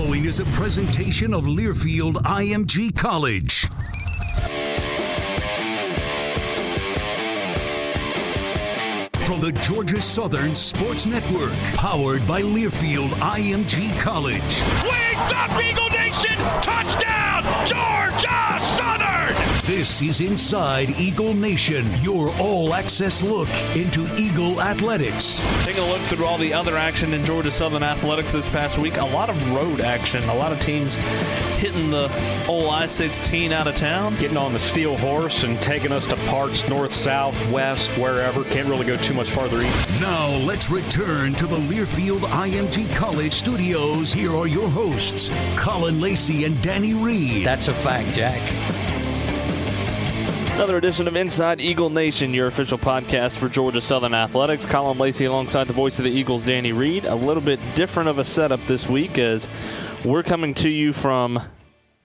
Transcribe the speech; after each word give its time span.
following 0.00 0.24
is 0.24 0.40
a 0.40 0.44
presentation 0.46 1.34
of 1.34 1.44
Learfield 1.44 2.14
IMG 2.22 2.96
College. 2.96 3.66
From 9.26 9.42
the 9.42 9.52
Georgia 9.60 10.00
Southern 10.00 10.54
Sports 10.54 11.04
Network, 11.04 11.52
powered 11.74 12.26
by 12.26 12.40
Learfield 12.40 13.10
IMG 13.20 13.98
College. 14.00 14.62
Wings 14.82 15.32
up, 15.34 15.62
Eagle 15.62 15.90
Nation! 15.90 16.36
Touchdown, 16.62 17.44
Georgia 17.66 18.58
Southern! 18.58 19.49
This 19.70 20.02
is 20.02 20.20
Inside 20.20 20.90
Eagle 20.98 21.32
Nation, 21.32 21.86
your 22.02 22.28
all 22.40 22.74
access 22.74 23.22
look 23.22 23.48
into 23.76 24.04
Eagle 24.16 24.60
athletics. 24.60 25.44
Taking 25.64 25.84
a 25.84 25.86
look 25.86 26.00
through 26.00 26.26
all 26.26 26.38
the 26.38 26.52
other 26.52 26.76
action 26.76 27.14
in 27.14 27.24
Georgia 27.24 27.52
Southern 27.52 27.84
athletics 27.84 28.32
this 28.32 28.48
past 28.48 28.78
week, 28.78 28.96
a 28.96 29.04
lot 29.04 29.30
of 29.30 29.52
road 29.52 29.80
action, 29.80 30.28
a 30.28 30.34
lot 30.34 30.50
of 30.50 30.58
teams 30.58 30.96
hitting 31.60 31.88
the 31.88 32.10
old 32.48 32.66
I 32.66 32.88
16 32.88 33.52
out 33.52 33.68
of 33.68 33.76
town. 33.76 34.16
Getting 34.16 34.36
on 34.36 34.52
the 34.52 34.58
steel 34.58 34.96
horse 34.96 35.44
and 35.44 35.56
taking 35.60 35.92
us 35.92 36.04
to 36.08 36.16
parts 36.16 36.68
north, 36.68 36.92
south, 36.92 37.36
west, 37.52 37.90
wherever. 37.96 38.42
Can't 38.42 38.68
really 38.68 38.86
go 38.86 38.96
too 38.96 39.14
much 39.14 39.30
farther 39.30 39.62
east. 39.62 40.00
Now 40.00 40.26
let's 40.38 40.68
return 40.68 41.32
to 41.34 41.46
the 41.46 41.58
Learfield 41.58 42.22
IMG 42.22 42.92
College 42.96 43.34
studios. 43.34 44.12
Here 44.12 44.34
are 44.34 44.48
your 44.48 44.68
hosts, 44.68 45.30
Colin 45.56 46.00
Lacey 46.00 46.42
and 46.42 46.60
Danny 46.60 46.94
Reed. 46.94 47.46
That's 47.46 47.68
a 47.68 47.74
fact, 47.74 48.16
Jack. 48.16 48.40
Another 50.54 50.76
edition 50.76 51.08
of 51.08 51.16
Inside 51.16 51.60
Eagle 51.60 51.88
Nation, 51.88 52.34
your 52.34 52.46
official 52.46 52.76
podcast 52.76 53.36
for 53.36 53.48
Georgia 53.48 53.80
Southern 53.80 54.12
Athletics. 54.12 54.66
Colin 54.66 54.98
Lacey 54.98 55.24
alongside 55.24 55.66
the 55.66 55.72
voice 55.72 55.98
of 55.98 56.04
the 56.04 56.10
Eagles, 56.10 56.44
Danny 56.44 56.72
Reed. 56.72 57.06
A 57.06 57.14
little 57.14 57.42
bit 57.42 57.58
different 57.74 58.10
of 58.10 58.18
a 58.18 58.24
setup 58.24 58.60
this 58.66 58.86
week 58.86 59.18
as 59.18 59.48
we're 60.04 60.22
coming 60.22 60.52
to 60.54 60.68
you 60.68 60.92
from 60.92 61.42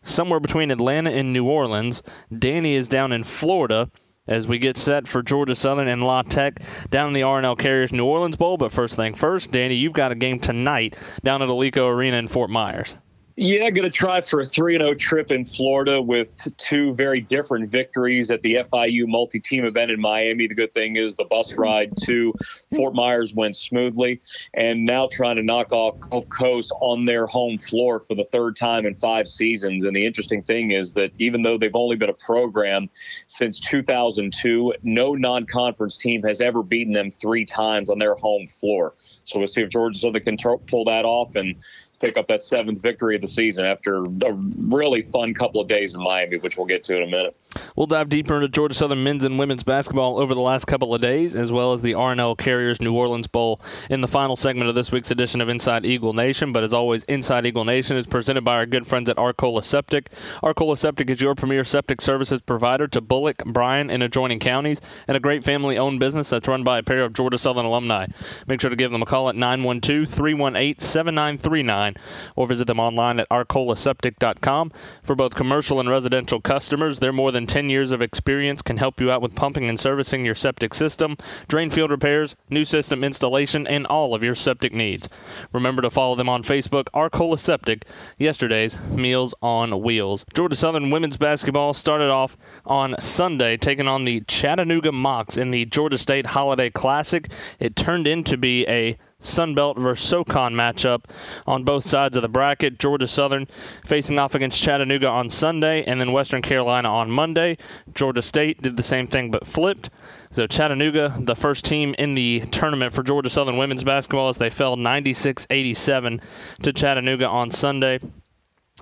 somewhere 0.03 0.39
between 0.39 0.71
Atlanta 0.71 1.11
and 1.11 1.33
New 1.33 1.45
Orleans. 1.45 2.01
Danny 2.37 2.75
is 2.75 2.87
down 2.87 3.11
in 3.11 3.25
Florida 3.25 3.91
as 4.27 4.47
we 4.47 4.57
get 4.57 4.77
set 4.77 5.07
for 5.07 5.21
Georgia 5.21 5.53
Southern 5.53 5.87
and 5.89 6.03
La 6.03 6.21
Tech 6.21 6.59
down 6.89 7.09
in 7.09 7.13
the 7.13 7.23
R+L 7.23 7.55
Carriers 7.57 7.91
New 7.91 8.05
Orleans 8.05 8.37
Bowl. 8.37 8.57
But 8.57 8.71
first 8.71 8.95
thing 8.95 9.15
first, 9.15 9.51
Danny, 9.51 9.75
you've 9.75 9.93
got 9.93 10.11
a 10.11 10.15
game 10.15 10.39
tonight 10.39 10.95
down 11.23 11.41
at 11.41 11.49
Alico 11.49 11.89
Arena 11.89 12.17
in 12.17 12.27
Fort 12.29 12.49
Myers. 12.49 12.95
Yeah, 13.37 13.69
going 13.69 13.83
to 13.83 13.89
try 13.89 14.21
for 14.21 14.39
a 14.39 14.45
3 14.45 14.77
0 14.77 14.93
trip 14.93 15.29
in 15.29 15.43
Florida 15.43 16.01
with 16.01 16.47
two 16.55 16.93
very 16.93 17.19
different 17.19 17.69
victories 17.69 18.31
at 18.31 18.41
the 18.43 18.63
FIU 18.71 19.07
multi 19.07 19.41
team 19.41 19.65
event 19.65 19.91
in 19.91 19.99
Miami. 19.99 20.47
The 20.47 20.55
good 20.55 20.73
thing 20.73 20.95
is 20.95 21.17
the 21.17 21.25
bus 21.25 21.53
ride 21.55 21.91
to 22.05 22.33
Fort 22.73 22.95
Myers 22.95 23.33
went 23.33 23.57
smoothly, 23.57 24.21
and 24.53 24.85
now 24.85 25.09
trying 25.11 25.35
to 25.35 25.43
knock 25.43 25.73
off 25.73 25.99
Gulf 26.09 26.29
Coast 26.29 26.71
on 26.79 27.03
their 27.03 27.27
home 27.27 27.57
floor 27.57 27.99
for 27.99 28.15
the 28.15 28.23
third 28.31 28.55
time 28.55 28.85
in 28.85 28.95
five 28.95 29.27
seasons. 29.27 29.83
And 29.83 29.93
the 29.93 30.05
interesting 30.05 30.41
thing 30.41 30.71
is 30.71 30.93
that 30.93 31.11
even 31.19 31.41
though 31.41 31.57
they've 31.57 31.75
only 31.75 31.97
been 31.97 32.09
a 32.09 32.13
program 32.13 32.89
since 33.27 33.59
2002, 33.59 34.75
no 34.83 35.13
non 35.13 35.45
conference 35.45 35.97
team 35.97 36.23
has 36.23 36.39
ever 36.39 36.63
beaten 36.63 36.93
them 36.93 37.11
three 37.11 37.43
times 37.43 37.89
on 37.89 37.99
their 37.99 38.15
home 38.15 38.47
floor. 38.61 38.93
So 39.25 39.39
we'll 39.39 39.49
see 39.49 39.63
if 39.63 39.71
Georgia 39.71 39.99
Southern 39.99 40.23
can 40.23 40.37
t- 40.37 40.55
pull 40.67 40.85
that 40.85 41.03
off 41.03 41.35
and 41.35 41.57
pick 42.05 42.17
up 42.17 42.27
that 42.27 42.43
seventh 42.43 42.81
victory 42.81 43.15
of 43.15 43.21
the 43.21 43.27
season 43.27 43.65
after 43.65 44.05
a 44.05 44.33
really 44.57 45.01
fun 45.01 45.33
couple 45.33 45.59
of 45.59 45.67
days 45.67 45.95
in 45.95 46.03
Miami, 46.03 46.37
which 46.37 46.55
we'll 46.55 46.67
get 46.67 46.83
to 46.83 46.95
in 46.95 47.01
a 47.01 47.07
minute. 47.07 47.35
We'll 47.75 47.87
dive 47.87 48.09
deeper 48.09 48.35
into 48.35 48.47
Georgia 48.47 48.75
Southern 48.75 49.03
men's 49.03 49.25
and 49.25 49.39
women's 49.39 49.63
basketball 49.63 50.19
over 50.19 50.35
the 50.35 50.41
last 50.41 50.65
couple 50.65 50.93
of 50.93 51.01
days, 51.01 51.35
as 51.35 51.51
well 51.51 51.73
as 51.73 51.81
the 51.81 51.95
R+L 51.95 52.35
Carriers 52.35 52.79
New 52.79 52.93
Orleans 52.93 53.27
Bowl 53.27 53.59
in 53.89 54.01
the 54.01 54.07
final 54.07 54.35
segment 54.35 54.69
of 54.69 54.75
this 54.75 54.91
week's 54.91 55.09
edition 55.09 55.41
of 55.41 55.49
Inside 55.49 55.85
Eagle 55.85 56.13
Nation. 56.13 56.53
But 56.53 56.63
as 56.63 56.73
always, 56.73 57.03
Inside 57.05 57.47
Eagle 57.47 57.65
Nation 57.65 57.97
is 57.97 58.05
presented 58.05 58.43
by 58.43 58.55
our 58.55 58.65
good 58.67 58.85
friends 58.85 59.09
at 59.09 59.17
Arcola 59.17 59.63
Septic. 59.63 60.09
Arcola 60.43 60.77
Septic 60.77 61.09
is 61.09 61.21
your 61.21 61.33
premier 61.33 61.65
septic 61.65 62.01
services 62.01 62.41
provider 62.41 62.87
to 62.87 63.01
Bulloch, 63.01 63.43
Bryan, 63.45 63.89
and 63.89 64.03
adjoining 64.03 64.39
counties, 64.39 64.79
and 65.07 65.17
a 65.17 65.19
great 65.19 65.43
family 65.43 65.77
owned 65.77 65.99
business 65.99 66.29
that's 66.29 66.47
run 66.47 66.63
by 66.63 66.77
a 66.77 66.83
pair 66.83 67.03
of 67.03 67.13
Georgia 67.13 67.39
Southern 67.39 67.65
alumni. 67.65 68.05
Make 68.45 68.61
sure 68.61 68.69
to 68.69 68.75
give 68.75 68.91
them 68.91 69.01
a 69.01 69.07
call 69.07 69.27
at 69.27 69.35
912 69.35 70.07
318 70.07 70.79
7939 70.79 71.94
or 72.35 72.47
visit 72.47 72.65
them 72.65 72.79
online 72.79 73.19
at 73.19 73.29
arcolaseptic.com. 73.29 74.71
For 75.03 75.15
both 75.15 75.35
commercial 75.35 75.79
and 75.79 75.89
residential 75.89 76.41
customers, 76.41 76.99
their 76.99 77.13
more 77.13 77.31
than 77.31 77.47
10 77.47 77.69
years 77.69 77.91
of 77.91 78.01
experience 78.01 78.61
can 78.61 78.77
help 78.77 78.99
you 78.99 79.11
out 79.11 79.21
with 79.21 79.35
pumping 79.35 79.69
and 79.69 79.79
servicing 79.79 80.25
your 80.25 80.35
septic 80.35 80.73
system, 80.73 81.17
drain 81.47 81.69
field 81.69 81.91
repairs, 81.91 82.35
new 82.49 82.65
system 82.65 83.03
installation, 83.03 83.67
and 83.67 83.85
all 83.87 84.13
of 84.13 84.23
your 84.23 84.35
septic 84.35 84.73
needs. 84.73 85.09
Remember 85.51 85.81
to 85.81 85.89
follow 85.89 86.15
them 86.15 86.29
on 86.29 86.43
Facebook, 86.43 86.87
Arcola 86.93 87.37
Septic, 87.37 87.85
yesterday's 88.17 88.77
Meals 88.89 89.33
on 89.41 89.81
Wheels. 89.81 90.25
Georgia 90.33 90.55
Southern 90.55 90.89
women's 90.89 91.17
basketball 91.17 91.73
started 91.73 92.09
off 92.09 92.37
on 92.65 92.95
Sunday, 92.99 93.57
taking 93.57 93.87
on 93.87 94.05
the 94.05 94.21
Chattanooga 94.21 94.91
Mocs 94.91 95.37
in 95.37 95.51
the 95.51 95.65
Georgia 95.65 95.97
State 95.97 96.27
Holiday 96.27 96.69
Classic. 96.69 97.29
It 97.59 97.75
turned 97.75 98.07
into 98.07 98.37
be 98.37 98.67
a 98.67 98.97
Sunbelt 99.25 99.77
versus 99.77 100.07
SoCon 100.07 100.53
matchup 100.53 101.05
on 101.45 101.63
both 101.63 101.87
sides 101.87 102.15
of 102.17 102.21
the 102.21 102.29
bracket. 102.29 102.79
Georgia 102.79 103.07
Southern 103.07 103.47
facing 103.85 104.19
off 104.19 104.35
against 104.35 104.61
Chattanooga 104.61 105.07
on 105.07 105.29
Sunday, 105.29 105.83
and 105.83 105.99
then 105.99 106.11
Western 106.11 106.41
Carolina 106.41 106.89
on 106.89 107.11
Monday. 107.11 107.57
Georgia 107.93 108.21
State 108.21 108.61
did 108.61 108.77
the 108.77 108.83
same 108.83 109.07
thing 109.07 109.31
but 109.31 109.45
flipped. 109.45 109.89
So 110.31 110.47
Chattanooga, 110.47 111.15
the 111.19 111.35
first 111.35 111.65
team 111.65 111.95
in 111.97 112.15
the 112.15 112.41
tournament 112.51 112.93
for 112.93 113.03
Georgia 113.03 113.29
Southern 113.29 113.57
women's 113.57 113.83
basketball, 113.83 114.29
as 114.29 114.37
they 114.37 114.49
fell 114.49 114.75
96-87 114.75 116.21
to 116.61 116.73
Chattanooga 116.73 117.27
on 117.27 117.51
Sunday. 117.51 117.99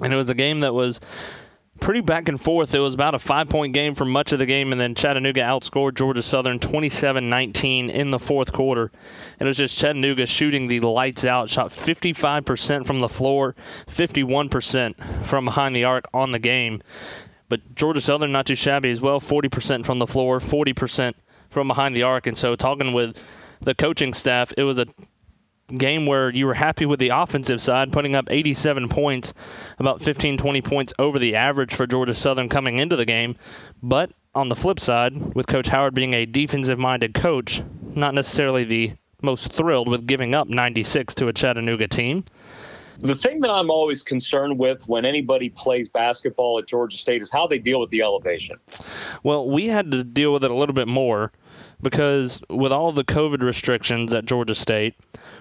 And 0.01 0.11
it 0.11 0.17
was 0.17 0.29
a 0.29 0.35
game 0.35 0.61
that 0.61 0.73
was 0.73 0.99
pretty 1.79 2.01
back 2.01 2.29
and 2.29 2.39
forth. 2.39 2.73
It 2.73 2.79
was 2.79 2.93
about 2.93 3.15
a 3.15 3.19
five 3.19 3.49
point 3.49 3.73
game 3.73 3.95
for 3.95 4.05
much 4.05 4.31
of 4.31 4.39
the 4.39 4.45
game, 4.45 4.71
and 4.71 4.79
then 4.79 4.95
Chattanooga 4.95 5.41
outscored 5.41 5.95
Georgia 5.95 6.23
Southern 6.23 6.59
27 6.59 7.29
19 7.29 7.89
in 7.89 8.11
the 8.11 8.19
fourth 8.19 8.53
quarter. 8.53 8.91
And 9.39 9.47
it 9.47 9.49
was 9.49 9.57
just 9.57 9.77
Chattanooga 9.77 10.25
shooting 10.25 10.67
the 10.67 10.79
lights 10.79 11.25
out, 11.25 11.49
shot 11.49 11.69
55% 11.69 12.85
from 12.85 12.99
the 12.99 13.09
floor, 13.09 13.55
51% 13.87 15.25
from 15.25 15.45
behind 15.45 15.75
the 15.75 15.83
arc 15.83 16.05
on 16.13 16.31
the 16.31 16.39
game. 16.39 16.81
But 17.49 17.75
Georgia 17.75 18.01
Southern, 18.01 18.31
not 18.31 18.45
too 18.45 18.55
shabby 18.55 18.89
as 18.89 19.01
well, 19.01 19.19
40% 19.19 19.85
from 19.85 19.99
the 19.99 20.07
floor, 20.07 20.39
40% 20.39 21.13
from 21.49 21.67
behind 21.67 21.95
the 21.95 22.03
arc. 22.03 22.25
And 22.25 22.37
so, 22.37 22.55
talking 22.55 22.93
with 22.93 23.21
the 23.59 23.75
coaching 23.75 24.13
staff, 24.13 24.53
it 24.57 24.63
was 24.63 24.79
a 24.79 24.87
game 25.77 26.05
where 26.05 26.29
you 26.29 26.45
were 26.45 26.55
happy 26.55 26.85
with 26.85 26.99
the 26.99 27.09
offensive 27.09 27.61
side, 27.61 27.91
putting 27.91 28.15
up 28.15 28.27
87 28.29 28.89
points, 28.89 29.33
about 29.79 30.01
15, 30.01 30.37
20 30.37 30.61
points 30.61 30.93
over 30.99 31.19
the 31.19 31.35
average 31.35 31.73
for 31.73 31.87
Georgia 31.87 32.15
Southern 32.15 32.49
coming 32.49 32.77
into 32.77 32.95
the 32.95 33.05
game. 33.05 33.35
But 33.81 34.11
on 34.35 34.49
the 34.49 34.55
flip 34.55 34.79
side, 34.79 35.35
with 35.35 35.47
Coach 35.47 35.67
Howard 35.67 35.93
being 35.93 36.13
a 36.13 36.25
defensive 36.25 36.79
minded 36.79 37.13
coach, 37.13 37.63
not 37.95 38.13
necessarily 38.13 38.63
the 38.63 38.93
most 39.21 39.51
thrilled 39.51 39.87
with 39.87 40.05
giving 40.05 40.35
up 40.35 40.47
96 40.47 41.13
to 41.15 41.27
a 41.27 41.33
Chattanooga 41.33 41.87
team. 41.87 42.25
The 42.99 43.15
thing 43.15 43.41
that 43.41 43.49
I'm 43.49 43.69
always 43.69 44.03
concerned 44.03 44.59
with 44.59 44.87
when 44.87 45.03
anybody 45.03 45.49
plays 45.49 45.89
basketball 45.89 46.59
at 46.59 46.67
Georgia 46.67 46.97
State 46.97 47.21
is 47.21 47.31
how 47.31 47.47
they 47.47 47.59
deal 47.59 47.79
with 47.79 47.89
the 47.89 48.01
elevation. 48.01 48.57
Well, 49.23 49.49
we 49.49 49.67
had 49.67 49.91
to 49.91 50.03
deal 50.03 50.31
with 50.31 50.43
it 50.43 50.51
a 50.51 50.55
little 50.55 50.75
bit 50.75 50.87
more 50.87 51.31
because 51.81 52.41
with 52.49 52.71
all 52.71 52.91
the 52.91 53.03
COVID 53.03 53.41
restrictions 53.41 54.13
at 54.13 54.25
Georgia 54.25 54.55
State, 54.55 54.95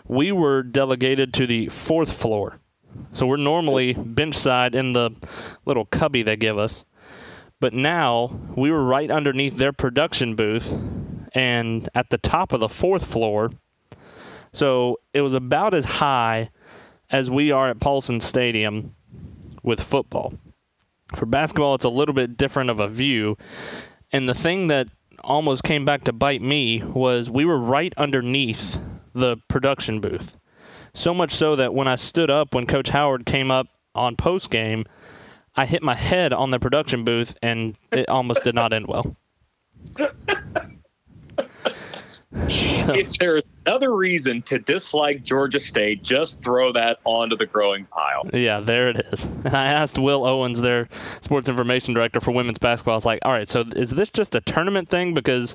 we 0.07 0.33
were 0.33 0.63
delegated 0.63 1.33
to 1.35 1.47
the 1.47 1.69
fourth 1.69 2.13
floor. 2.13 2.59
So 3.13 3.27
we're 3.27 3.37
normally 3.37 3.95
bench 3.95 4.35
side 4.35 4.75
in 4.75 4.93
the 4.93 5.11
little 5.65 5.87
cubby 5.87 6.23
they 6.23 6.37
give 6.37 6.59
us. 6.59 6.85
But 7.61 7.73
now 7.73 8.41
we 8.57 8.71
were 8.71 8.85
right 8.85 9.11
underneath 9.11 9.57
their 9.57 9.73
production 9.73 10.35
booth 10.35 10.77
and 11.33 11.89
at 11.95 12.11
the 12.11 12.19
top 12.19 12.53
of 12.53 12.61
the 12.61 12.69
fourth 12.69 13.05
floor. 13.05 13.51
So 14.53 14.99
it 15.15 15.23
was 15.23 15.35
about 15.35 15.73
as 15.73 15.85
high 15.85 16.51
as 17.11 17.31
we 17.31 17.51
are 17.51 17.71
at 17.71 17.81
Paulson 17.81 18.21
Stadium 18.21 18.95
with 19.63 19.81
football. 19.81 20.35
For 21.15 21.27
basketball, 21.27 21.75
it's 21.75 21.85
a 21.85 21.91
little 21.91 22.15
bit 22.15 22.37
different 22.37 22.71
of 22.71 22.81
a 22.81 22.89
view. 22.89 23.37
And 24.11 24.29
the 24.29 24.35
thing 24.35 24.67
that 24.69 24.89
almost 25.23 25.63
came 25.63 25.85
back 25.85 26.05
to 26.05 26.13
bite 26.13 26.43
me 26.43 26.83
was 26.83 27.31
we 27.31 27.45
were 27.45 27.59
right 27.59 27.95
underneath 27.97 28.79
the 29.13 29.37
production 29.49 30.01
booth. 30.01 30.37
So 30.95 31.15
much 31.15 31.33
so 31.33 31.57
that 31.57 31.73
when 31.75 31.89
I 31.89 31.97
stood 31.97 32.31
up, 32.31 32.55
when 32.55 32.67
Coach 32.67 32.91
Howard 32.91 33.27
came 33.27 33.51
up 33.51 33.69
on 33.95 34.17
post 34.17 34.51
game, 34.51 34.85
I 35.57 35.67
hit 35.67 35.83
my 35.83 35.95
head 35.95 36.33
on 36.33 36.51
the 36.51 36.59
production 36.59 37.05
booth 37.05 37.37
and 37.43 37.77
it 37.91 38.09
almost 38.09 38.43
did 38.43 38.55
not 38.55 38.73
end 38.73 38.87
well. 38.87 39.17
if 42.33 43.13
there's 43.19 43.43
another 43.67 43.95
reason 43.95 44.43
to 44.43 44.59
dislike 44.59 45.23
Georgia 45.23 45.61
State, 45.61 46.03
just 46.03 46.43
throw 46.43 46.73
that 46.73 46.99
onto 47.05 47.37
the 47.37 47.47
growing 47.47 47.85
pile. 47.87 48.23
Yeah, 48.33 48.61
there 48.61 48.89
it 48.91 49.07
is. 49.13 49.27
And 49.27 49.55
I 49.55 49.67
asked 49.67 49.99
Will 49.99 50.25
Owens, 50.25 50.61
their 50.61 50.89
sports 51.21 51.49
information 51.49 51.95
director 51.95 52.21
for 52.21 52.33
women's 52.33 52.59
basketball, 52.59 52.95
I 52.95 52.97
was 52.97 53.05
like, 53.05 53.21
all 53.25 53.33
right, 53.33 53.49
so 53.49 53.65
is 53.77 53.91
this 53.91 54.11
just 54.11 54.35
a 54.35 54.41
tournament 54.41 54.89
thing? 54.89 55.15
Because 55.15 55.55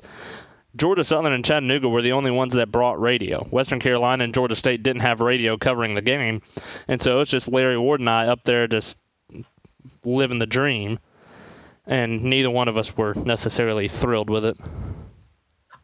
Georgia 0.76 1.04
Southern 1.04 1.32
and 1.32 1.44
Chattanooga 1.44 1.88
were 1.88 2.02
the 2.02 2.12
only 2.12 2.30
ones 2.30 2.54
that 2.54 2.70
brought 2.70 3.00
radio. 3.00 3.44
Western 3.44 3.80
Carolina 3.80 4.24
and 4.24 4.34
Georgia 4.34 4.56
State 4.56 4.82
didn't 4.82 5.02
have 5.02 5.20
radio 5.20 5.56
covering 5.56 5.94
the 5.94 6.02
game, 6.02 6.42
and 6.86 7.00
so 7.00 7.20
it's 7.20 7.30
just 7.30 7.48
Larry 7.48 7.78
Ward 7.78 8.00
and 8.00 8.10
I 8.10 8.26
up 8.26 8.44
there 8.44 8.66
just 8.66 8.98
living 10.04 10.38
the 10.38 10.46
dream. 10.46 10.98
And 11.86 12.22
neither 12.24 12.50
one 12.50 12.68
of 12.68 12.76
us 12.76 12.98
were 12.98 13.14
necessarily 13.14 13.88
thrilled 13.88 14.28
with 14.28 14.44
it. 14.44 14.58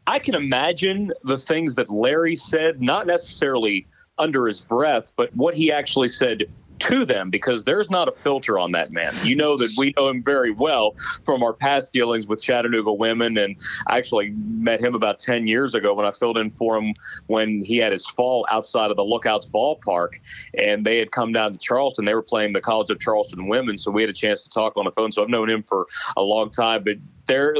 I 0.05 0.19
can 0.19 0.35
imagine 0.35 1.11
the 1.23 1.37
things 1.37 1.73
that 1.75 1.89
Larry 1.89 2.35
said, 2.35 2.79
not 2.79 3.07
necessarily 3.07 3.87
under 4.19 4.45
his 4.45 4.61
breath, 4.61 5.11
but 5.15 5.35
what 5.35 5.55
he 5.55 5.71
actually 5.71 6.09
said 6.09 6.43
to 6.79 7.05
them 7.05 7.29
because 7.29 7.63
there's 7.63 7.89
not 7.89 8.07
a 8.07 8.11
filter 8.11 8.59
on 8.59 8.71
that 8.73 8.91
man. 8.91 9.15
You 9.23 9.35
know 9.35 9.57
that 9.57 9.71
we 9.77 9.93
know 9.95 10.07
him 10.09 10.23
very 10.23 10.51
well 10.51 10.95
from 11.23 11.43
our 11.43 11.53
past 11.53 11.93
dealings 11.93 12.27
with 12.27 12.41
Chattanooga 12.41 12.93
women, 12.93 13.37
and 13.37 13.55
I 13.87 13.97
actually 13.97 14.31
met 14.31 14.81
him 14.81 14.95
about 14.95 15.19
10 15.19 15.47
years 15.47 15.73
ago 15.73 15.93
when 15.93 16.05
I 16.05 16.11
filled 16.11 16.37
in 16.37 16.49
for 16.49 16.77
him 16.77 16.93
when 17.27 17.63
he 17.63 17.77
had 17.77 17.91
his 17.91 18.05
fall 18.05 18.45
outside 18.49 18.91
of 18.91 18.97
the 18.97 19.05
Lookouts 19.05 19.45
ballpark, 19.45 20.19
and 20.57 20.85
they 20.85 20.97
had 20.97 21.11
come 21.11 21.31
down 21.31 21.53
to 21.53 21.57
Charleston. 21.57 22.05
They 22.05 22.15
were 22.15 22.21
playing 22.21 22.53
the 22.53 22.61
College 22.61 22.89
of 22.89 22.99
Charleston 22.99 23.47
women, 23.47 23.77
so 23.77 23.91
we 23.91 24.01
had 24.01 24.09
a 24.09 24.13
chance 24.13 24.43
to 24.43 24.49
talk 24.49 24.77
on 24.77 24.85
the 24.85 24.91
phone. 24.91 25.11
So 25.11 25.23
I've 25.23 25.29
known 25.29 25.49
him 25.49 25.63
for 25.63 25.87
a 26.17 26.21
long 26.21 26.49
time, 26.49 26.83
but 26.83 26.97
there 27.27 27.55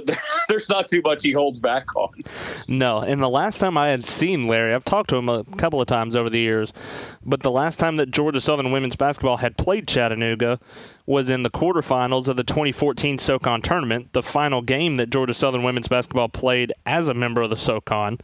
there's 0.50 0.70
not 0.70 0.88
too 0.88 1.02
much 1.04 1.24
he 1.24 1.32
holds 1.32 1.60
back 1.60 1.96
on. 1.96 2.10
No, 2.68 3.00
and 3.00 3.22
the 3.22 3.30
last 3.30 3.60
time 3.60 3.78
I 3.78 3.90
had 3.90 4.06
seen 4.06 4.48
Larry, 4.48 4.74
I've 4.74 4.86
talked 4.86 5.10
to 5.10 5.16
him 5.16 5.30
a 5.30 5.44
couple 5.44 5.82
of 5.82 5.88
times 5.88 6.16
over 6.16 6.30
the 6.30 6.40
years, 6.40 6.72
but 7.26 7.42
the 7.42 7.52
last 7.52 7.80
time 7.80 7.98
that 7.98 8.12
Georgia 8.12 8.42
Southern 8.42 8.72
women's 8.72 8.96
basketball 8.96 9.38
had 9.38 9.58
played 9.58 9.88
Chattanooga 9.88 10.60
was 11.06 11.30
in 11.30 11.44
the 11.44 11.50
quarterfinals 11.50 12.28
of 12.28 12.36
the 12.36 12.44
2014 12.44 13.20
SoCon 13.20 13.62
tournament, 13.62 14.14
the 14.14 14.24
final 14.24 14.62
game 14.62 14.96
that 14.96 15.10
Georgia 15.10 15.34
Southern 15.34 15.64
women's 15.64 15.88
basketball 15.88 16.30
played 16.30 16.74
as 16.86 17.08
a 17.08 17.14
member 17.14 17.42
of 17.42 17.50
the 17.50 17.58
SoCon. 17.58 18.20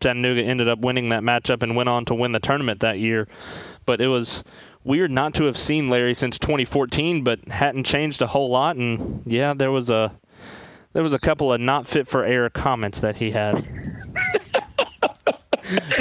Chattanooga 0.00 0.42
ended 0.42 0.68
up 0.68 0.78
winning 0.80 1.08
that 1.10 1.22
matchup 1.22 1.62
and 1.62 1.76
went 1.76 1.88
on 1.88 2.04
to 2.06 2.14
win 2.14 2.32
the 2.32 2.40
tournament 2.40 2.80
that 2.80 2.98
year, 2.98 3.26
but 3.84 4.00
it 4.00 4.08
was 4.08 4.44
weird 4.84 5.10
not 5.10 5.34
to 5.34 5.44
have 5.44 5.58
seen 5.58 5.88
Larry 5.88 6.14
since 6.14 6.38
2014, 6.38 7.24
but 7.24 7.40
hadn't 7.48 7.84
changed 7.84 8.22
a 8.22 8.28
whole 8.28 8.50
lot. 8.50 8.76
And 8.76 9.22
yeah, 9.26 9.52
there 9.52 9.72
was 9.72 9.90
a 9.90 10.14
there 10.96 11.02
was 11.02 11.12
a 11.12 11.18
couple 11.18 11.52
of 11.52 11.60
not 11.60 11.86
fit 11.86 12.08
for 12.08 12.24
air 12.24 12.48
comments 12.48 13.00
that 13.00 13.16
he 13.16 13.30
had. 13.30 13.62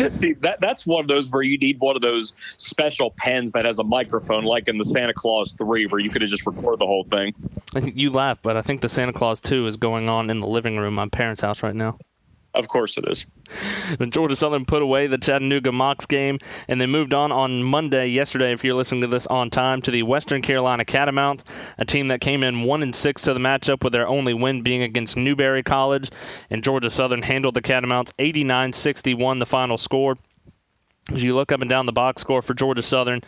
See, 0.10 0.32
that 0.36 0.60
that's 0.62 0.86
one 0.86 1.02
of 1.02 1.10
those 1.10 1.30
where 1.30 1.42
you 1.42 1.58
need 1.58 1.82
one 1.82 1.98
of 1.98 2.02
those 2.02 2.34
special 2.56 3.12
pens 3.18 3.52
that 3.52 3.66
has 3.66 3.78
a 3.78 3.84
microphone, 3.84 4.46
like 4.46 4.70
in 4.70 4.78
the 4.78 4.86
Santa 4.86 5.14
Claus 5.14 5.54
3, 5.56 5.88
where 5.88 6.00
you 6.00 6.10
could 6.10 6.22
have 6.22 6.32
just 6.32 6.48
recorded 6.48 6.80
the 6.80 6.86
whole 6.86 7.04
thing. 7.04 7.34
You 7.94 8.10
laugh, 8.10 8.40
but 8.42 8.56
I 8.56 8.62
think 8.62 8.80
the 8.80 8.88
Santa 8.88 9.12
Claus 9.12 9.42
2 9.42 9.68
is 9.68 9.76
going 9.76 10.08
on 10.08 10.30
in 10.30 10.40
the 10.40 10.48
living 10.48 10.78
room, 10.78 10.96
my 10.96 11.10
parents' 11.10 11.42
house 11.42 11.62
right 11.62 11.76
now. 11.76 11.98
Of 12.56 12.70
course 12.70 12.98
it 12.98 13.06
is. 13.08 13.26
Georgia 14.10 14.36
Southern 14.36 14.66
put 14.66 14.82
away 14.82 15.08
the 15.08 15.18
Chattanooga 15.18 15.72
Mocs 15.72 16.08
game, 16.08 16.40
and 16.68 16.80
they 16.80 16.86
moved 16.86 17.14
on 17.14 17.32
on 17.32 17.64
Monday, 17.64 18.08
yesterday, 18.08 18.54
if 18.54 18.64
you're 18.64 18.74
listening 18.74 19.02
to 19.02 19.08
this 19.08 19.28
on 19.28 19.50
time, 19.50 19.82
to 19.82 19.92
the 19.92 20.04
Western 20.04 20.42
Carolina 20.42 20.86
Catamounts, 20.86 21.44
a 21.78 21.86
team 21.86 22.08
that 22.08 22.22
came 22.22 22.44
in 22.44 22.64
one 22.64 22.82
and 22.82 22.96
six 22.96 23.22
to 23.24 23.34
the 23.34 23.40
matchup, 23.40 23.84
with 23.84 23.94
their 23.94 24.08
only 24.08 24.34
win 24.34 24.62
being 24.62 24.82
against 24.82 25.18
Newberry 25.18 25.64
College, 25.64 26.10
and 26.50 26.64
Georgia 26.64 26.90
Southern 26.90 27.22
handled 27.22 27.56
the 27.56 27.62
Catamounts 27.62 28.14
89-61, 28.14 29.40
the 29.40 29.46
final 29.46 29.78
score. 29.78 30.18
As 31.14 31.24
you 31.24 31.36
look 31.36 31.52
up 31.52 31.62
and 31.62 31.70
down 31.70 31.86
the 31.86 31.92
box 31.92 32.22
score 32.22 32.42
for 32.42 32.54
Georgia 32.54 32.82
Southern. 32.82 33.22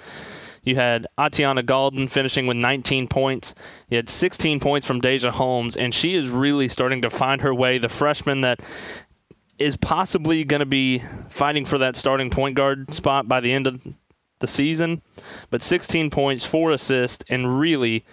You 0.63 0.75
had 0.75 1.07
Atiana 1.17 1.63
Galden 1.63 2.09
finishing 2.09 2.45
with 2.45 2.57
19 2.57 3.07
points. 3.07 3.55
You 3.89 3.95
had 3.95 4.09
16 4.09 4.59
points 4.59 4.85
from 4.85 4.99
Deja 4.99 5.31
Holmes, 5.31 5.77
and 5.77 5.95
she 5.95 6.13
is 6.13 6.27
really 6.27 6.67
starting 6.67 7.01
to 7.03 7.09
find 7.09 7.41
her 7.41 7.55
way. 7.55 7.77
The 7.77 7.87
freshman 7.87 8.41
that 8.41 8.61
is 9.57 9.75
possibly 9.77 10.43
going 10.43 10.59
to 10.59 10.65
be 10.65 11.03
fighting 11.29 11.65
for 11.65 11.77
that 11.77 11.95
starting 11.95 12.29
point 12.29 12.55
guard 12.55 12.93
spot 12.93 13.27
by 13.27 13.39
the 13.39 13.51
end 13.51 13.67
of 13.67 13.81
the 14.39 14.47
season. 14.47 15.01
But 15.49 15.63
16 15.63 16.09
points, 16.09 16.45
four 16.45 16.71
assists, 16.71 17.25
and 17.29 17.59
really 17.59 18.05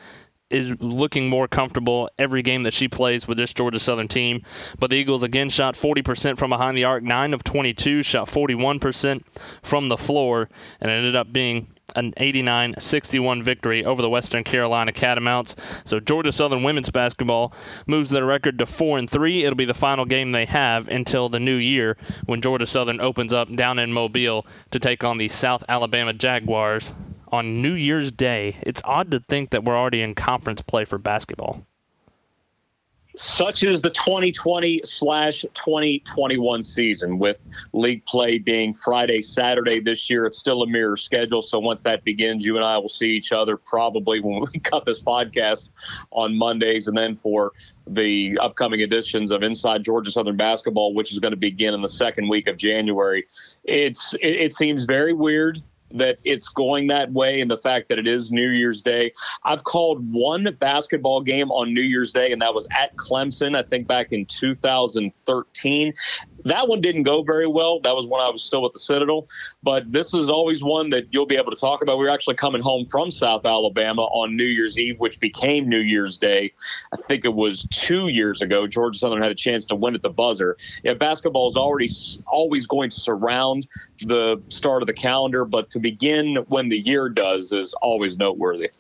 is 0.50 0.81
looking 0.81 1.29
more 1.29 1.49
comfortable 1.49 2.08
every 2.19 2.43
game 2.43 2.62
that 2.62 2.75
she 2.75 2.87
plays 2.87 3.26
with 3.26 3.38
this 3.38 3.52
Georgia 3.52 3.81
Southern 3.81 4.08
team. 4.08 4.43
But 4.79 4.91
the 4.91 4.96
Eagles 4.96 5.23
again 5.23 5.50
shot 5.50 5.75
40% 5.75 6.38
from 6.38 6.50
behind 6.50 6.76
the 6.76 6.85
arc, 6.85 7.02
9 7.02 7.35
of 7.35 7.43
22, 7.44 8.02
shot 8.02 8.29
41% 8.29 9.23
from 9.62 9.88
the 9.88 9.96
floor, 9.96 10.49
and 10.81 10.91
ended 10.91 11.17
up 11.17 11.32
being 11.32 11.74
an 11.95 12.13
89 12.17 12.75
61 12.79 13.43
victory 13.43 13.85
over 13.85 14.03
the 14.03 14.11
Western 14.11 14.45
Carolina 14.45 14.93
Catamounts. 14.93 15.55
So 15.85 16.01
Georgia 16.01 16.33
Southern 16.33 16.63
women's 16.63 16.91
basketball 16.91 17.53
moves 17.87 18.11
their 18.11 18.25
record 18.25 18.59
to 18.59 18.67
4 18.67 18.99
and 18.99 19.11
3. 19.11 19.45
It'll 19.45 19.55
be 19.55 19.65
the 19.65 19.75
final 19.75 20.05
game 20.05 20.33
they 20.33 20.47
have 20.47 20.89
until 20.89 21.29
the 21.29 21.41
new 21.41 21.57
year 21.57 21.97
when 22.27 22.41
Georgia 22.41 22.67
Southern 22.67 23.01
opens 23.01 23.33
up 23.33 23.55
down 23.55 23.79
in 23.79 23.93
Mobile 23.93 24.47
to 24.71 24.79
take 24.79 25.05
on 25.05 25.19
the 25.19 25.29
South 25.29 25.65
Alabama 25.69 26.13
Jaguars 26.13 26.93
on 27.29 27.61
New 27.61 27.75
Year's 27.75 28.13
Day. 28.13 28.57
It's 28.63 28.83
odd 28.85 29.11
to 29.11 29.21
think 29.21 29.51
that 29.51 29.65
we're 29.65 29.77
already 29.77 30.03
in 30.03 30.15
conference 30.15 30.63
play 30.63 30.85
for 30.85 30.99
basketball 30.99 31.67
such 33.17 33.63
is 33.63 33.81
the 33.83 33.91
2020 33.91 34.83
slash 34.85 35.43
2021 35.55 36.65
season 36.65 37.19
with 37.19 37.37
league 37.73 38.05
play 38.07 38.39
being 38.39 38.75
Friday, 38.75 39.23
Saturday 39.23 39.81
this 39.81 40.11
year. 40.11 40.27
It's 40.27 40.39
still 40.39 40.63
a 40.63 40.67
mirror 40.67 40.97
schedule. 40.97 41.43
So 41.43 41.59
once 41.59 41.83
that 41.83 42.05
begins, 42.05 42.45
you 42.45 42.57
and 42.57 42.65
I 42.65 42.79
will 42.79 42.89
see 42.89 43.11
each 43.11 43.33
other 43.33 43.57
probably 43.57 44.21
when 44.21 44.45
we 44.53 44.59
cut 44.65 44.85
this 44.85 45.01
podcast 45.01 45.69
on 46.11 46.37
Mondays. 46.37 46.89
And 46.89 46.97
then 46.97 47.17
for 47.17 47.53
the 47.87 48.39
upcoming 48.41 48.81
editions 48.81 49.31
of 49.31 49.43
Inside 49.43 49.85
Georgia 49.85 50.11
Southern 50.11 50.37
Basketball, 50.37 50.95
which 50.95 51.13
is 51.13 51.19
going 51.19 51.33
to 51.33 51.37
begin 51.37 51.75
in 51.75 51.83
the 51.83 51.89
second 51.89 52.29
week 52.29 52.47
of 52.49 52.57
January, 52.57 53.27
it's 53.65 54.15
it, 54.15 54.37
it 54.37 54.55
seems 54.55 54.85
very 54.85 55.13
weird 55.13 55.63
that 55.94 56.19
it's 56.25 56.49
going 56.49 56.88
that 56.88 57.12
way 57.12 57.41
and 57.41 57.50
the 57.50 57.58
fact 57.58 57.88
that 57.88 57.99
it 57.99 58.06
is 58.06 58.31
New 58.31 58.49
Year's 58.49 58.82
Day. 58.82 59.12
I've 59.44 59.64
called 59.64 60.12
one 60.12 60.49
basketball 60.58 61.20
game 61.20 61.50
on 61.50 61.73
New 61.73 61.82
Year's 61.82 62.12
Day, 62.12 62.32
and 62.32 62.43
that 62.43 62.55
was 62.55 62.67
at 62.76 62.94
Clemson, 62.96 63.56
I 63.56 63.62
think 63.62 63.87
back 63.87 64.12
in 64.12 64.26
2013. 64.26 65.94
That 66.44 66.69
one 66.69 66.81
didn't 66.81 67.05
go 67.05 67.23
very 67.23 67.46
well. 67.46 67.81
That 67.81 67.94
was 67.94 68.06
when 68.06 68.20
I 68.20 68.31
was 68.31 68.43
still 68.43 68.62
with 68.62 68.73
the 68.73 68.79
Citadel. 68.79 69.26
But 69.62 69.91
this 69.91 70.12
is 70.14 70.29
always 70.29 70.62
one 70.62 70.91
that 70.91 71.06
you'll 71.11 71.26
be 71.26 71.37
able 71.37 71.50
to 71.50 71.56
talk 71.56 71.82
about. 71.82 71.99
We 71.99 72.05
were 72.05 72.11
actually 72.11 72.37
coming 72.37 72.61
home 72.62 72.85
from 72.87 73.11
South 73.11 73.46
Alabama 73.46 74.02
on 74.02 74.37
New 74.37 74.44
Year's 74.44 74.79
Eve, 74.79 74.99
which 75.00 75.20
became 75.20 75.69
New 75.69 75.81
Year's 75.81 76.19
Day. 76.19 76.52
I 76.93 76.96
think 76.96 77.25
it 77.25 77.35
was 77.35 77.67
two 77.70 78.08
years 78.08 78.43
ago. 78.43 78.67
Georgia 78.67 78.99
Southern 78.99 79.23
had 79.23 79.32
a 79.32 79.37
chance 79.37 79.64
to 79.67 79.75
win 79.75 79.94
at 79.94 80.02
the 80.02 80.11
buzzer. 80.11 80.56
Yeah, 80.82 80.94
basketball 80.94 81.49
is 81.49 81.56
already 81.56 81.88
always 82.26 82.67
going 82.67 82.91
to 82.91 83.00
surround 83.00 83.67
the 84.00 84.43
start 84.49 84.82
of 84.82 84.87
the 84.87 84.93
calendar, 84.93 85.44
but 85.44 85.70
to 85.70 85.79
begin 85.79 86.37
when 86.49 86.69
the 86.69 86.79
year 86.79 87.08
does 87.08 87.52
is 87.52 87.75
always 87.75 88.19
noteworthy. 88.19 88.70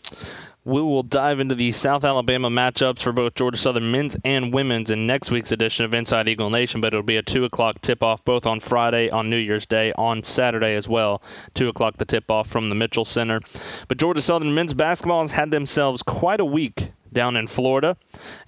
We 0.66 0.80
will 0.80 1.02
dive 1.02 1.40
into 1.40 1.54
the 1.54 1.72
South 1.72 2.06
Alabama 2.06 2.48
matchups 2.48 3.00
for 3.00 3.12
both 3.12 3.34
Georgia 3.34 3.58
Southern 3.58 3.90
men's 3.90 4.16
and 4.24 4.50
women's 4.50 4.90
in 4.90 5.06
next 5.06 5.30
week's 5.30 5.52
edition 5.52 5.84
of 5.84 5.92
Inside 5.92 6.26
Eagle 6.26 6.48
Nation, 6.48 6.80
but 6.80 6.94
it'll 6.94 7.02
be 7.02 7.18
a 7.18 7.22
2 7.22 7.44
o'clock 7.44 7.82
tip 7.82 8.02
off 8.02 8.24
both 8.24 8.46
on 8.46 8.60
Friday, 8.60 9.10
on 9.10 9.28
New 9.28 9.36
Year's 9.36 9.66
Day, 9.66 9.92
on 9.98 10.22
Saturday 10.22 10.74
as 10.74 10.88
well. 10.88 11.20
2 11.52 11.68
o'clock 11.68 11.98
the 11.98 12.06
tip 12.06 12.30
off 12.30 12.48
from 12.48 12.70
the 12.70 12.74
Mitchell 12.74 13.04
Center. 13.04 13.40
But 13.88 13.98
Georgia 13.98 14.22
Southern 14.22 14.54
men's 14.54 14.72
basketball 14.72 15.20
has 15.20 15.32
had 15.32 15.50
themselves 15.50 16.02
quite 16.02 16.40
a 16.40 16.46
week 16.46 16.92
down 17.14 17.36
in 17.36 17.46
Florida 17.46 17.96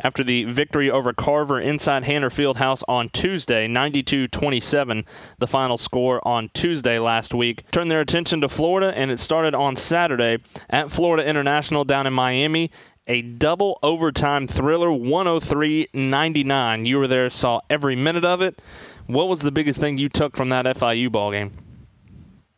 after 0.00 0.22
the 0.22 0.44
victory 0.44 0.90
over 0.90 1.12
Carver 1.12 1.60
inside 1.60 2.04
Hanner 2.04 2.30
Fieldhouse 2.30 2.82
on 2.86 3.08
Tuesday, 3.08 3.66
92 3.66 4.28
27, 4.28 5.04
the 5.38 5.46
final 5.46 5.78
score 5.78 6.26
on 6.26 6.50
Tuesday 6.52 6.98
last 6.98 7.32
week. 7.32 7.64
Turned 7.70 7.90
their 7.90 8.00
attention 8.00 8.40
to 8.42 8.48
Florida, 8.48 8.96
and 8.96 9.10
it 9.10 9.18
started 9.18 9.54
on 9.54 9.76
Saturday 9.76 10.38
at 10.68 10.90
Florida 10.90 11.26
International 11.26 11.84
down 11.84 12.06
in 12.06 12.12
Miami. 12.12 12.70
A 13.06 13.22
double 13.22 13.78
overtime 13.84 14.48
thriller, 14.48 14.90
103 14.92 15.88
99. 15.94 16.86
You 16.86 16.98
were 16.98 17.06
there, 17.06 17.30
saw 17.30 17.60
every 17.70 17.94
minute 17.94 18.24
of 18.24 18.42
it. 18.42 18.60
What 19.06 19.28
was 19.28 19.40
the 19.40 19.52
biggest 19.52 19.80
thing 19.80 19.96
you 19.98 20.08
took 20.08 20.36
from 20.36 20.48
that 20.48 20.66
FIU 20.66 21.12
ball 21.12 21.30
game? 21.30 21.52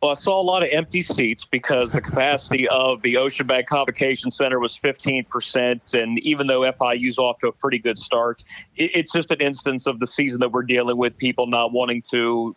Well, 0.00 0.12
I 0.12 0.14
saw 0.14 0.40
a 0.40 0.42
lot 0.42 0.62
of 0.62 0.68
empty 0.70 1.02
seats 1.02 1.44
because 1.44 1.90
the 1.90 2.00
capacity 2.00 2.68
of 2.70 3.02
the 3.02 3.16
Ocean 3.16 3.46
Bank 3.46 3.66
Convocation 3.66 4.30
Center 4.30 4.60
was 4.60 4.78
15%. 4.78 5.94
And 5.94 6.18
even 6.20 6.46
though 6.46 6.60
FIU's 6.60 7.18
off 7.18 7.40
to 7.40 7.48
a 7.48 7.52
pretty 7.52 7.80
good 7.80 7.98
start, 7.98 8.44
it's 8.76 9.12
just 9.12 9.32
an 9.32 9.40
instance 9.40 9.86
of 9.86 9.98
the 9.98 10.06
season 10.06 10.38
that 10.40 10.52
we're 10.52 10.62
dealing 10.62 10.96
with 10.96 11.16
people 11.16 11.48
not 11.48 11.72
wanting 11.72 12.02
to 12.10 12.54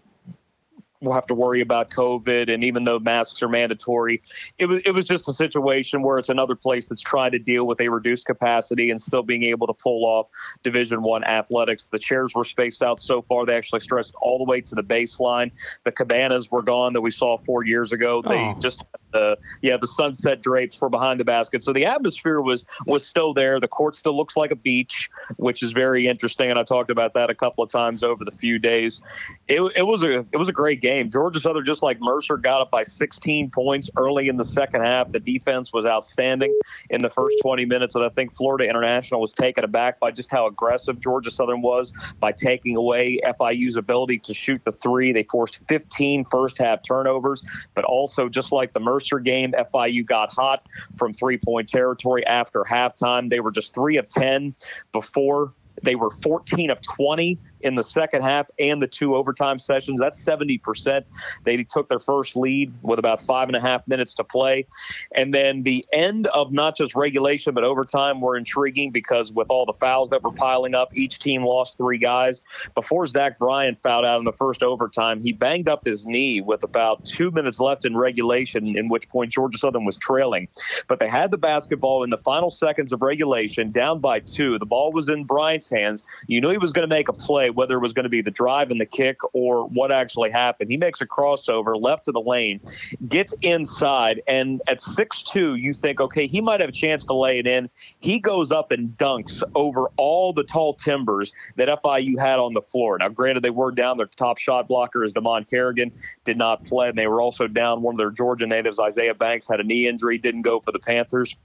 we'll 1.02 1.14
have 1.14 1.28
to 1.28 1.36
worry 1.36 1.62
about 1.62 1.90
COVID. 1.90 2.54
And 2.54 2.64
even 2.64 2.84
though 2.84 3.00
masks 3.00 3.42
are 3.44 3.50
mandatory, 3.50 4.22
it 4.58 4.68
was 4.68 4.82
it 4.86 4.92
was 4.92 5.06
just 5.06 5.28
a 5.28 5.34
situation 5.34 6.04
where 6.04 6.20
it's 6.20 6.30
another 6.30 6.56
place 6.56 6.88
that's 6.88 7.02
trying 7.02 7.32
to 7.32 7.40
deal 7.40 7.68
with 7.68 7.82
a 7.82 7.90
reduced 7.90 8.26
capacity 8.26 8.90
and 8.90 9.02
still 9.02 9.24
being 9.24 9.44
able 9.44 9.68
to 9.68 9.74
pull 9.74 10.06
off 10.06 10.30
Division 10.64 11.02
One 11.02 11.24
athletics. 11.24 11.86
The 11.86 12.00
chairs 12.00 12.36
were 12.36 12.46
spaced 12.46 12.84
out 12.84 13.00
so 13.00 13.22
far; 13.22 13.46
they 13.46 13.56
actually 13.56 13.82
stretched 13.82 14.14
all 14.22 14.38
the 14.38 14.46
way 14.46 14.62
to 14.62 14.76
the 14.76 14.84
baseline. 14.84 15.52
The 15.84 15.92
cabanas 15.92 16.52
were 16.52 16.62
gone 16.62 16.94
that 16.94 17.02
we 17.02 17.12
saw 17.12 17.38
four 17.40 17.66
years 17.66 17.92
ago. 17.92 18.22
They 18.22 18.40
oh. 18.40 18.58
just 18.60 18.84
uh, 19.14 19.36
yeah, 19.62 19.78
the 19.78 19.88
sunset 19.88 20.42
drapes 20.42 20.80
were 20.80 20.90
behind 20.90 21.20
the 21.20 21.26
basket. 21.26 21.64
So 21.64 21.74
the 21.74 21.86
atmosphere 21.86 22.42
was 22.42 22.66
was 22.86 23.06
still 23.06 23.34
there. 23.34 23.60
The 23.60 23.68
court 23.68 23.96
still 23.96 24.16
looks 24.16 24.38
like 24.38 24.52
a 24.52 24.56
beach, 24.56 25.10
which 25.38 25.62
is 25.62 25.72
very 25.72 26.08
interesting. 26.08 26.50
And 26.50 26.58
I 26.58 26.64
talked 26.64 26.90
about 26.90 27.14
that 27.14 27.30
a 27.30 27.36
couple 27.36 27.64
of 27.64 27.70
times 27.70 28.04
over 28.04 28.24
the 28.24 28.32
few 28.32 28.60
days. 28.60 29.02
It, 29.48 29.62
it 29.76 29.84
was 29.84 30.04
a 30.04 30.26
it 30.32 30.38
was 30.38 30.48
a 30.48 30.54
great 30.54 30.82
game. 30.82 31.10
Georgia 31.10 31.40
Southern, 31.40 31.66
just 31.66 31.84
like 31.84 32.00
Mercer, 32.00 32.38
got 32.38 32.62
up 32.62 32.72
by 32.72 32.84
16 32.84 33.52
points 33.52 33.90
early 33.98 34.30
in 34.30 34.38
the 34.38 34.46
second 34.46 34.84
half. 34.84 35.12
The 35.12 35.20
defense 35.20 35.74
was 35.74 35.86
outstanding 35.86 36.58
in 36.90 37.02
the 37.02 37.10
first 37.10 37.38
20 37.42 37.66
minutes, 37.66 37.96
and 37.96 38.04
I 38.04 38.10
think 38.10 38.32
Florida 38.32 38.68
International 38.70 39.22
was 39.22 39.34
taken 39.34 39.64
aback 39.64 40.00
by 40.00 40.12
just 40.12 40.32
how 40.32 40.48
aggressive 40.48 41.00
Georgia 41.00 41.32
Southern 41.32 41.62
was 41.62 41.92
by 42.20 42.32
taking 42.32 42.76
away 42.76 43.20
FIU's 43.40 43.76
ability 43.76 44.20
to 44.20 44.34
shoot 44.34 44.64
the 44.64 44.72
three. 44.72 45.12
They 45.12 45.24
forced 45.24 45.68
15 45.68 46.26
first 46.26 46.58
half 46.58 46.82
turnovers, 46.84 47.44
but 47.74 47.84
also 47.84 48.30
just 48.30 48.52
like 48.52 48.74
the 48.74 48.80
Mercer 48.80 49.01
game, 49.24 49.54
FIU 49.54 50.06
got 50.06 50.34
hot 50.34 50.66
from 50.98 51.14
three 51.14 51.38
point 51.38 51.70
territory 51.70 52.26
after 52.26 52.64
halftime. 52.64 53.30
They 53.30 53.40
were 53.40 53.52
just 53.52 53.74
three 53.74 53.98
of 53.98 54.08
10 54.10 54.56
before. 54.92 55.54
They 55.84 55.96
were 55.96 56.10
14 56.10 56.70
of 56.70 56.82
20 56.82 57.40
in 57.64 57.76
the 57.76 57.84
second 57.84 58.22
half 58.24 58.48
and 58.60 58.82
the 58.82 58.88
two 58.88 59.16
overtime 59.16 59.60
sessions. 59.60 60.00
That's 60.00 60.24
70%. 60.24 61.04
They 61.44 61.64
took 61.64 61.88
their 61.88 62.00
first 62.00 62.36
lead 62.36 62.74
with 62.82 63.00
about 63.00 63.22
five 63.22 63.48
and 63.50 63.56
a 63.56 63.60
half 63.60 63.88
minutes 63.88 64.16
to 64.16 64.24
play. 64.24 64.68
And 65.14 65.34
then 65.34 65.64
the 65.64 65.86
end 65.92 66.28
of 66.28 66.52
not 66.52 66.76
just 66.76 66.96
regulation, 66.96 67.54
but 67.54 67.64
overtime 67.64 68.22
were 68.22 68.38
intriguing 68.38 68.92
because 68.92 69.32
with 69.32 69.48
all 69.50 69.66
the 69.66 69.74
fouls 69.74 70.10
that 70.10 70.24
were 70.24 70.32
piling 70.32 70.76
up, 70.76 70.90
each 70.96 71.20
team 71.20 71.44
lost 71.44 71.78
three 71.78 71.98
guys. 71.98 72.44
Before 72.76 73.06
Zach 73.08 73.40
Bryan 73.40 73.78
fouled 73.82 74.06
out 74.06 74.20
in 74.20 74.26
the 74.26 74.34
first 74.34 74.64
overtime, 74.64 75.22
he 75.22 75.32
banged 75.32 75.70
up 75.70 75.86
his 75.86 76.06
knee 76.06 76.42
with 76.42 76.64
about 76.64 77.06
two 77.06 77.32
minutes 77.32 77.60
left 77.60 77.86
in 77.86 77.96
regulation, 77.96 78.78
in 78.78 78.90
which 78.90 79.10
point 79.10 79.32
Georgia 79.32 79.58
Southern 79.58 79.86
was 79.86 79.98
trailing. 79.98 80.48
But 80.88 81.00
they 81.00 81.08
had 81.08 81.32
the 81.32 81.38
basketball 81.38 82.04
in 82.04 82.10
the 82.10 82.18
final 82.18 82.50
seconds 82.50 82.92
of 82.92 83.02
regulation, 83.02 83.72
down 83.72 84.00
by 84.00 84.20
two. 84.20 84.58
The 84.60 84.66
ball 84.66 84.92
was 84.92 85.10
in 85.10 85.26
Bryant's 85.26 85.70
hands. 85.70 86.04
You 86.28 86.42
knew 86.42 86.50
he 86.50 86.58
was 86.58 86.72
going 86.72 86.88
to 86.88 86.94
make 86.94 87.08
a 87.08 87.14
play 87.14 87.50
whether 87.56 87.76
it 87.76 87.82
was 87.82 87.94
going 87.94 88.04
to 88.04 88.10
be 88.10 88.22
the 88.22 88.32
drive 88.32 88.72
and 88.72 88.80
the 88.80 88.86
kick 88.86 89.18
or 89.34 89.68
what 89.68 89.92
actually 89.92 90.32
happened. 90.32 90.70
He 90.70 90.78
makes 90.78 91.02
a 91.02 91.08
crossover 91.08 91.80
left 91.80 92.06
to 92.06 92.12
the 92.12 92.22
lane, 92.22 92.60
gets 93.08 93.34
inside, 93.42 94.22
and 94.28 94.62
at 94.68 94.80
six 94.80 95.24
two, 95.24 95.56
you 95.56 95.74
think, 95.74 96.00
okay, 96.00 96.28
he 96.28 96.42
might 96.42 96.60
have 96.60 96.70
a 96.70 96.74
chance 96.74 97.06
to 97.06 97.14
lay 97.14 97.40
it 97.40 97.48
in. 97.48 97.70
He 98.00 98.20
goes 98.20 98.52
up 98.52 98.72
and 98.72 98.90
dunks 98.98 99.44
over 99.56 99.90
all 99.98 100.34
the 100.34 100.44
tall 100.44 100.74
timbers 100.74 101.34
that 101.56 101.68
FIU 101.84 102.20
had 102.20 102.40
on 102.40 102.54
the 102.54 102.62
floor. 102.62 102.98
Now, 102.98 103.10
granted, 103.10 103.44
they 103.44 103.50
were 103.50 103.72
down. 103.72 103.98
Their 103.98 104.08
top 104.08 104.38
shot 104.38 104.68
blocker 104.68 105.04
is 105.04 105.14
Dimon 105.14 105.50
Carrigan, 105.50 105.92
did 106.24 106.38
not 106.38 106.64
play. 106.66 106.90
And 106.90 106.98
they 106.98 107.08
were 107.08 107.22
also 107.22 107.48
down 107.48 107.82
one 107.82 107.96
of 107.96 107.98
their 107.98 108.12
Georgia 108.12 108.48
natives, 108.48 108.80
Isaiah 108.80 109.16
Banks, 109.16 109.48
had 109.48 109.60
a 109.60 109.64
knee 109.64 109.88
injury, 109.88 110.18
didn't 110.18 110.44
go 110.44 110.60
for 110.60 110.72
the 110.72 110.80
Panthers. 110.80 111.36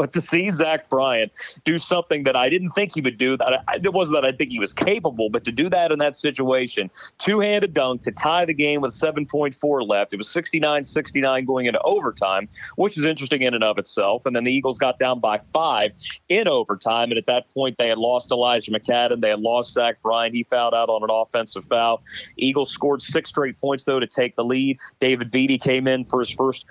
But 0.00 0.14
to 0.14 0.22
see 0.22 0.48
Zach 0.48 0.88
Bryan 0.88 1.30
do 1.64 1.76
something 1.76 2.22
that 2.22 2.34
I 2.34 2.48
didn't 2.48 2.70
think 2.70 2.94
he 2.94 3.02
would 3.02 3.18
do, 3.18 3.36
that 3.36 3.62
I, 3.68 3.76
it 3.84 3.92
wasn't 3.92 4.16
that 4.16 4.24
I 4.24 4.32
think 4.32 4.50
he 4.50 4.58
was 4.58 4.72
capable, 4.72 5.28
but 5.28 5.44
to 5.44 5.52
do 5.52 5.68
that 5.68 5.92
in 5.92 5.98
that 5.98 6.16
situation, 6.16 6.90
two-handed 7.18 7.74
dunk 7.74 8.00
to 8.04 8.10
tie 8.10 8.46
the 8.46 8.54
game 8.54 8.80
with 8.80 8.94
7.4 8.94 9.86
left. 9.86 10.14
It 10.14 10.16
was 10.16 10.26
69-69 10.28 11.46
going 11.46 11.66
into 11.66 11.82
overtime, 11.82 12.48
which 12.76 12.96
is 12.96 13.04
interesting 13.04 13.42
in 13.42 13.52
and 13.52 13.62
of 13.62 13.76
itself. 13.76 14.24
And 14.24 14.34
then 14.34 14.44
the 14.44 14.52
Eagles 14.52 14.78
got 14.78 14.98
down 14.98 15.20
by 15.20 15.36
five 15.52 15.92
in 16.30 16.48
overtime, 16.48 17.10
and 17.10 17.18
at 17.18 17.26
that 17.26 17.50
point 17.52 17.76
they 17.76 17.88
had 17.88 17.98
lost 17.98 18.30
Elijah 18.30 18.70
McCadden, 18.70 19.20
they 19.20 19.28
had 19.28 19.40
lost 19.40 19.74
Zach 19.74 20.00
Bryan. 20.00 20.32
He 20.32 20.44
fouled 20.44 20.72
out 20.72 20.88
on 20.88 21.02
an 21.02 21.10
offensive 21.12 21.66
foul. 21.66 22.02
Eagles 22.38 22.70
scored 22.70 23.02
six 23.02 23.28
straight 23.28 23.60
points 23.60 23.84
though 23.84 24.00
to 24.00 24.06
take 24.06 24.34
the 24.36 24.44
lead. 24.46 24.78
David 24.98 25.30
Beatty 25.30 25.58
came 25.58 25.86
in 25.86 26.06
for 26.06 26.20
his 26.20 26.30
first 26.30 26.64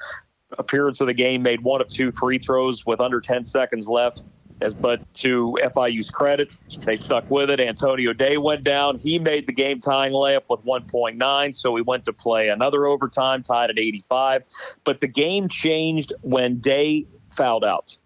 appearance 0.57 1.01
of 1.01 1.07
the 1.07 1.13
game, 1.13 1.41
made 1.41 1.61
one 1.61 1.81
of 1.81 1.87
two 1.87 2.11
free 2.13 2.37
throws 2.37 2.85
with 2.85 2.99
under 2.99 3.21
10 3.21 3.43
seconds 3.43 3.87
left. 3.87 4.23
As 4.61 4.73
but 4.73 5.01
to 5.15 5.57
FIU's 5.63 6.09
credit, 6.09 6.49
they 6.85 6.97
stuck 6.97 7.29
with 7.31 7.49
it. 7.49 7.61
Antonio 7.61 8.11
Day 8.11 8.37
went 8.37 8.65
down. 8.65 8.97
He 8.97 9.17
made 9.17 9.47
the 9.47 9.53
game 9.53 9.79
tying 9.79 10.11
layup 10.11 10.43
with 10.49 10.65
1.9, 10.65 11.55
so 11.55 11.71
we 11.71 11.81
went 11.81 12.03
to 12.05 12.13
play 12.13 12.49
another 12.49 12.85
overtime, 12.85 13.41
tied 13.41 13.69
at 13.69 13.79
85. 13.79 14.43
But 14.83 14.99
the 14.99 15.07
game 15.07 15.47
changed 15.47 16.13
when 16.23 16.59
Day 16.59 17.07
fouled 17.29 17.63
out. 17.63 17.97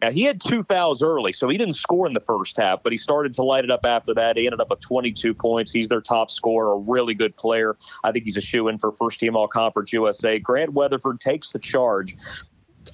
Now, 0.00 0.10
he 0.12 0.22
had 0.22 0.40
two 0.40 0.62
fouls 0.62 1.02
early, 1.02 1.32
so 1.32 1.48
he 1.48 1.58
didn't 1.58 1.74
score 1.74 2.06
in 2.06 2.12
the 2.12 2.20
first 2.20 2.56
half, 2.56 2.82
but 2.84 2.92
he 2.92 2.98
started 2.98 3.34
to 3.34 3.42
light 3.42 3.64
it 3.64 3.70
up 3.70 3.84
after 3.84 4.14
that. 4.14 4.36
He 4.36 4.46
ended 4.46 4.60
up 4.60 4.70
with 4.70 4.80
22 4.80 5.34
points. 5.34 5.72
He's 5.72 5.88
their 5.88 6.00
top 6.00 6.30
scorer, 6.30 6.74
a 6.74 6.78
really 6.78 7.14
good 7.14 7.36
player. 7.36 7.76
I 8.04 8.12
think 8.12 8.24
he's 8.24 8.36
a 8.36 8.40
shoe 8.40 8.68
in 8.68 8.78
for 8.78 8.92
first 8.92 9.18
team 9.18 9.36
All 9.36 9.48
Conference 9.48 9.92
USA. 9.92 10.38
Grant 10.38 10.72
Weatherford 10.72 11.20
takes 11.20 11.50
the 11.50 11.58
charge 11.58 12.16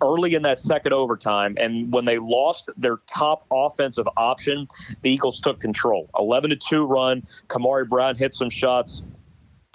early 0.01 0.35
in 0.35 0.43
that 0.43 0.59
second 0.59 0.95
overtime. 0.95 1.57
And 1.61 1.93
when 1.93 2.07
they 2.07 2.19
lost 2.19 2.71
their 2.77 2.99
top 3.07 3.45
offensive 3.51 4.09
option, 4.17 4.67
the 5.03 5.11
Eagles 5.11 5.41
took 5.41 5.61
control. 5.61 6.09
11 6.19 6.51
to 6.51 6.57
2 6.57 6.85
run. 6.85 7.23
Kamari 7.49 7.87
Brown 7.87 8.17
hit 8.17 8.35
some 8.35 8.51
shots, 8.51 9.03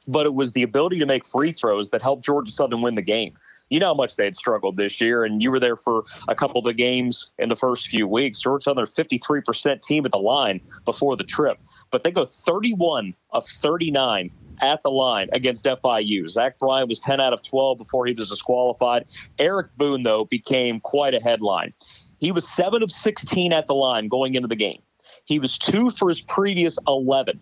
but 0.07 0.25
it 0.25 0.33
was 0.33 0.53
the 0.53 0.63
ability 0.63 0.97
to 0.99 1.05
make 1.05 1.25
free 1.25 1.51
throws 1.51 1.91
that 1.91 2.01
helped 2.01 2.25
Georgia 2.25 2.51
Southern 2.51 2.81
win 2.81 2.95
the 2.95 3.01
game 3.03 3.37
you 3.69 3.79
know 3.79 3.87
how 3.87 3.93
much 3.93 4.15
they 4.15 4.25
had 4.25 4.35
struggled 4.35 4.77
this 4.77 4.99
year, 4.99 5.23
and 5.23 5.41
you 5.41 5.51
were 5.51 5.59
there 5.59 5.75
for 5.75 6.03
a 6.27 6.35
couple 6.35 6.59
of 6.59 6.65
the 6.65 6.73
games 6.73 7.31
in 7.37 7.49
the 7.49 7.55
first 7.55 7.87
few 7.87 8.07
weeks. 8.07 8.39
Georgia 8.39 8.63
Southern, 8.63 8.85
53% 8.85 9.81
team 9.81 10.05
at 10.05 10.11
the 10.11 10.17
line 10.17 10.61
before 10.85 11.15
the 11.15 11.23
trip, 11.23 11.59
but 11.91 12.03
they 12.03 12.11
go 12.11 12.25
31 12.25 13.13
of 13.31 13.45
39 13.45 14.31
at 14.61 14.83
the 14.83 14.91
line 14.91 15.29
against 15.31 15.65
FIU. 15.65 16.27
Zach 16.27 16.57
Bryan 16.59 16.87
was 16.89 16.99
10 16.99 17.21
out 17.21 17.33
of 17.33 17.43
12 17.43 17.77
before 17.77 18.05
he 18.05 18.13
was 18.13 18.29
disqualified. 18.29 19.05
Eric 19.37 19.67
Boone, 19.77 20.03
though, 20.03 20.25
became 20.25 20.79
quite 20.79 21.13
a 21.13 21.19
headline. 21.19 21.73
He 22.19 22.31
was 22.31 22.49
7 22.49 22.83
of 22.83 22.91
16 22.91 23.53
at 23.53 23.67
the 23.67 23.75
line 23.75 24.07
going 24.07 24.35
into 24.35 24.47
the 24.47 24.55
game. 24.55 24.81
He 25.25 25.39
was 25.39 25.57
2 25.57 25.91
for 25.91 26.09
his 26.09 26.21
previous 26.21 26.77
11 26.87 27.39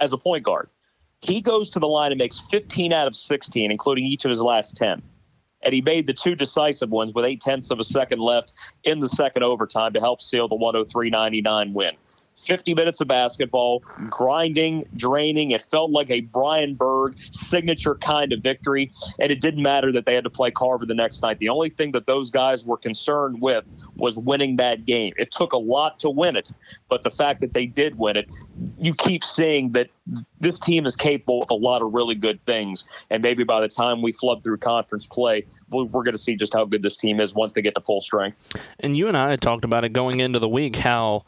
as 0.00 0.12
a 0.12 0.18
point 0.18 0.44
guard. 0.44 0.68
He 1.22 1.40
goes 1.40 1.70
to 1.70 1.78
the 1.78 1.86
line 1.86 2.12
and 2.12 2.18
makes 2.18 2.40
15 2.50 2.92
out 2.92 3.06
of 3.06 3.14
16, 3.14 3.70
including 3.70 4.04
each 4.04 4.24
of 4.24 4.30
his 4.30 4.42
last 4.42 4.76
10 4.76 5.02
and 5.62 5.74
he 5.74 5.80
made 5.80 6.06
the 6.06 6.14
two 6.14 6.34
decisive 6.34 6.90
ones 6.90 7.12
with 7.14 7.24
eight 7.24 7.40
tenths 7.40 7.70
of 7.70 7.78
a 7.78 7.84
second 7.84 8.20
left 8.20 8.52
in 8.84 9.00
the 9.00 9.08
second 9.08 9.42
overtime 9.42 9.92
to 9.92 10.00
help 10.00 10.20
seal 10.20 10.48
the 10.48 10.54
103 10.54 11.10
99 11.10 11.74
win. 11.74 11.94
50 12.36 12.74
minutes 12.74 13.00
of 13.00 13.08
basketball, 13.08 13.82
grinding, 14.08 14.86
draining. 14.96 15.50
It 15.50 15.62
felt 15.62 15.90
like 15.90 16.10
a 16.10 16.20
Brian 16.20 16.74
Berg 16.74 17.16
signature 17.32 17.94
kind 17.96 18.32
of 18.32 18.40
victory. 18.40 18.92
And 19.18 19.30
it 19.30 19.40
didn't 19.40 19.62
matter 19.62 19.92
that 19.92 20.06
they 20.06 20.14
had 20.14 20.24
to 20.24 20.30
play 20.30 20.50
Carver 20.50 20.86
the 20.86 20.94
next 20.94 21.22
night. 21.22 21.38
The 21.38 21.48
only 21.48 21.70
thing 21.70 21.92
that 21.92 22.06
those 22.06 22.30
guys 22.30 22.64
were 22.64 22.78
concerned 22.78 23.40
with 23.40 23.64
was 23.96 24.16
winning 24.16 24.56
that 24.56 24.84
game. 24.86 25.12
It 25.18 25.30
took 25.30 25.52
a 25.52 25.58
lot 25.58 25.98
to 26.00 26.10
win 26.10 26.36
it, 26.36 26.52
but 26.88 27.02
the 27.02 27.10
fact 27.10 27.40
that 27.40 27.52
they 27.52 27.66
did 27.66 27.98
win 27.98 28.16
it, 28.16 28.30
you 28.78 28.94
keep 28.94 29.22
seeing 29.22 29.72
that 29.72 29.90
this 30.40 30.58
team 30.58 30.86
is 30.86 30.96
capable 30.96 31.42
of 31.42 31.50
a 31.50 31.54
lot 31.54 31.82
of 31.82 31.92
really 31.92 32.14
good 32.14 32.42
things. 32.42 32.86
And 33.10 33.22
maybe 33.22 33.44
by 33.44 33.60
the 33.60 33.68
time 33.68 34.02
we 34.02 34.12
flood 34.12 34.42
through 34.42 34.58
conference 34.58 35.06
play, 35.06 35.44
we're 35.70 35.86
going 35.86 36.12
to 36.12 36.18
see 36.18 36.36
just 36.36 36.54
how 36.54 36.64
good 36.64 36.82
this 36.82 36.96
team 36.96 37.20
is 37.20 37.34
once 37.34 37.52
they 37.52 37.62
get 37.62 37.74
to 37.74 37.80
full 37.80 38.00
strength. 38.00 38.42
And 38.80 38.96
you 38.96 39.08
and 39.08 39.16
I 39.16 39.36
talked 39.36 39.64
about 39.64 39.84
it 39.84 39.92
going 39.92 40.20
into 40.20 40.38
the 40.38 40.48
week 40.48 40.76
how 40.76 41.24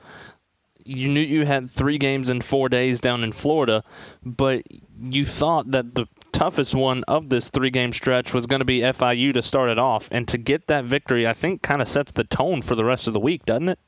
you 0.84 1.08
knew 1.08 1.20
you 1.20 1.46
had 1.46 1.70
three 1.70 1.98
games 1.98 2.28
in 2.28 2.40
four 2.40 2.68
days 2.68 3.00
down 3.00 3.24
in 3.24 3.32
Florida, 3.32 3.84
but 4.24 4.62
you 5.00 5.24
thought 5.24 5.70
that 5.70 5.94
the 5.94 6.06
toughest 6.32 6.74
one 6.74 7.04
of 7.04 7.28
this 7.28 7.50
three 7.50 7.70
game 7.70 7.92
stretch 7.92 8.32
was 8.32 8.46
going 8.46 8.60
to 8.60 8.64
be 8.64 8.80
FIU 8.80 9.32
to 9.34 9.42
start 9.42 9.68
it 9.68 9.78
off. 9.78 10.08
And 10.10 10.26
to 10.28 10.38
get 10.38 10.66
that 10.66 10.84
victory, 10.84 11.26
I 11.26 11.34
think 11.34 11.62
kind 11.62 11.82
of 11.82 11.88
sets 11.88 12.12
the 12.12 12.24
tone 12.24 12.62
for 12.62 12.74
the 12.74 12.84
rest 12.84 13.06
of 13.06 13.12
the 13.12 13.20
week, 13.20 13.44
doesn't 13.44 13.70
it? 13.70 13.78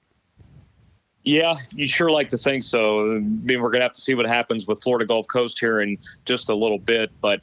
Yeah, 1.24 1.56
you 1.72 1.88
sure 1.88 2.10
like 2.10 2.28
to 2.30 2.38
think 2.38 2.62
so. 2.62 3.00
I 3.00 3.18
mean, 3.20 3.62
we're 3.62 3.70
going 3.70 3.80
to 3.80 3.86
have 3.86 3.94
to 3.94 4.00
see 4.00 4.14
what 4.14 4.26
happens 4.26 4.66
with 4.66 4.82
Florida 4.82 5.06
Gulf 5.06 5.26
Coast 5.26 5.58
here 5.58 5.80
in 5.80 5.96
just 6.26 6.50
a 6.50 6.54
little 6.54 6.78
bit. 6.78 7.10
But 7.22 7.40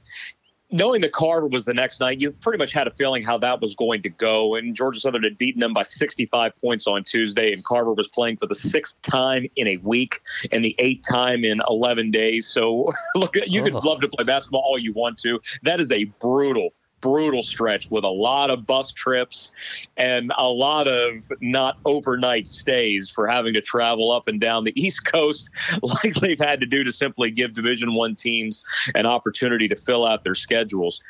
knowing 0.71 1.01
that 1.01 1.11
Carver 1.11 1.47
was 1.47 1.65
the 1.65 1.73
next 1.73 1.99
night, 1.99 2.19
you 2.19 2.31
pretty 2.31 2.57
much 2.57 2.71
had 2.71 2.87
a 2.87 2.91
feeling 2.91 3.23
how 3.23 3.37
that 3.39 3.61
was 3.61 3.75
going 3.75 4.01
to 4.03 4.09
go. 4.09 4.55
And 4.55 4.75
Georgia 4.75 4.99
Southern 4.99 5.23
had 5.23 5.37
beaten 5.37 5.59
them 5.59 5.73
by 5.73 5.83
65 5.83 6.55
points 6.57 6.87
on 6.87 7.03
Tuesday, 7.03 7.51
and 7.53 7.63
Carver 7.63 7.93
was 7.93 8.07
playing 8.07 8.37
for 8.37 8.47
the 8.47 8.55
sixth 8.55 9.01
time 9.01 9.47
in 9.55 9.67
a 9.67 9.77
week 9.77 10.19
and 10.51 10.63
the 10.63 10.75
eighth 10.79 11.01
time 11.09 11.43
in 11.43 11.61
11 11.67 12.11
days. 12.11 12.47
So, 12.47 12.91
look, 13.15 13.35
you 13.45 13.63
could 13.63 13.75
oh. 13.75 13.79
love 13.79 14.01
to 14.01 14.07
play 14.07 14.23
basketball 14.23 14.61
all 14.61 14.79
you 14.79 14.93
want 14.93 15.17
to. 15.19 15.39
That 15.63 15.79
is 15.79 15.91
a 15.91 16.05
brutal, 16.05 16.73
brutal 17.01 17.41
stretch 17.41 17.89
with 17.91 18.03
a 18.03 18.09
lot 18.09 18.49
of 18.49 18.65
bus 18.65 18.93
trips 18.93 19.51
and 19.97 20.31
a 20.37 20.47
lot 20.47 20.87
of 20.87 21.31
not 21.41 21.77
overnight 21.85 22.47
stays 22.47 23.09
for 23.09 23.27
having 23.27 23.53
to 23.53 23.61
travel 23.61 24.11
up 24.11 24.27
and 24.27 24.39
down 24.39 24.63
the 24.63 24.73
East 24.81 25.05
Coast, 25.05 25.49
like 25.81 26.15
they've 26.15 26.39
had 26.39 26.59
to 26.59 26.65
do 26.65 26.83
to 26.83 26.91
simply 26.91 27.31
give 27.31 27.53
Division 27.53 27.93
One 27.93 28.15
teams 28.15 28.63
an 28.95 29.05
opportunity 29.05 29.67
to 29.67 29.75
fill 29.75 30.05
out 30.05 30.23
their 30.23 30.35
schedules. 30.35 31.01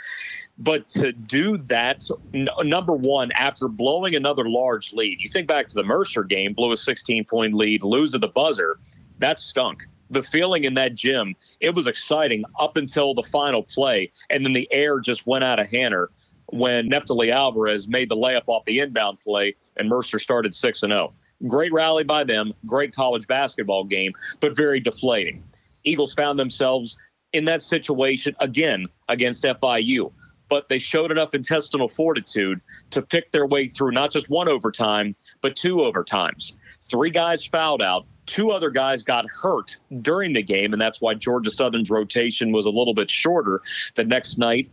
But 0.57 0.87
to 0.89 1.11
do 1.11 1.57
that, 1.57 2.07
n- 2.33 2.49
number 2.63 2.93
one, 2.93 3.31
after 3.33 3.67
blowing 3.67 4.15
another 4.15 4.49
large 4.49 4.93
lead, 4.93 5.19
you 5.21 5.29
think 5.29 5.47
back 5.47 5.67
to 5.69 5.75
the 5.75 5.83
Mercer 5.83 6.23
game, 6.23 6.53
blew 6.53 6.71
a 6.71 6.77
16 6.77 7.25
point 7.25 7.53
lead, 7.53 7.83
lose 7.83 8.13
at 8.13 8.21
the 8.21 8.27
buzzer, 8.27 8.77
that 9.19 9.39
stunk 9.39 9.87
the 10.11 10.21
feeling 10.21 10.65
in 10.65 10.73
that 10.75 10.93
gym, 10.93 11.35
it 11.59 11.73
was 11.73 11.87
exciting 11.87 12.43
up 12.59 12.77
until 12.77 13.13
the 13.13 13.23
final 13.23 13.63
play, 13.63 14.11
and 14.29 14.45
then 14.45 14.53
the 14.53 14.67
air 14.71 14.99
just 14.99 15.25
went 15.25 15.43
out 15.43 15.59
of 15.59 15.69
Hanner. 15.69 16.09
when 16.47 16.89
Neftali 16.89 17.31
Alvarez 17.31 17.87
made 17.87 18.09
the 18.09 18.15
layup 18.15 18.43
off 18.47 18.65
the 18.65 18.79
inbound 18.79 19.21
play 19.21 19.55
and 19.77 19.87
Mercer 19.87 20.19
started 20.19 20.53
6 20.53 20.83
and 20.83 20.91
0. 20.91 21.13
Great 21.47 21.71
rally 21.71 22.03
by 22.03 22.25
them, 22.25 22.53
great 22.65 22.93
college 22.93 23.25
basketball 23.25 23.85
game, 23.85 24.11
but 24.41 24.53
very 24.55 24.81
deflating. 24.81 25.41
Eagles 25.85 26.13
found 26.13 26.37
themselves 26.37 26.97
in 27.31 27.45
that 27.45 27.61
situation 27.61 28.35
again 28.41 28.87
against 29.07 29.43
FIU, 29.45 30.11
but 30.49 30.67
they 30.67 30.77
showed 30.77 31.09
enough 31.09 31.33
intestinal 31.33 31.87
fortitude 31.87 32.59
to 32.89 33.01
pick 33.01 33.31
their 33.31 33.47
way 33.47 33.67
through 33.67 33.91
not 33.91 34.11
just 34.11 34.29
one 34.29 34.49
overtime, 34.49 35.15
but 35.39 35.55
two 35.55 35.77
overtimes. 35.77 36.55
Three 36.83 37.11
guys 37.11 37.45
fouled 37.45 37.81
out. 37.81 38.05
Two 38.31 38.51
other 38.51 38.69
guys 38.69 39.03
got 39.03 39.25
hurt 39.29 39.75
during 40.01 40.31
the 40.31 40.41
game, 40.41 40.71
and 40.71 40.81
that's 40.81 41.01
why 41.01 41.13
Georgia 41.15 41.51
Southern's 41.51 41.89
rotation 41.89 42.53
was 42.53 42.65
a 42.65 42.69
little 42.69 42.93
bit 42.93 43.09
shorter 43.09 43.61
the 43.95 44.05
next 44.05 44.37
night 44.37 44.69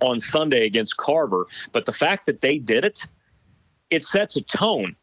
on 0.00 0.18
Sunday 0.18 0.64
against 0.64 0.96
Carver. 0.96 1.44
But 1.72 1.84
the 1.84 1.92
fact 1.92 2.24
that 2.24 2.40
they 2.40 2.56
did 2.56 2.86
it, 2.86 3.02
it 3.90 4.02
sets 4.02 4.34
a 4.36 4.40
tone 4.40 4.96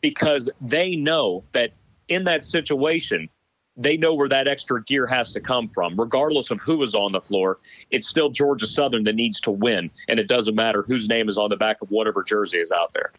because 0.00 0.50
they 0.60 0.96
know 0.96 1.44
that 1.52 1.70
in 2.08 2.24
that 2.24 2.42
situation, 2.42 3.28
they 3.76 3.96
know 3.96 4.14
where 4.14 4.28
that 4.28 4.48
extra 4.48 4.82
gear 4.84 5.06
has 5.06 5.32
to 5.32 5.40
come 5.40 5.68
from. 5.68 5.98
Regardless 5.98 6.50
of 6.50 6.60
who 6.60 6.82
is 6.82 6.94
on 6.94 7.12
the 7.12 7.20
floor, 7.20 7.58
it's 7.90 8.08
still 8.08 8.28
Georgia 8.28 8.66
Southern 8.66 9.04
that 9.04 9.14
needs 9.14 9.40
to 9.40 9.50
win, 9.50 9.90
and 10.08 10.20
it 10.20 10.28
doesn't 10.28 10.54
matter 10.54 10.82
whose 10.82 11.08
name 11.08 11.28
is 11.28 11.38
on 11.38 11.50
the 11.50 11.56
back 11.56 11.80
of 11.80 11.90
whatever 11.90 12.22
jersey 12.22 12.58
is 12.58 12.72
out 12.72 12.92
there. 12.92 13.12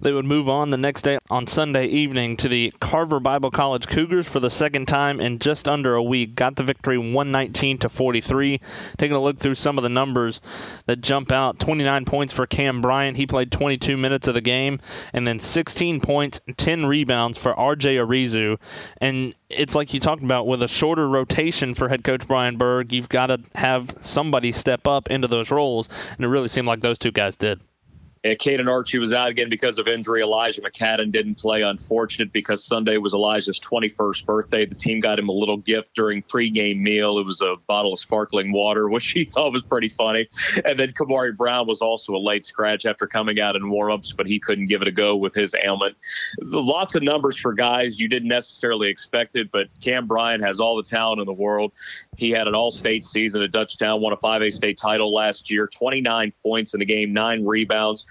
They 0.00 0.12
would 0.12 0.24
move 0.24 0.48
on 0.48 0.70
the 0.70 0.76
next 0.76 1.02
day 1.02 1.18
on 1.30 1.46
Sunday 1.46 1.86
evening 1.86 2.36
to 2.38 2.48
the 2.48 2.72
Carver 2.80 3.20
Bible 3.20 3.50
College 3.50 3.86
Cougars 3.86 4.28
for 4.28 4.40
the 4.40 4.50
second 4.50 4.86
time 4.86 5.20
in 5.20 5.38
just 5.38 5.68
under 5.68 5.94
a 5.94 6.02
week. 6.02 6.34
Got 6.34 6.56
the 6.56 6.62
victory 6.62 6.98
119 6.98 7.78
to 7.78 7.88
43. 7.88 8.60
Taking 8.96 9.16
a 9.16 9.20
look 9.20 9.38
through 9.38 9.56
some 9.56 9.78
of 9.78 9.82
the 9.82 9.88
numbers 9.88 10.40
that 10.86 11.00
jump 11.00 11.32
out 11.32 11.58
29 11.58 12.04
points 12.04 12.32
for 12.32 12.46
Cam 12.46 12.80
Bryant. 12.80 13.16
He 13.16 13.26
played 13.26 13.50
22 13.50 13.96
minutes 13.96 14.28
of 14.28 14.34
the 14.34 14.40
game, 14.40 14.80
and 15.12 15.26
then 15.26 15.40
16 15.40 16.00
points, 16.00 16.40
10 16.56 16.86
rebounds 16.86 17.36
for 17.36 17.54
RJ 17.54 17.96
Arizu. 17.96 18.58
And 19.00 19.34
it's 19.50 19.74
like 19.74 19.94
you 19.94 20.00
talked 20.00 20.22
about 20.22 20.46
with 20.46 20.62
a 20.62 20.68
shorter 20.68 21.08
rotation 21.08 21.74
for 21.74 21.88
head 21.88 22.04
coach 22.04 22.26
Brian 22.26 22.56
Berg, 22.56 22.92
you've 22.92 23.08
got 23.08 23.26
to 23.28 23.40
have 23.54 23.94
somebody 24.00 24.52
step 24.52 24.86
up 24.86 25.10
into 25.10 25.28
those 25.28 25.50
roles, 25.50 25.88
and 26.16 26.24
it 26.24 26.28
really 26.28 26.48
seemed 26.48 26.66
like 26.66 26.80
those 26.80 26.98
two 26.98 27.10
guys 27.10 27.36
did. 27.36 27.60
Yeah, 28.28 28.34
Caden 28.34 28.68
Archie 28.68 28.98
was 28.98 29.14
out 29.14 29.30
again 29.30 29.48
because 29.48 29.78
of 29.78 29.88
injury. 29.88 30.20
Elijah 30.20 30.60
McCadden 30.60 31.10
didn't 31.12 31.36
play. 31.36 31.62
Unfortunate 31.62 32.30
because 32.30 32.62
Sunday 32.62 32.98
was 32.98 33.14
Elijah's 33.14 33.58
21st 33.58 34.26
birthday. 34.26 34.66
The 34.66 34.74
team 34.74 35.00
got 35.00 35.18
him 35.18 35.30
a 35.30 35.32
little 35.32 35.56
gift 35.56 35.94
during 35.94 36.22
pregame 36.22 36.78
meal. 36.78 37.18
It 37.18 37.24
was 37.24 37.40
a 37.40 37.54
bottle 37.66 37.94
of 37.94 37.98
sparkling 37.98 38.52
water, 38.52 38.86
which 38.90 39.12
he 39.12 39.24
thought 39.24 39.50
was 39.50 39.62
pretty 39.62 39.88
funny. 39.88 40.28
And 40.62 40.78
then 40.78 40.92
Kamari 40.92 41.34
Brown 41.34 41.66
was 41.66 41.80
also 41.80 42.14
a 42.14 42.18
late 42.18 42.44
scratch 42.44 42.84
after 42.84 43.06
coming 43.06 43.40
out 43.40 43.56
in 43.56 43.62
warmups, 43.62 44.14
but 44.14 44.26
he 44.26 44.38
couldn't 44.38 44.66
give 44.66 44.82
it 44.82 44.88
a 44.88 44.92
go 44.92 45.16
with 45.16 45.32
his 45.32 45.54
ailment. 45.64 45.96
Lots 46.42 46.96
of 46.96 47.02
numbers 47.02 47.34
for 47.34 47.54
guys 47.54 47.98
you 47.98 48.08
didn't 48.08 48.28
necessarily 48.28 48.90
expect 48.90 49.36
it, 49.36 49.50
but 49.50 49.68
Cam 49.82 50.06
Bryant 50.06 50.44
has 50.44 50.60
all 50.60 50.76
the 50.76 50.82
talent 50.82 51.22
in 51.22 51.26
the 51.26 51.32
world. 51.32 51.72
He 52.18 52.28
had 52.28 52.46
an 52.46 52.54
all-state 52.54 53.04
season 53.04 53.42
at 53.42 53.52
Dutchtown, 53.52 54.00
won 54.00 54.12
a 54.12 54.18
5A 54.18 54.52
state 54.52 54.76
title 54.76 55.14
last 55.14 55.50
year, 55.50 55.66
29 55.66 56.34
points 56.42 56.74
in 56.74 56.80
the 56.80 56.84
game, 56.84 57.14
nine 57.14 57.46
rebounds 57.46 58.06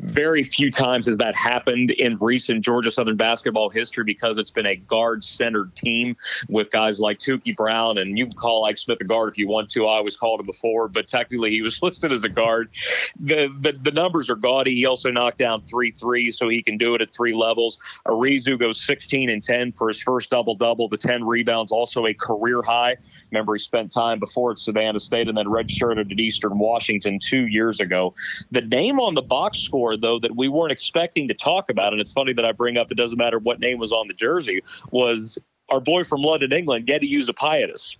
very 0.00 0.42
few 0.42 0.70
times 0.70 1.06
has 1.06 1.18
that 1.18 1.34
happened 1.36 1.90
in 1.90 2.16
recent 2.18 2.64
Georgia 2.64 2.90
Southern 2.90 3.16
basketball 3.16 3.70
history 3.70 4.04
because 4.04 4.38
it's 4.38 4.50
been 4.50 4.66
a 4.66 4.76
guard 4.76 5.22
centered 5.22 5.74
team 5.74 6.16
with 6.48 6.70
guys 6.70 6.98
like 6.98 7.18
Tookie 7.18 7.54
Brown 7.54 7.98
and 7.98 8.18
you 8.18 8.26
can 8.26 8.36
call 8.36 8.64
Ike 8.64 8.78
Smith 8.78 8.98
a 9.00 9.04
guard 9.04 9.30
if 9.30 9.38
you 9.38 9.46
want 9.46 9.70
to. 9.70 9.86
I 9.86 9.96
always 9.96 10.16
called 10.16 10.40
him 10.40 10.46
before, 10.46 10.88
but 10.88 11.06
technically 11.06 11.50
he 11.50 11.62
was 11.62 11.82
listed 11.82 12.12
as 12.12 12.24
a 12.24 12.28
guard. 12.28 12.70
The, 13.18 13.54
the 13.60 13.72
the 13.72 13.90
numbers 13.90 14.30
are 14.30 14.36
gaudy. 14.36 14.74
He 14.74 14.86
also 14.86 15.10
knocked 15.10 15.38
down 15.38 15.62
three 15.62 15.90
threes, 15.90 16.38
so 16.38 16.48
he 16.48 16.62
can 16.62 16.78
do 16.78 16.94
it 16.94 17.02
at 17.02 17.12
three 17.12 17.34
levels. 17.34 17.78
Arizu 18.06 18.58
goes 18.58 18.80
16 18.80 19.30
and 19.30 19.42
10 19.42 19.72
for 19.72 19.88
his 19.88 20.00
first 20.00 20.30
double 20.30 20.54
double. 20.54 20.88
The 20.88 20.96
10 20.96 21.24
rebounds, 21.24 21.72
also 21.72 22.06
a 22.06 22.14
career 22.14 22.62
high. 22.62 22.96
Remember, 23.30 23.54
he 23.54 23.58
spent 23.58 23.92
time 23.92 24.18
before 24.18 24.52
at 24.52 24.58
Savannah 24.58 24.98
State 24.98 25.28
and 25.28 25.36
then 25.36 25.46
redshirted 25.46 26.10
at 26.10 26.18
Eastern 26.18 26.58
Washington 26.58 27.18
two 27.18 27.46
years 27.46 27.80
ago. 27.80 28.14
The 28.50 28.62
name 28.62 29.00
on 29.00 29.14
the 29.14 29.22
box 29.22 29.58
score, 29.58 29.89
though, 29.96 30.18
that 30.18 30.36
we 30.36 30.48
weren't 30.48 30.72
expecting 30.72 31.28
to 31.28 31.34
talk 31.34 31.70
about, 31.70 31.92
and 31.92 32.00
it's 32.00 32.12
funny 32.12 32.32
that 32.34 32.44
I 32.44 32.52
bring 32.52 32.76
up 32.76 32.90
it 32.90 32.96
doesn't 32.96 33.18
matter 33.18 33.38
what 33.38 33.60
name 33.60 33.78
was 33.78 33.92
on 33.92 34.08
the 34.08 34.14
jersey, 34.14 34.62
was 34.90 35.38
our 35.68 35.80
boy 35.80 36.04
from 36.04 36.22
London, 36.22 36.52
England, 36.52 36.86
Gedi 36.86 37.10
Juozapaitis. 37.10 37.96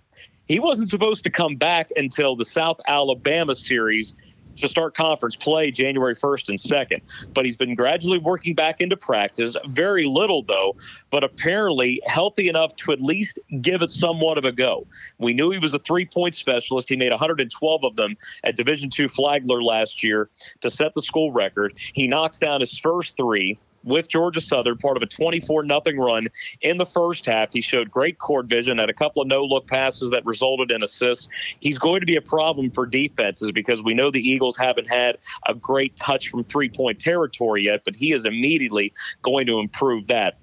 He 0.47 0.59
wasn't 0.59 0.89
supposed 0.89 1.23
to 1.23 1.29
come 1.29 1.55
back 1.55 1.89
until 1.95 2.35
the 2.35 2.43
South 2.43 2.81
Alabama 2.87 3.55
series 3.55 4.15
to 4.55 4.67
start 4.67 4.95
conference 4.95 5.35
play 5.35 5.71
January 5.71 6.15
1st 6.15 6.49
and 6.49 6.57
2nd. 6.57 7.01
But 7.33 7.45
he's 7.45 7.57
been 7.57 7.75
gradually 7.75 8.17
working 8.17 8.55
back 8.55 8.81
into 8.81 8.97
practice, 8.97 9.55
very 9.67 10.05
little 10.05 10.43
though, 10.43 10.75
but 11.09 11.23
apparently 11.23 12.01
healthy 12.05 12.49
enough 12.49 12.75
to 12.77 12.91
at 12.91 13.01
least 13.01 13.39
give 13.61 13.81
it 13.81 13.91
somewhat 13.91 14.37
of 14.37 14.45
a 14.45 14.51
go. 14.51 14.85
We 15.17 15.33
knew 15.33 15.51
he 15.51 15.59
was 15.59 15.73
a 15.73 15.79
three-point 15.79 16.35
specialist. 16.35 16.89
He 16.89 16.95
made 16.95 17.11
112 17.11 17.83
of 17.83 17.95
them 17.95 18.17
at 18.43 18.55
Division 18.55 18.89
II 18.97 19.07
Flagler 19.07 19.63
last 19.63 20.03
year 20.03 20.29
to 20.61 20.69
set 20.69 20.93
the 20.95 21.01
school 21.01 21.31
record. 21.31 21.73
He 21.93 22.07
knocks 22.07 22.39
down 22.39 22.59
his 22.59 22.77
first 22.77 23.17
three 23.17 23.57
with 23.83 24.09
Georgia 24.09 24.41
Southern, 24.41 24.77
part 24.77 24.97
of 24.97 25.03
a 25.03 25.07
24 25.07 25.63
nothing 25.63 25.99
run 25.99 26.27
in 26.61 26.77
the 26.77 26.85
first 26.85 27.25
half. 27.25 27.53
He 27.53 27.61
showed 27.61 27.89
great 27.89 28.19
court 28.19 28.45
vision, 28.45 28.77
had 28.77 28.89
a 28.89 28.93
couple 28.93 29.21
of 29.21 29.27
no 29.27 29.43
look 29.43 29.67
passes 29.67 30.11
that 30.11 30.25
resulted 30.25 30.71
in 30.71 30.83
assists. 30.83 31.29
He's 31.59 31.77
going 31.77 31.99
to 32.01 32.05
be 32.05 32.15
a 32.15 32.21
problem 32.21 32.71
for 32.71 32.85
defenses 32.85 33.51
because 33.51 33.81
we 33.81 33.93
know 33.93 34.11
the 34.11 34.27
Eagles 34.27 34.57
haven't 34.57 34.89
had 34.89 35.17
a 35.47 35.53
great 35.53 35.95
touch 35.97 36.29
from 36.29 36.43
three 36.43 36.69
point 36.69 36.99
territory 36.99 37.63
yet, 37.63 37.81
but 37.85 37.95
he 37.95 38.11
is 38.13 38.25
immediately 38.25 38.93
going 39.21 39.47
to 39.47 39.59
improve 39.59 40.07
that. 40.07 40.39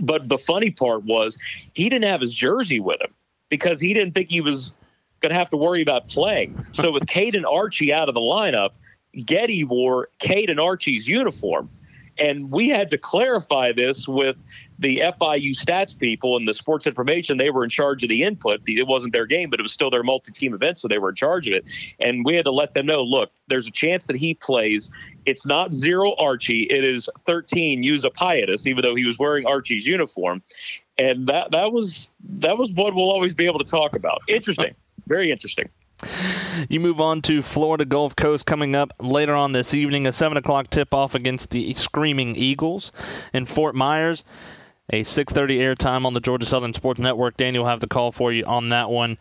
But 0.00 0.28
the 0.28 0.38
funny 0.38 0.70
part 0.70 1.04
was 1.04 1.36
he 1.74 1.88
didn't 1.88 2.04
have 2.04 2.20
his 2.20 2.32
jersey 2.32 2.80
with 2.80 3.00
him 3.00 3.14
because 3.48 3.80
he 3.80 3.92
didn't 3.92 4.12
think 4.12 4.30
he 4.30 4.40
was 4.40 4.72
going 5.20 5.30
to 5.30 5.38
have 5.38 5.50
to 5.50 5.56
worry 5.56 5.82
about 5.82 6.08
playing. 6.08 6.62
So 6.72 6.90
with 6.90 7.06
Caden 7.06 7.44
Archie 7.44 7.92
out 7.92 8.08
of 8.08 8.14
the 8.14 8.20
lineup, 8.20 8.70
Gedi 9.24 9.64
wore 9.64 10.08
Caden 10.20 10.58
Archie's 10.58 11.08
uniform. 11.08 11.68
And 12.22 12.52
we 12.52 12.68
had 12.68 12.90
to 12.90 12.98
clarify 12.98 13.72
this 13.72 14.06
with 14.06 14.36
the 14.78 14.98
FIU 14.98 15.50
stats 15.50 15.96
people 15.96 16.36
and 16.36 16.46
the 16.46 16.54
sports 16.54 16.86
information. 16.86 17.36
They 17.36 17.50
were 17.50 17.64
in 17.64 17.70
charge 17.70 18.04
of 18.04 18.10
the 18.10 18.22
input. 18.22 18.60
It 18.66 18.86
wasn't 18.86 19.12
their 19.12 19.26
game, 19.26 19.50
but 19.50 19.58
it 19.58 19.62
was 19.62 19.72
still 19.72 19.90
their 19.90 20.04
multi 20.04 20.30
team 20.30 20.54
event, 20.54 20.78
so 20.78 20.86
they 20.86 20.98
were 20.98 21.08
in 21.08 21.16
charge 21.16 21.48
of 21.48 21.54
it. 21.54 21.68
And 21.98 22.24
we 22.24 22.36
had 22.36 22.44
to 22.44 22.52
let 22.52 22.74
them 22.74 22.86
know 22.86 23.02
look, 23.02 23.32
there's 23.48 23.66
a 23.66 23.72
chance 23.72 24.06
that 24.06 24.14
he 24.14 24.34
plays. 24.34 24.88
It's 25.26 25.44
not 25.44 25.74
zero 25.74 26.14
Archie, 26.16 26.68
it 26.70 26.84
is 26.84 27.08
13 27.26 27.82
Juozapaitis, 27.82 28.68
even 28.68 28.82
though 28.82 28.94
he 28.94 29.04
was 29.04 29.18
wearing 29.18 29.44
Archie's 29.44 29.84
uniform. 29.84 30.42
And 30.98 31.26
that, 31.26 31.50
that 31.50 31.72
was 31.72 32.12
that 32.36 32.56
was 32.56 32.70
what 32.70 32.94
we'll 32.94 33.10
always 33.10 33.34
be 33.34 33.46
able 33.46 33.58
to 33.58 33.64
talk 33.64 33.96
about. 33.96 34.20
Interesting. 34.28 34.74
Very 35.08 35.32
interesting. 35.32 35.68
You 36.68 36.80
move 36.80 37.00
on 37.00 37.22
to 37.22 37.42
Florida 37.42 37.84
Gulf 37.84 38.16
Coast 38.16 38.46
coming 38.46 38.74
up 38.74 38.92
later 39.00 39.34
on 39.34 39.52
this 39.52 39.74
evening, 39.74 40.06
a 40.06 40.12
7 40.12 40.36
o'clock 40.36 40.70
tip 40.70 40.92
off 40.92 41.14
against 41.14 41.50
the 41.50 41.72
Screaming 41.74 42.36
Eagles 42.36 42.92
in 43.32 43.46
Fort 43.46 43.74
Myers. 43.74 44.24
A 44.90 45.04
6:30 45.04 45.58
airtime 45.58 46.04
on 46.04 46.12
the 46.12 46.20
Georgia 46.20 46.44
Southern 46.44 46.74
Sports 46.74 47.00
Network. 47.00 47.36
Daniel 47.36 47.64
will 47.64 47.70
have 47.70 47.80
the 47.80 47.86
call 47.86 48.12
for 48.12 48.32
you 48.32 48.44
on 48.44 48.68
that 48.70 48.90
one. 48.90 49.16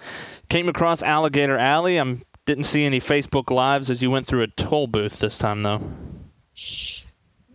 Came 0.50 0.68
across 0.68 1.04
Alligator 1.04 1.58
Alley. 1.58 2.00
I 2.00 2.18
didn't 2.46 2.66
see 2.66 2.84
any 2.84 3.00
Facebook 3.00 3.52
lives 3.52 3.90
as 3.90 4.02
you 4.02 4.10
went 4.10 4.28
through 4.28 4.42
a 4.42 4.48
toll 4.48 4.88
booth 4.88 5.20
this 5.20 5.38
time, 5.38 5.64
though. 5.64 5.82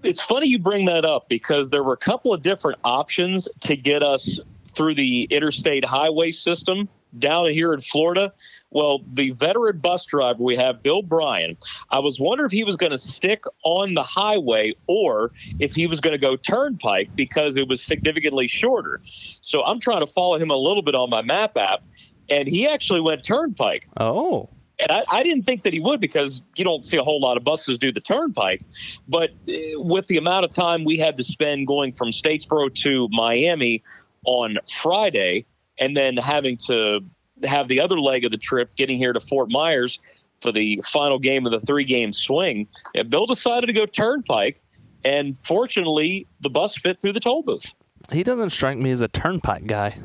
It's 0.02 0.20
funny 0.22 0.46
you 0.46 0.58
bring 0.60 0.86
that 0.86 1.04
up 1.04 1.28
because 1.28 1.68
there 1.68 1.82
were 1.82 1.94
a 1.94 1.98
couple 1.98 2.32
of 2.32 2.42
different 2.42 2.78
options 2.84 3.48
to 3.62 3.76
get 3.76 4.02
us 4.02 4.38
through 4.68 4.94
the 4.94 5.24
interstate 5.24 5.84
highway 5.84 6.30
system 6.30 6.88
down 7.18 7.50
here 7.50 7.74
in 7.74 7.80
Florida. 7.80 8.32
Well, 8.70 9.00
the 9.10 9.30
veteran 9.30 9.78
bus 9.78 10.04
driver 10.04 10.42
we 10.42 10.56
have, 10.56 10.82
Bill 10.82 11.02
Bryan, 11.02 11.56
I 11.90 12.00
was 12.00 12.18
wondering 12.18 12.46
if 12.46 12.52
he 12.52 12.64
was 12.64 12.76
going 12.76 12.92
to 12.92 12.98
stick 12.98 13.44
on 13.64 13.94
the 13.94 14.02
highway 14.02 14.74
or 14.86 15.32
if 15.58 15.74
he 15.74 15.86
was 15.86 16.00
going 16.00 16.12
to 16.12 16.18
go 16.18 16.36
turnpike 16.36 17.14
because 17.14 17.56
it 17.56 17.68
was 17.68 17.82
significantly 17.82 18.48
shorter. 18.48 19.00
So 19.40 19.62
I'm 19.62 19.80
trying 19.80 20.00
to 20.00 20.06
follow 20.06 20.36
him 20.36 20.50
a 20.50 20.56
little 20.56 20.82
bit 20.82 20.94
on 20.94 21.10
my 21.10 21.22
map 21.22 21.56
app, 21.56 21.84
and 22.28 22.48
he 22.48 22.66
actually 22.66 23.00
went 23.00 23.22
turnpike. 23.22 23.88
Oh. 23.96 24.48
And 24.78 24.90
I, 24.90 25.04
I, 25.08 25.22
didn't 25.22 25.44
think 25.44 25.62
that 25.62 25.72
he 25.72 25.80
would 25.80 26.00
because 26.00 26.42
you 26.54 26.64
don't 26.64 26.84
see 26.84 26.98
a 26.98 27.02
whole 27.02 27.20
lot 27.20 27.38
of 27.38 27.44
buses 27.44 27.78
do 27.78 27.92
the 27.92 28.00
turnpike. 28.00 28.60
But 29.08 29.30
uh, 29.48 29.80
with 29.80 30.06
the 30.06 30.18
amount 30.18 30.44
of 30.44 30.50
time 30.50 30.84
we 30.84 30.98
had 30.98 31.16
to 31.16 31.24
spend 31.24 31.66
going 31.66 31.92
from 31.92 32.10
Statesboro 32.10 32.74
to 32.82 33.08
Miami 33.10 33.82
on 34.24 34.58
Friday, 34.70 35.46
and 35.78 35.96
then 35.96 36.16
having 36.16 36.56
to 36.66 37.00
have 37.44 37.68
the 37.68 37.80
other 37.80 37.98
leg 38.00 38.24
of 38.24 38.30
the 38.30 38.38
trip, 38.38 38.74
getting 38.74 38.98
here 38.98 39.12
to 39.12 39.20
Fort 39.20 39.50
Myers 39.50 39.98
for 40.40 40.52
the 40.52 40.82
final 40.86 41.18
game 41.18 41.46
of 41.46 41.52
the 41.52 41.60
three 41.60 41.84
game 41.84 42.12
swing. 42.12 42.68
And 42.94 43.08
Bill 43.10 43.26
decided 43.26 43.66
to 43.66 43.72
go 43.72 43.86
turnpike, 43.86 44.60
and 45.04 45.36
fortunately, 45.36 46.26
the 46.40 46.50
bus 46.50 46.76
fit 46.76 47.00
through 47.00 47.12
the 47.12 47.20
toll 47.20 47.42
booth. 47.42 47.74
He 48.10 48.22
doesn't 48.22 48.50
strike 48.50 48.78
me 48.78 48.90
as 48.90 49.00
a 49.00 49.08
turnpike 49.08 49.66
guy. 49.66 49.98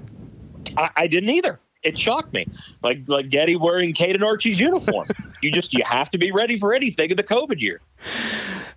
I, 0.77 0.89
I 0.95 1.07
didn't 1.07 1.29
either. 1.29 1.59
it 1.83 1.97
shocked 1.97 2.33
me. 2.33 2.45
Like 2.81 3.07
like 3.07 3.29
Gedi 3.29 3.55
wearing 3.55 3.93
Caden 3.93 4.23
Archie's 4.25 4.59
uniform. 4.59 5.07
you 5.41 5.51
just 5.51 5.73
you 5.73 5.83
have 5.85 6.09
to 6.11 6.17
be 6.17 6.31
ready 6.31 6.57
for 6.57 6.73
anything 6.73 7.11
in 7.11 7.17
the 7.17 7.23
COVID 7.23 7.59
year. 7.59 7.81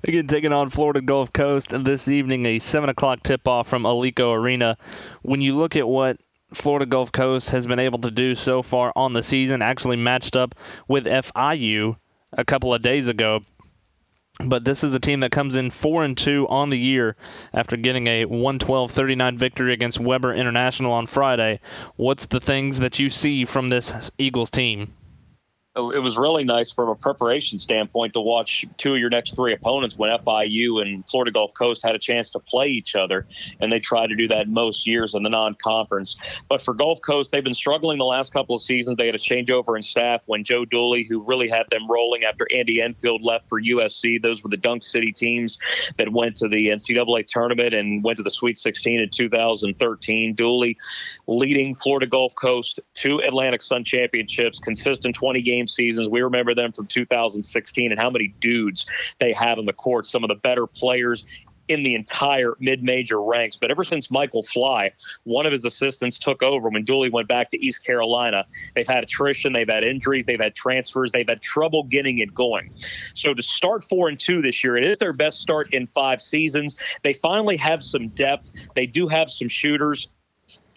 Again, 0.06 0.26
taking 0.26 0.52
on 0.52 0.68
Florida 0.68 1.00
Gulf 1.00 1.32
Coast 1.32 1.68
this 1.70 2.08
evening, 2.08 2.44
a 2.46 2.58
seven 2.58 2.90
o'clock 2.90 3.22
tip 3.22 3.46
off 3.48 3.68
from 3.68 3.84
Alico 3.84 4.34
Arena. 4.34 4.76
When 5.22 5.40
you 5.40 5.56
look 5.56 5.76
at 5.76 5.88
what 5.88 6.18
Florida 6.56 6.86
Gulf 6.86 7.12
Coast 7.12 7.50
has 7.50 7.66
been 7.66 7.78
able 7.78 7.98
to 8.00 8.10
do 8.10 8.34
so 8.34 8.62
far 8.62 8.92
on 8.96 9.12
the 9.12 9.22
season, 9.22 9.62
actually 9.62 9.96
matched 9.96 10.36
up 10.36 10.54
with 10.88 11.06
FIU 11.06 11.96
a 12.32 12.44
couple 12.44 12.72
of 12.72 12.82
days 12.82 13.08
ago. 13.08 13.42
But 14.40 14.64
this 14.64 14.82
is 14.82 14.94
a 14.94 15.00
team 15.00 15.20
that 15.20 15.30
comes 15.30 15.54
in 15.54 15.70
4 15.70 16.02
and 16.02 16.18
2 16.18 16.48
on 16.48 16.70
the 16.70 16.78
year 16.78 17.14
after 17.52 17.76
getting 17.76 18.08
a 18.08 18.26
112-39 18.26 19.36
victory 19.36 19.72
against 19.72 20.00
Webber 20.00 20.34
International 20.34 20.92
on 20.92 21.06
Friday. 21.06 21.60
What's 21.94 22.26
the 22.26 22.40
things 22.40 22.80
that 22.80 22.98
you 22.98 23.10
see 23.10 23.44
from 23.44 23.68
this 23.68 24.10
Eagles 24.18 24.50
team? 24.50 24.92
It 25.76 26.00
was 26.00 26.16
really 26.16 26.44
nice 26.44 26.70
from 26.70 26.88
a 26.88 26.94
preparation 26.94 27.58
standpoint 27.58 28.12
to 28.12 28.20
watch 28.20 28.64
two 28.76 28.94
of 28.94 29.00
your 29.00 29.10
next 29.10 29.34
three 29.34 29.52
opponents 29.52 29.98
when 29.98 30.08
FIU 30.18 30.80
and 30.80 31.04
Florida 31.04 31.32
Gulf 31.32 31.52
Coast 31.54 31.82
had 31.84 31.96
a 31.96 31.98
chance 31.98 32.30
to 32.30 32.38
play 32.38 32.68
each 32.68 32.94
other, 32.94 33.26
and 33.60 33.72
they 33.72 33.80
try 33.80 34.06
to 34.06 34.14
do 34.14 34.28
that 34.28 34.48
most 34.48 34.86
years 34.86 35.14
in 35.14 35.24
the 35.24 35.30
non-conference. 35.30 36.16
But 36.48 36.62
for 36.62 36.74
Gulf 36.74 37.00
Coast, 37.00 37.32
they've 37.32 37.42
been 37.42 37.54
struggling 37.54 37.98
the 37.98 38.04
last 38.04 38.32
couple 38.32 38.54
of 38.54 38.62
seasons. 38.62 38.98
They 38.98 39.06
had 39.06 39.16
a 39.16 39.18
changeover 39.18 39.74
in 39.74 39.82
staff 39.82 40.22
when 40.26 40.44
Joe 40.44 40.64
Dooley, 40.64 41.02
who 41.08 41.20
really 41.22 41.48
had 41.48 41.68
them 41.70 41.90
rolling 41.90 42.22
after 42.22 42.46
Andy 42.54 42.80
Enfield 42.80 43.24
left 43.24 43.48
for 43.48 43.60
USC. 43.60 44.22
Those 44.22 44.44
were 44.44 44.50
the 44.50 44.56
Dunk 44.56 44.84
City 44.84 45.10
teams 45.10 45.58
that 45.96 46.12
went 46.12 46.36
to 46.36 46.48
the 46.48 46.68
NCAA 46.68 47.26
tournament 47.26 47.74
and 47.74 48.04
went 48.04 48.18
to 48.18 48.22
the 48.22 48.30
Sweet 48.30 48.58
16 48.58 49.00
in 49.00 49.10
2013. 49.10 50.34
Dooley 50.34 50.76
leading 51.26 51.74
Florida 51.74 52.06
Gulf 52.06 52.32
Coast 52.36 52.78
to 52.94 53.18
Atlantic 53.26 53.60
Sun 53.60 53.82
championships, 53.82 54.60
consistent 54.60 55.16
20 55.16 55.42
games 55.42 55.63
game 55.64 55.66
seasons. 55.66 56.08
We 56.08 56.22
remember 56.22 56.54
them 56.54 56.72
from 56.72 56.86
2016 56.86 57.90
and 57.90 58.00
how 58.00 58.10
many 58.10 58.34
dudes 58.40 58.86
they 59.18 59.32
had 59.32 59.58
on 59.58 59.66
the 59.66 59.72
court, 59.72 60.06
some 60.06 60.24
of 60.24 60.28
the 60.28 60.34
better 60.34 60.66
players 60.66 61.24
in 61.66 61.82
the 61.82 61.94
entire 61.94 62.52
mid-major 62.60 63.22
ranks. 63.22 63.56
But 63.56 63.70
ever 63.70 63.84
since 63.84 64.10
Michael 64.10 64.42
Fly, 64.42 64.92
one 65.22 65.46
of 65.46 65.52
his 65.52 65.64
assistants 65.64 66.18
took 66.18 66.42
over 66.42 66.68
when 66.68 66.84
Dooley 66.84 67.08
went 67.08 67.26
back 67.26 67.50
to 67.52 67.64
East 67.64 67.82
Carolina, 67.86 68.44
they've 68.74 68.86
had 68.86 69.02
attrition, 69.02 69.54
they've 69.54 69.66
had 69.66 69.82
injuries, 69.82 70.26
they've 70.26 70.38
had 70.38 70.54
transfers, 70.54 71.10
they've 71.12 71.26
had 71.26 71.40
trouble 71.40 71.84
getting 71.84 72.18
it 72.18 72.34
going. 72.34 72.70
So 73.14 73.32
to 73.32 73.40
start 73.40 73.82
four 73.82 74.08
and 74.08 74.20
two 74.20 74.42
this 74.42 74.62
year, 74.62 74.76
it 74.76 74.84
is 74.84 74.98
their 74.98 75.14
best 75.14 75.40
start 75.40 75.72
in 75.72 75.86
five 75.86 76.20
seasons. 76.20 76.76
They 77.02 77.14
finally 77.14 77.56
have 77.56 77.82
some 77.82 78.08
depth. 78.08 78.50
They 78.74 78.84
do 78.84 79.08
have 79.08 79.30
some 79.30 79.48
shooters 79.48 80.08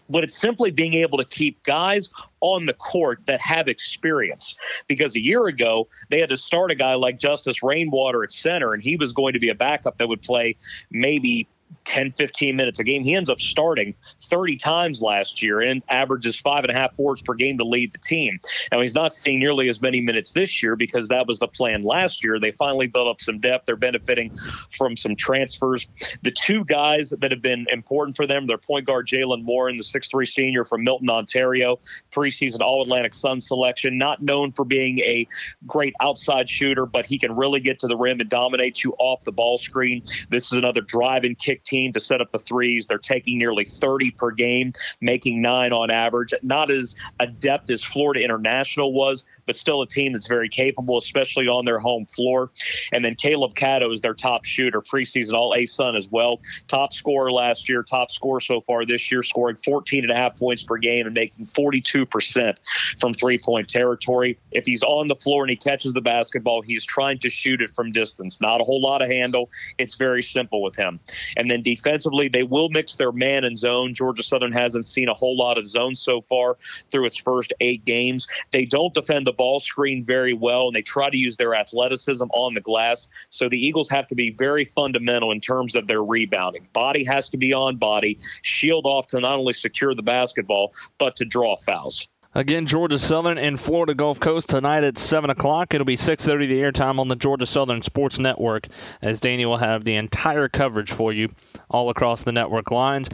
but 0.10 0.24
it's 0.24 0.38
simply 0.38 0.72
being 0.72 0.94
able 0.94 1.18
to 1.18 1.26
keep 1.26 1.64
guys 1.64 2.10
on 2.42 2.66
the 2.66 2.74
court 2.74 3.20
that 3.26 3.40
have 3.42 3.68
experience. 3.68 4.56
Because 4.88 5.16
a 5.16 5.20
year 5.20 5.48
ago, 5.48 5.88
they 6.10 6.20
had 6.20 6.30
to 6.30 6.38
start 6.38 6.72
a 6.72 6.76
guy 6.76 6.94
like 6.94 7.20
Justice 7.20 7.64
Rainwater 7.64 8.24
at 8.24 8.32
center, 8.32 8.74
and 8.74 8.82
he 8.82 8.96
was 8.96 9.14
going 9.14 9.34
to 9.34 9.40
be 9.40 9.50
a 9.50 9.56
backup 9.56 9.98
that 9.98 10.08
would 10.08 10.22
play 10.22 10.56
maybe 10.92 11.48
10, 11.86 12.12
15 12.12 12.56
minutes 12.56 12.80
a 12.80 12.84
game. 12.84 13.04
He 13.04 13.16
ends 13.16 13.30
up 13.30 13.40
starting 13.40 13.96
30 14.20 14.58
times 14.58 15.02
last 15.02 15.42
year 15.42 15.62
and 15.62 15.82
averages 15.90 16.38
five 16.38 16.64
and 16.64 16.72
a 16.72 16.74
half 16.74 16.96
boards 16.98 17.22
per 17.22 17.34
game 17.34 17.58
to 17.58 17.64
lead 17.64 17.94
the 17.94 17.98
team. 17.98 18.40
Now, 18.72 18.82
he's 18.82 18.94
not 18.94 19.14
seeing 19.14 19.40
nearly 19.40 19.70
as 19.70 19.82
many 19.82 20.02
minutes 20.02 20.34
this 20.34 20.62
year 20.62 20.76
because 20.76 21.08
that 21.08 21.28
was 21.28 21.40
the 21.40 21.48
plan 21.48 21.84
last 21.84 22.24
year. 22.24 22.40
They 22.40 22.52
finally 22.52 22.88
built 22.88 23.08
up 23.08 23.22
some 23.22 23.40
depth. 23.40 23.66
They're 23.66 23.76
benefiting 23.76 24.36
from 24.70 24.98
some 24.98 25.16
transfers. 25.16 25.88
The 26.24 26.32
two 26.32 26.66
guys 26.66 27.10
that 27.10 27.32
have 27.32 27.42
been 27.42 27.66
important 27.72 28.18
for 28.18 28.28
them, 28.28 28.48
their 28.48 28.58
point 28.58 28.86
guard, 28.86 29.08
Jalen 29.08 29.46
Warren, 29.46 29.78
the 29.78 29.84
six-three 29.84 30.26
senior 30.26 30.64
from 30.66 30.84
Milton, 30.84 31.10
Ontario, 31.10 31.80
preseason 32.12 32.60
All 32.60 32.82
Atlantic 32.82 33.14
Sun 33.14 33.42
selection, 33.42 33.98
not 33.98 34.22
known 34.22 34.52
for 34.52 34.66
being 34.66 35.00
a 35.00 35.28
great 35.66 35.94
outside 36.02 36.50
shooter, 36.50 36.86
but 36.86 37.06
he 37.06 37.18
can 37.18 37.36
really 37.36 37.60
get 37.60 37.80
to 37.80 37.88
the 37.88 37.96
rim 37.96 38.20
and 38.20 38.30
dominate 38.30 38.84
you 38.84 38.94
off 39.00 39.24
the 39.24 39.32
ball 39.32 39.58
screen. 39.58 40.04
This 40.30 40.52
is 40.52 40.58
another 40.58 40.82
drive 40.82 41.24
and 41.24 41.38
kick 41.38 41.57
team 41.64 41.94
to 41.94 42.00
set 42.00 42.22
up 42.22 42.32
the 42.32 42.40
threes. 42.40 42.88
They're 42.88 42.98
taking 42.98 43.38
nearly 43.38 43.66
30 43.66 44.12
per 44.12 44.32
game, 44.32 44.74
making 45.02 45.42
nine 45.42 45.74
on 45.74 45.90
average. 45.90 46.34
Not 46.44 46.72
as 46.72 46.96
adept 47.20 47.70
as 47.70 47.84
Florida 47.84 48.24
International 48.24 48.94
was, 48.94 49.26
but 49.48 49.56
still 49.56 49.82
a 49.82 49.88
team 49.88 50.12
that's 50.12 50.28
very 50.28 50.50
capable, 50.50 50.98
especially 50.98 51.48
on 51.48 51.66
their 51.66 51.80
home 51.80 52.06
floor. 52.06 52.52
And 52.92 53.04
then 53.04 53.16
Caleb 53.16 53.56
Catto 53.56 53.92
is 53.94 54.02
their 54.02 54.14
top 54.14 54.46
shooter, 54.46 54.82
preseason 54.82 55.34
All 55.34 55.56
A 55.56 55.66
Sun 55.66 55.96
as 55.96 56.10
well. 56.10 56.42
Top 56.68 56.94
scorer 56.94 57.32
last 57.32 57.68
year, 57.68 57.82
top 57.82 58.12
scorer 58.12 58.40
so 58.40 58.62
far 58.62 58.86
this 58.86 59.12
year, 59.12 59.24
scoring 59.24 59.56
14 59.56 60.04
and 60.04 60.12
a 60.12 60.16
half 60.16 60.38
points 60.38 60.64
per 60.64 60.78
game 60.78 61.06
and 61.06 61.16
making 61.16 61.46
42% 61.46 62.56
from 63.00 63.14
three 63.14 63.40
point 63.40 63.68
territory. 63.70 64.38
If 64.52 64.66
he's 64.66 64.84
on 64.84 65.08
the 65.08 65.16
floor 65.16 65.44
and 65.44 65.50
he 65.50 65.56
catches 65.56 65.94
the 65.94 66.02
basketball, 66.02 66.62
he's 66.62 66.86
trying 66.86 67.20
to 67.20 67.30
shoot 67.30 67.62
it 67.62 67.72
from 67.76 67.92
distance. 67.92 68.40
Not 68.42 68.62
a 68.62 68.64
whole 68.64 68.82
lot 68.82 69.02
of 69.02 69.10
handle. 69.10 69.50
It's 69.78 69.96
very 69.96 70.22
simple 70.22 70.62
with 70.62 70.76
him. 70.76 71.00
And 71.38 71.50
then 71.50 71.62
defensively, 71.62 72.28
they 72.28 72.44
will 72.44 72.70
mix 72.70 72.96
their 72.96 73.12
man 73.12 73.44
and 73.44 73.58
zone. 73.58 73.94
Georgia 73.94 74.24
Southern 74.24 74.52
hasn't 74.52 74.86
seen 74.86 75.10
a 75.10 75.14
whole 75.14 75.38
lot 75.38 75.58
of 75.58 75.68
zone 75.68 75.96
so 75.96 76.22
far 76.22 76.58
through 76.92 77.06
its 77.06 77.18
first 77.18 77.54
eight 77.62 77.86
games. 77.86 78.28
They 78.52 78.66
don't 78.66 78.94
defend 78.94 79.26
the 79.28 79.34
ball 79.38 79.60
screen 79.60 80.04
very 80.04 80.34
well, 80.34 80.68
and 80.68 80.76
they 80.76 80.82
try 80.82 81.10
to 81.10 81.18
use 81.18 81.38
their 81.38 81.56
athleticism 81.56 82.26
on 82.34 82.54
the 82.54 82.62
glass. 82.62 83.08
So 83.30 83.48
the 83.50 83.58
Eagles 83.58 83.90
have 83.90 84.08
to 84.08 84.16
be 84.16 84.32
very 84.32 84.66
fundamental 84.66 85.32
in 85.32 85.40
terms 85.40 85.76
of 85.76 85.88
their 85.88 86.04
rebounding. 86.04 86.68
Body 86.74 87.04
has 87.06 87.30
to 87.30 87.38
be 87.38 87.54
on 87.54 87.78
body, 87.78 88.20
shield 88.42 88.86
off 88.86 89.08
to 89.08 89.20
not 89.20 89.38
only 89.38 89.54
secure 89.54 89.96
the 89.96 90.02
basketball, 90.04 90.74
but 90.98 91.16
to 91.18 91.26
draw 91.26 91.56
fouls. 91.56 92.08
Again, 92.38 92.68
Georgia 92.68 93.00
Southern 93.00 93.40
and 93.40 93.60
Florida 93.60 93.96
Gulf 93.96 94.20
Coast 94.20 94.50
tonight 94.50 94.84
at 94.84 95.00
7 95.00 95.28
o'clock. 95.30 95.74
It'll 95.74 95.86
be 95.86 95.98
6.30 95.98 96.48
the 96.48 96.60
airtime 96.60 97.00
on 97.00 97.08
the 97.08 97.16
Georgia 97.16 97.48
Southern 97.48 97.82
Sports 97.82 98.20
Network 98.20 98.68
as 99.02 99.20
Danny 99.20 99.44
will 99.46 99.58
have 99.58 99.86
the 99.86 99.96
entire 99.96 100.48
coverage 100.48 100.92
for 100.92 101.12
you 101.12 101.30
all 101.68 101.90
across 101.90 102.24
the 102.24 102.32
network 102.32 102.70
lines. 102.70 103.10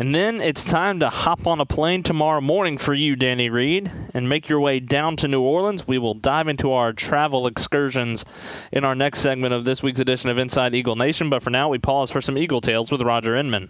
And 0.00 0.14
then 0.14 0.40
it's 0.40 0.64
time 0.64 0.98
to 1.00 1.10
hop 1.10 1.46
on 1.46 1.60
a 1.60 1.66
plane 1.66 2.02
tomorrow 2.02 2.40
morning 2.40 2.78
for 2.78 2.94
you, 2.94 3.16
Danny 3.16 3.50
Reed, 3.50 3.92
and 4.14 4.30
make 4.30 4.48
your 4.48 4.58
way 4.58 4.80
down 4.80 5.14
to 5.16 5.28
New 5.28 5.42
Orleans. 5.42 5.86
We 5.86 5.98
will 5.98 6.14
dive 6.14 6.48
into 6.48 6.72
our 6.72 6.94
travel 6.94 7.46
excursions 7.46 8.24
in 8.72 8.82
our 8.82 8.94
next 8.94 9.18
segment 9.18 9.52
of 9.52 9.66
this 9.66 9.82
week's 9.82 10.00
edition 10.00 10.30
of 10.30 10.38
Inside 10.38 10.74
Eagle 10.74 10.96
Nation. 10.96 11.28
But 11.28 11.42
for 11.42 11.50
now, 11.50 11.68
we 11.68 11.76
pause 11.76 12.10
for 12.10 12.22
some 12.22 12.38
Eagle 12.38 12.62
Tales 12.62 12.90
with 12.90 13.02
Roger 13.02 13.36
Inman. 13.36 13.68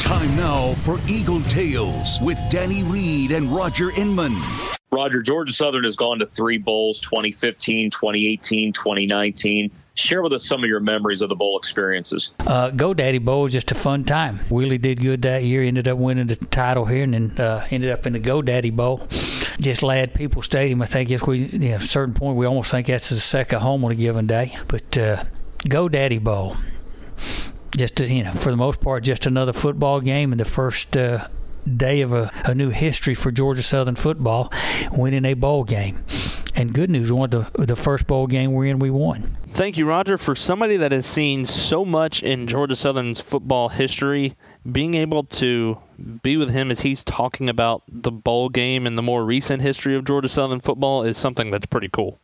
Time 0.00 0.36
now 0.36 0.72
for 0.76 0.98
Eagle 1.06 1.42
Tales 1.42 2.18
with 2.22 2.40
Danny 2.48 2.82
Reed 2.84 3.32
and 3.32 3.50
Roger 3.54 3.90
Inman. 3.90 4.34
Roger, 4.90 5.20
Georgia 5.20 5.52
Southern 5.52 5.84
has 5.84 5.96
gone 5.96 6.18
to 6.20 6.26
three 6.26 6.56
bowls 6.56 6.98
2015, 7.00 7.90
2018, 7.90 8.72
2019 8.72 9.70
share 9.94 10.22
with 10.22 10.32
us 10.32 10.44
some 10.44 10.62
of 10.62 10.68
your 10.68 10.80
memories 10.80 11.22
of 11.22 11.28
the 11.28 11.34
bowl 11.34 11.58
experiences. 11.58 12.32
Uh, 12.40 12.70
GoDaddy 12.70 13.22
Bowl 13.24 13.42
was 13.42 13.52
just 13.52 13.70
a 13.70 13.74
fun 13.74 14.04
time. 14.04 14.40
Willie 14.50 14.78
did 14.78 15.00
good 15.00 15.22
that 15.22 15.42
year. 15.42 15.62
Ended 15.62 15.88
up 15.88 15.98
winning 15.98 16.26
the 16.26 16.36
title 16.36 16.86
here, 16.86 17.02
and 17.04 17.14
then 17.14 17.38
uh, 17.38 17.66
ended 17.70 17.90
up 17.90 18.06
in 18.06 18.14
the 18.14 18.20
GoDaddy 18.20 18.74
Bowl. 18.74 19.06
Just 19.60 19.82
Ladd-Peebles 19.82 20.46
Stadium. 20.46 20.82
I 20.82 20.86
think 20.86 21.10
if 21.10 21.26
we, 21.26 21.46
you 21.46 21.58
know, 21.58 21.76
a 21.76 21.80
certain 21.80 22.14
point, 22.14 22.36
we 22.36 22.46
almost 22.46 22.70
think 22.70 22.86
that's 22.86 23.10
a 23.10 23.20
second 23.20 23.60
home 23.60 23.84
on 23.84 23.92
a 23.92 23.94
given 23.94 24.26
day. 24.26 24.56
But 24.68 24.96
uh, 24.98 25.24
GoDaddy 25.60 26.22
Bowl, 26.22 26.56
just 27.76 27.96
to, 27.96 28.08
you 28.08 28.24
know, 28.24 28.32
for 28.32 28.50
the 28.50 28.56
most 28.56 28.80
part, 28.80 29.04
just 29.04 29.26
another 29.26 29.52
football 29.52 30.00
game, 30.00 30.32
and 30.32 30.40
the 30.40 30.46
first 30.46 30.96
uh, 30.96 31.28
day 31.76 32.00
of 32.00 32.12
a, 32.12 32.30
a 32.44 32.54
new 32.54 32.70
history 32.70 33.14
for 33.14 33.30
Georgia 33.30 33.62
Southern 33.62 33.94
football, 33.94 34.50
winning 34.92 35.24
a 35.24 35.34
bowl 35.34 35.64
game 35.64 36.02
and 36.54 36.74
good 36.74 36.90
news, 36.90 37.10
we 37.10 37.18
won 37.18 37.30
the, 37.30 37.50
the 37.54 37.76
first 37.76 38.06
bowl 38.06 38.26
game 38.26 38.52
we're 38.52 38.66
in, 38.66 38.78
we 38.78 38.90
won. 38.90 39.36
Thank 39.52 39.76
you, 39.76 39.84
Roger. 39.84 40.16
For 40.16 40.34
somebody 40.34 40.78
that 40.78 40.92
has 40.92 41.04
seen 41.04 41.44
so 41.44 41.84
much 41.84 42.22
in 42.22 42.46
Georgia 42.46 42.74
Southern's 42.74 43.20
football 43.20 43.68
history, 43.68 44.34
being 44.70 44.94
able 44.94 45.24
to 45.24 45.76
be 46.22 46.38
with 46.38 46.48
him 46.48 46.70
as 46.70 46.80
he's 46.80 47.04
talking 47.04 47.50
about 47.50 47.82
the 47.86 48.10
bowl 48.10 48.48
game 48.48 48.86
and 48.86 48.96
the 48.96 49.02
more 49.02 49.26
recent 49.26 49.60
history 49.60 49.94
of 49.94 50.06
Georgia 50.06 50.30
Southern 50.30 50.60
football 50.60 51.02
is 51.02 51.18
something 51.18 51.50
that's 51.50 51.66
pretty 51.66 51.90
cool. 51.90 52.18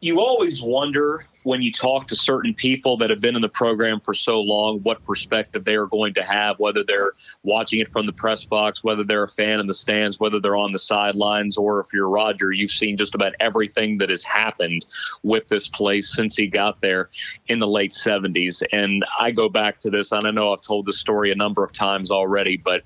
You 0.00 0.20
always 0.20 0.62
wonder 0.62 1.24
when 1.42 1.62
you 1.62 1.70
talk 1.70 2.08
to 2.08 2.16
certain 2.16 2.52
people 2.54 2.96
that 2.96 3.08
have 3.08 3.20
been 3.20 3.36
in 3.36 3.40
the 3.40 3.48
program 3.48 4.00
for 4.00 4.12
so 4.12 4.40
long, 4.40 4.80
what 4.80 5.02
perspective 5.04 5.64
they 5.64 5.76
are 5.76 5.86
going 5.86 6.12
to 6.14 6.22
have, 6.22 6.58
whether 6.58 6.82
they're 6.82 7.12
watching 7.44 7.78
it 7.78 7.90
from 7.92 8.04
the 8.04 8.12
press 8.12 8.44
box, 8.44 8.82
whether 8.82 9.04
they're 9.04 9.22
a 9.22 9.28
fan 9.28 9.60
in 9.60 9.68
the 9.68 9.74
stands, 9.74 10.18
whether 10.18 10.40
they're 10.40 10.56
on 10.56 10.72
the 10.72 10.78
sidelines, 10.78 11.56
or 11.56 11.78
if 11.78 11.92
you're 11.92 12.08
Roger, 12.08 12.50
you've 12.50 12.72
seen 12.72 12.96
just 12.96 13.14
about 13.14 13.34
everything 13.38 13.98
that 13.98 14.10
has 14.10 14.24
happened 14.24 14.84
with 15.22 15.46
this 15.46 15.68
place 15.68 16.12
since 16.12 16.36
he 16.36 16.48
got 16.48 16.80
there 16.80 17.10
in 17.46 17.60
the 17.60 17.68
late 17.68 17.92
70s. 17.92 18.64
And 18.72 19.04
I 19.20 19.30
go 19.30 19.48
back 19.48 19.78
to 19.80 19.90
this, 19.90 20.10
and 20.10 20.26
I 20.26 20.32
know 20.32 20.52
I've 20.52 20.62
told 20.62 20.86
this 20.86 20.98
story 20.98 21.30
a 21.30 21.36
number 21.36 21.62
of 21.62 21.72
times 21.72 22.10
already, 22.10 22.56
but 22.56 22.82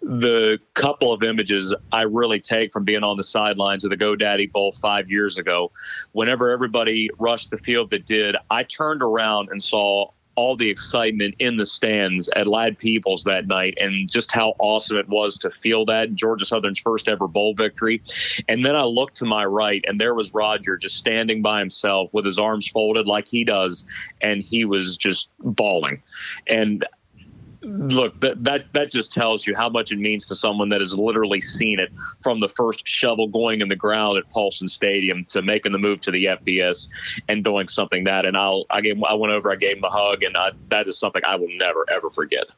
the 0.00 0.60
couple 0.74 1.12
of 1.12 1.24
images 1.24 1.74
I 1.90 2.02
really 2.02 2.38
take 2.38 2.72
from 2.72 2.84
being 2.84 3.02
on 3.02 3.16
the 3.16 3.24
sidelines 3.24 3.84
of 3.84 3.90
the 3.90 3.96
GoDaddy 3.96 4.52
Bowl 4.52 4.70
five 4.80 5.10
years 5.10 5.38
ago, 5.38 5.72
whenever 6.12 6.45
everybody 6.50 7.10
rushed 7.18 7.50
the 7.50 7.58
field, 7.58 7.90
that 7.90 8.06
did, 8.06 8.36
I 8.50 8.62
turned 8.62 9.02
around 9.02 9.48
and 9.50 9.62
saw 9.62 10.10
all 10.36 10.54
the 10.54 10.68
excitement 10.68 11.34
in 11.38 11.56
the 11.56 11.64
stands 11.64 12.28
at 12.36 12.46
Ladd-Peebles 12.46 13.24
that 13.24 13.46
night 13.46 13.76
and 13.80 14.08
just 14.10 14.30
how 14.30 14.54
awesome 14.58 14.98
it 14.98 15.08
was 15.08 15.38
to 15.38 15.50
feel 15.50 15.86
that 15.86 16.14
Georgia 16.14 16.44
Southern's 16.44 16.78
first 16.78 17.08
ever 17.08 17.26
bowl 17.26 17.54
victory. 17.54 18.02
And 18.46 18.62
then 18.62 18.76
I 18.76 18.84
looked 18.84 19.16
to 19.16 19.24
my 19.24 19.46
right 19.46 19.82
and 19.88 19.98
there 19.98 20.14
was 20.14 20.34
Roger 20.34 20.76
just 20.76 20.96
standing 20.96 21.40
by 21.40 21.58
himself 21.58 22.12
with 22.12 22.26
his 22.26 22.38
arms 22.38 22.68
folded 22.68 23.06
like 23.06 23.26
he 23.26 23.44
does 23.44 23.86
and 24.20 24.42
he 24.42 24.66
was 24.66 24.98
just 24.98 25.30
bawling. 25.40 26.02
And 26.46 26.84
look 27.66 28.18
that, 28.20 28.42
that 28.44 28.72
that 28.72 28.90
just 28.90 29.12
tells 29.12 29.46
you 29.46 29.54
how 29.54 29.68
much 29.68 29.90
it 29.90 29.98
means 29.98 30.26
to 30.26 30.34
someone 30.34 30.68
that 30.68 30.80
has 30.80 30.96
literally 30.96 31.40
seen 31.40 31.80
it 31.80 31.90
from 32.22 32.40
the 32.40 32.48
first 32.48 32.86
shovel 32.86 33.26
going 33.26 33.60
in 33.60 33.68
the 33.68 33.76
ground 33.76 34.18
at 34.18 34.28
Paulson 34.30 34.68
Stadium 34.68 35.24
to 35.26 35.42
making 35.42 35.72
the 35.72 35.78
move 35.78 36.00
to 36.02 36.10
the 36.10 36.26
FBS 36.26 36.88
and 37.28 37.42
doing 37.42 37.66
something 37.66 38.04
that 38.04 38.24
and 38.24 38.36
I'll 38.36 38.66
I 38.70 38.80
gave 38.80 39.02
I 39.02 39.14
went 39.14 39.32
over 39.32 39.50
I 39.50 39.56
gave 39.56 39.78
him 39.78 39.84
a 39.84 39.90
hug 39.90 40.22
and 40.22 40.36
I, 40.36 40.50
that 40.70 40.86
is 40.86 40.98
something 40.98 41.22
I 41.26 41.36
will 41.36 41.50
never 41.50 41.84
ever 41.90 42.08
forget. 42.08 42.52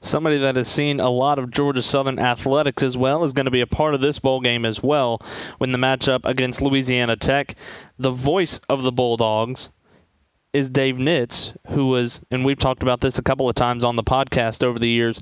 Somebody 0.00 0.38
that 0.38 0.54
has 0.54 0.68
seen 0.68 1.00
a 1.00 1.10
lot 1.10 1.38
of 1.38 1.50
Georgia 1.50 1.82
Southern 1.82 2.18
athletics 2.20 2.82
as 2.82 2.96
well 2.96 3.24
is 3.24 3.32
going 3.32 3.46
to 3.46 3.50
be 3.50 3.60
a 3.60 3.66
part 3.66 3.94
of 3.94 4.00
this 4.00 4.20
bowl 4.20 4.40
game 4.40 4.64
as 4.64 4.82
well 4.82 5.20
when 5.58 5.72
the 5.72 5.78
matchup 5.78 6.20
against 6.24 6.62
Louisiana 6.62 7.16
Tech. 7.16 7.56
The 7.98 8.12
voice 8.12 8.60
of 8.68 8.82
the 8.82 8.92
Bulldogs 8.92 9.70
is 10.56 10.70
Dave 10.70 10.96
Nitz, 10.96 11.54
who 11.68 11.88
was, 11.88 12.22
and 12.30 12.42
we've 12.42 12.58
talked 12.58 12.82
about 12.82 13.02
this 13.02 13.18
a 13.18 13.22
couple 13.22 13.46
of 13.46 13.54
times 13.54 13.84
on 13.84 13.96
the 13.96 14.02
podcast 14.02 14.64
over 14.64 14.78
the 14.78 14.88
years, 14.88 15.20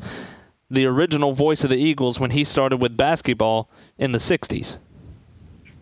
the 0.71 0.87
original 0.87 1.33
voice 1.33 1.65
of 1.65 1.71
the 1.71 1.77
Eagles 1.77 2.21
when 2.21 2.31
he 2.31 2.45
started 2.45 2.77
with 2.77 2.97
basketball 2.97 3.69
in 3.99 4.13
the 4.13 4.19
60s. 4.19 4.79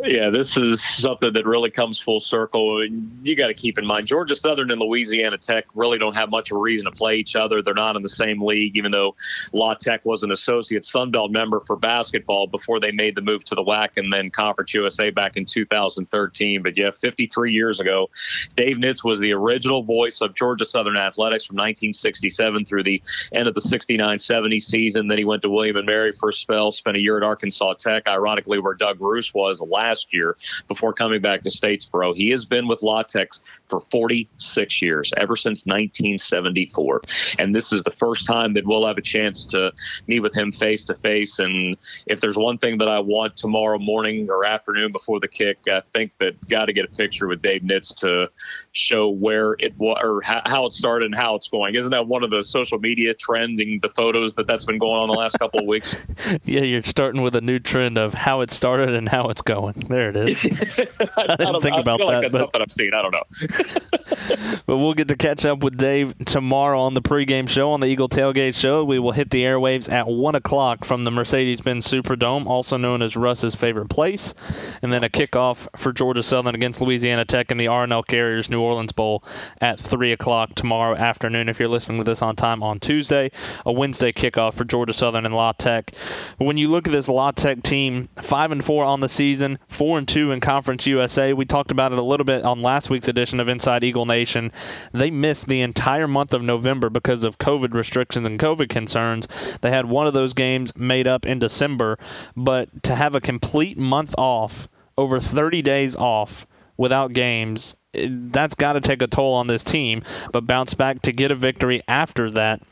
Yeah, 0.04 0.30
this 0.30 0.56
is 0.56 0.82
something 0.82 1.32
that 1.34 1.46
really 1.46 1.70
comes 1.70 1.96
full 1.96 2.18
circle. 2.18 2.84
You 3.22 3.36
got 3.36 3.46
to 3.46 3.54
keep 3.54 3.78
in 3.78 3.86
mind 3.86 4.08
Georgia 4.08 4.34
Southern 4.34 4.72
and 4.72 4.80
Louisiana 4.80 5.38
Tech 5.38 5.66
really 5.76 5.96
don't 5.96 6.16
have 6.16 6.28
much 6.28 6.50
of 6.50 6.56
a 6.56 6.60
reason 6.60 6.90
to 6.90 6.96
play 6.96 7.16
each 7.16 7.36
other. 7.36 7.62
They're 7.62 7.72
not 7.72 7.94
in 7.94 8.02
the 8.02 8.08
same 8.08 8.42
league, 8.42 8.76
even 8.76 8.90
though 8.90 9.14
La 9.52 9.74
Tech 9.74 10.04
was 10.04 10.24
an 10.24 10.32
associate 10.32 10.82
Sunbelt 10.82 11.30
member 11.30 11.60
for 11.60 11.76
basketball 11.76 12.48
before 12.48 12.80
they 12.80 12.90
made 12.90 13.14
the 13.14 13.20
move 13.20 13.44
to 13.44 13.54
the 13.54 13.62
WAC 13.62 13.90
and 13.96 14.12
then 14.12 14.28
Conference 14.28 14.74
USA 14.74 15.10
back 15.10 15.36
in 15.36 15.44
2013. 15.44 16.64
But 16.64 16.76
yeah, 16.76 16.90
53 16.90 17.52
years 17.52 17.78
ago, 17.78 18.10
Dave 18.56 18.78
Nitz 18.78 19.04
was 19.04 19.20
the 19.20 19.32
original 19.32 19.84
voice 19.84 20.20
of 20.20 20.34
Georgia 20.34 20.64
Southern 20.64 20.96
athletics 20.96 21.44
from 21.44 21.56
1967 21.56 22.64
through 22.64 22.82
the 22.82 23.00
end 23.32 23.46
of 23.46 23.54
the 23.54 23.60
69-70 23.60 24.60
season. 24.60 25.06
Then 25.06 25.18
he 25.18 25.24
went 25.24 25.42
to 25.42 25.50
William 25.50 25.76
and 25.76 25.86
Mary 25.86 26.10
for 26.10 26.30
a 26.30 26.32
spell, 26.32 26.72
spent 26.72 26.96
a 26.96 27.00
year 27.00 27.18
at 27.18 27.22
Arkansas 27.22 27.74
Tech, 27.74 28.08
ironically 28.08 28.58
where 28.58 28.74
Doug 28.74 29.00
Roos 29.00 29.32
was 29.32 29.60
last 29.60 29.91
last 29.92 30.14
year 30.14 30.36
before 30.68 30.92
coming 30.94 31.20
back 31.20 31.42
to 31.42 31.50
Statesboro. 31.50 32.14
He 32.16 32.30
has 32.30 32.46
been 32.46 32.66
with 32.66 32.82
La 32.82 33.02
Tech 33.02 33.28
for 33.66 33.78
46 33.78 34.82
years, 34.82 35.12
ever 35.18 35.36
since 35.36 35.66
1974. 35.66 37.02
And 37.38 37.54
this 37.54 37.72
is 37.72 37.82
the 37.82 37.90
first 37.90 38.26
time 38.26 38.54
that 38.54 38.66
we'll 38.66 38.86
have 38.86 38.96
a 38.96 39.02
chance 39.02 39.44
to 39.46 39.72
meet 40.06 40.20
with 40.20 40.34
him 40.34 40.50
face 40.50 40.84
to 40.86 40.94
face. 40.94 41.38
And 41.38 41.76
if 42.06 42.20
there's 42.20 42.38
one 42.38 42.58
thing 42.58 42.78
that 42.78 42.88
I 42.88 43.00
want 43.00 43.36
tomorrow 43.36 43.78
morning 43.78 44.30
or 44.30 44.44
afternoon 44.44 44.92
before 44.92 45.20
the 45.20 45.28
kick, 45.28 45.58
I 45.68 45.82
think 45.92 46.16
that 46.18 46.48
got 46.48 46.66
to 46.66 46.72
get 46.72 46.86
a 46.86 46.88
picture 46.88 47.28
with 47.28 47.42
Dave 47.42 47.62
Nitz 47.62 47.94
to 47.96 48.30
show 48.72 49.10
where 49.10 49.56
it 49.58 49.76
was 49.76 49.98
or 50.02 50.22
how 50.24 50.66
it 50.66 50.72
started 50.72 51.06
and 51.06 51.14
how 51.14 51.34
it's 51.34 51.48
going. 51.48 51.74
Isn't 51.74 51.90
that 51.90 52.06
one 52.06 52.24
of 52.24 52.30
the 52.30 52.42
social 52.42 52.78
media 52.78 53.12
trending 53.14 53.80
the 53.80 53.90
photos 53.90 54.34
that 54.34 54.46
that's 54.46 54.64
been 54.64 54.78
going 54.78 55.02
on 55.02 55.08
the 55.08 55.14
last 55.14 55.38
couple 55.38 55.60
of 55.60 55.66
weeks? 55.66 55.96
yeah, 56.44 56.62
you're 56.62 56.82
starting 56.82 57.20
with 57.20 57.36
a 57.36 57.42
new 57.42 57.58
trend 57.58 57.98
of 57.98 58.14
how 58.14 58.40
it 58.40 58.50
started 58.50 58.94
and 58.94 59.08
how 59.08 59.28
it's 59.28 59.42
going. 59.42 59.81
There 59.88 60.10
it 60.10 60.16
is. 60.16 60.38
I, 61.16 61.36
didn't 61.36 61.60
think 61.60 61.76
about 61.76 62.00
I 62.00 62.04
that. 62.04 62.12
Like 62.12 62.22
that's 62.22 62.32
but, 62.32 62.40
something 62.40 62.62
I've 62.62 62.72
seen. 62.72 62.90
I 62.94 63.02
don't 63.02 63.12
know. 63.12 64.58
but 64.66 64.76
we'll 64.78 64.94
get 64.94 65.08
to 65.08 65.16
catch 65.16 65.44
up 65.44 65.62
with 65.62 65.76
Dave 65.76 66.14
tomorrow 66.24 66.80
on 66.80 66.94
the 66.94 67.02
pregame 67.02 67.48
show 67.48 67.70
on 67.70 67.80
the 67.80 67.86
Eagle 67.86 68.08
Tailgate 68.08 68.54
Show. 68.54 68.84
We 68.84 68.98
will 68.98 69.12
hit 69.12 69.30
the 69.30 69.42
airwaves 69.42 69.90
at 69.90 70.06
one 70.06 70.34
o'clock 70.34 70.84
from 70.84 71.04
the 71.04 71.10
Mercedes-Benz 71.10 71.86
Superdome, 71.86 72.46
also 72.46 72.76
known 72.76 73.02
as 73.02 73.16
Russ's 73.16 73.54
favorite 73.54 73.88
place, 73.88 74.34
and 74.82 74.92
then 74.92 75.04
a 75.04 75.08
kickoff 75.08 75.68
for 75.76 75.92
Georgia 75.92 76.22
Southern 76.22 76.54
against 76.54 76.80
Louisiana 76.80 77.24
Tech 77.24 77.50
in 77.50 77.56
the 77.56 77.66
R+L 77.66 78.02
Carriers 78.02 78.48
New 78.48 78.60
Orleans 78.60 78.92
Bowl 78.92 79.24
at 79.60 79.78
three 79.80 80.12
o'clock 80.12 80.54
tomorrow 80.54 80.96
afternoon. 80.96 81.48
If 81.48 81.58
you're 81.58 81.68
listening 81.68 81.98
to 81.98 82.04
this 82.04 82.22
on 82.22 82.36
time 82.36 82.62
on 82.62 82.80
Tuesday, 82.80 83.30
a 83.66 83.72
Wednesday 83.72 84.12
kickoff 84.12 84.54
for 84.54 84.64
Georgia 84.64 84.94
Southern 84.94 85.26
and 85.26 85.34
La 85.34 85.52
Tech. 85.52 85.92
When 86.38 86.56
you 86.56 86.68
look 86.68 86.86
at 86.86 86.92
this 86.92 87.08
La 87.08 87.30
Tech 87.32 87.62
team, 87.62 88.08
five 88.20 88.52
and 88.52 88.64
four 88.64 88.84
on 88.84 89.00
the 89.00 89.08
season 89.08 89.58
four 89.72 89.98
and 89.98 90.06
two 90.06 90.30
in 90.30 90.40
Conference 90.40 90.86
USA. 90.86 91.32
We 91.32 91.44
talked 91.44 91.70
about 91.70 91.92
it 91.92 91.98
a 91.98 92.02
little 92.02 92.24
bit 92.24 92.44
on 92.44 92.62
last 92.62 92.90
week's 92.90 93.08
edition 93.08 93.40
of 93.40 93.48
Inside 93.48 93.84
Eagle 93.84 94.06
Nation. 94.06 94.52
They 94.92 95.10
missed 95.10 95.46
the 95.46 95.60
entire 95.60 96.08
month 96.08 96.34
of 96.34 96.42
November 96.42 96.90
because 96.90 97.24
of 97.24 97.38
COVID 97.38 97.74
restrictions 97.74 98.26
and 98.26 98.38
COVID 98.38 98.68
concerns. 98.68 99.26
They 99.60 99.70
had 99.70 99.86
one 99.86 100.06
of 100.06 100.14
those 100.14 100.32
games 100.32 100.76
made 100.76 101.06
up 101.06 101.26
in 101.26 101.38
December, 101.38 101.98
but 102.36 102.82
to 102.84 102.94
have 102.94 103.14
a 103.14 103.20
complete 103.20 103.78
month 103.78 104.14
off, 104.18 104.68
over 104.96 105.20
30 105.20 105.62
days 105.62 105.96
off 105.96 106.46
without 106.76 107.12
games, 107.12 107.74
that's 107.94 108.54
got 108.54 108.74
to 108.74 108.80
take 108.80 109.02
a 109.02 109.06
toll 109.06 109.34
on 109.34 109.46
this 109.46 109.64
team. 109.64 110.02
But 110.32 110.46
bounce 110.46 110.74
back 110.74 111.02
to 111.02 111.12
get 111.12 111.30
a 111.30 111.34
victory 111.34 111.82
after 111.88 112.30
that 112.30 112.62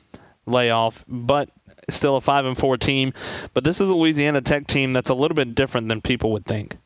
layoff, 0.47 1.05
but 1.09 1.51
still 1.89 2.17
a 2.17 2.21
five 2.21 2.45
and 2.45 2.57
four 2.57 2.77
team. 2.77 3.13
But 3.55 3.65
this 3.65 3.81
is 3.81 3.89
a 3.89 3.95
Louisiana 3.95 4.41
Tech 4.41 4.67
team 4.67 4.93
that's 4.93 5.11
a 5.11 5.15
little 5.15 5.35
bit 5.35 5.55
different 5.55 5.89
than 5.89 6.01
people 6.01 6.33
would 6.33 6.47
think 6.47 6.77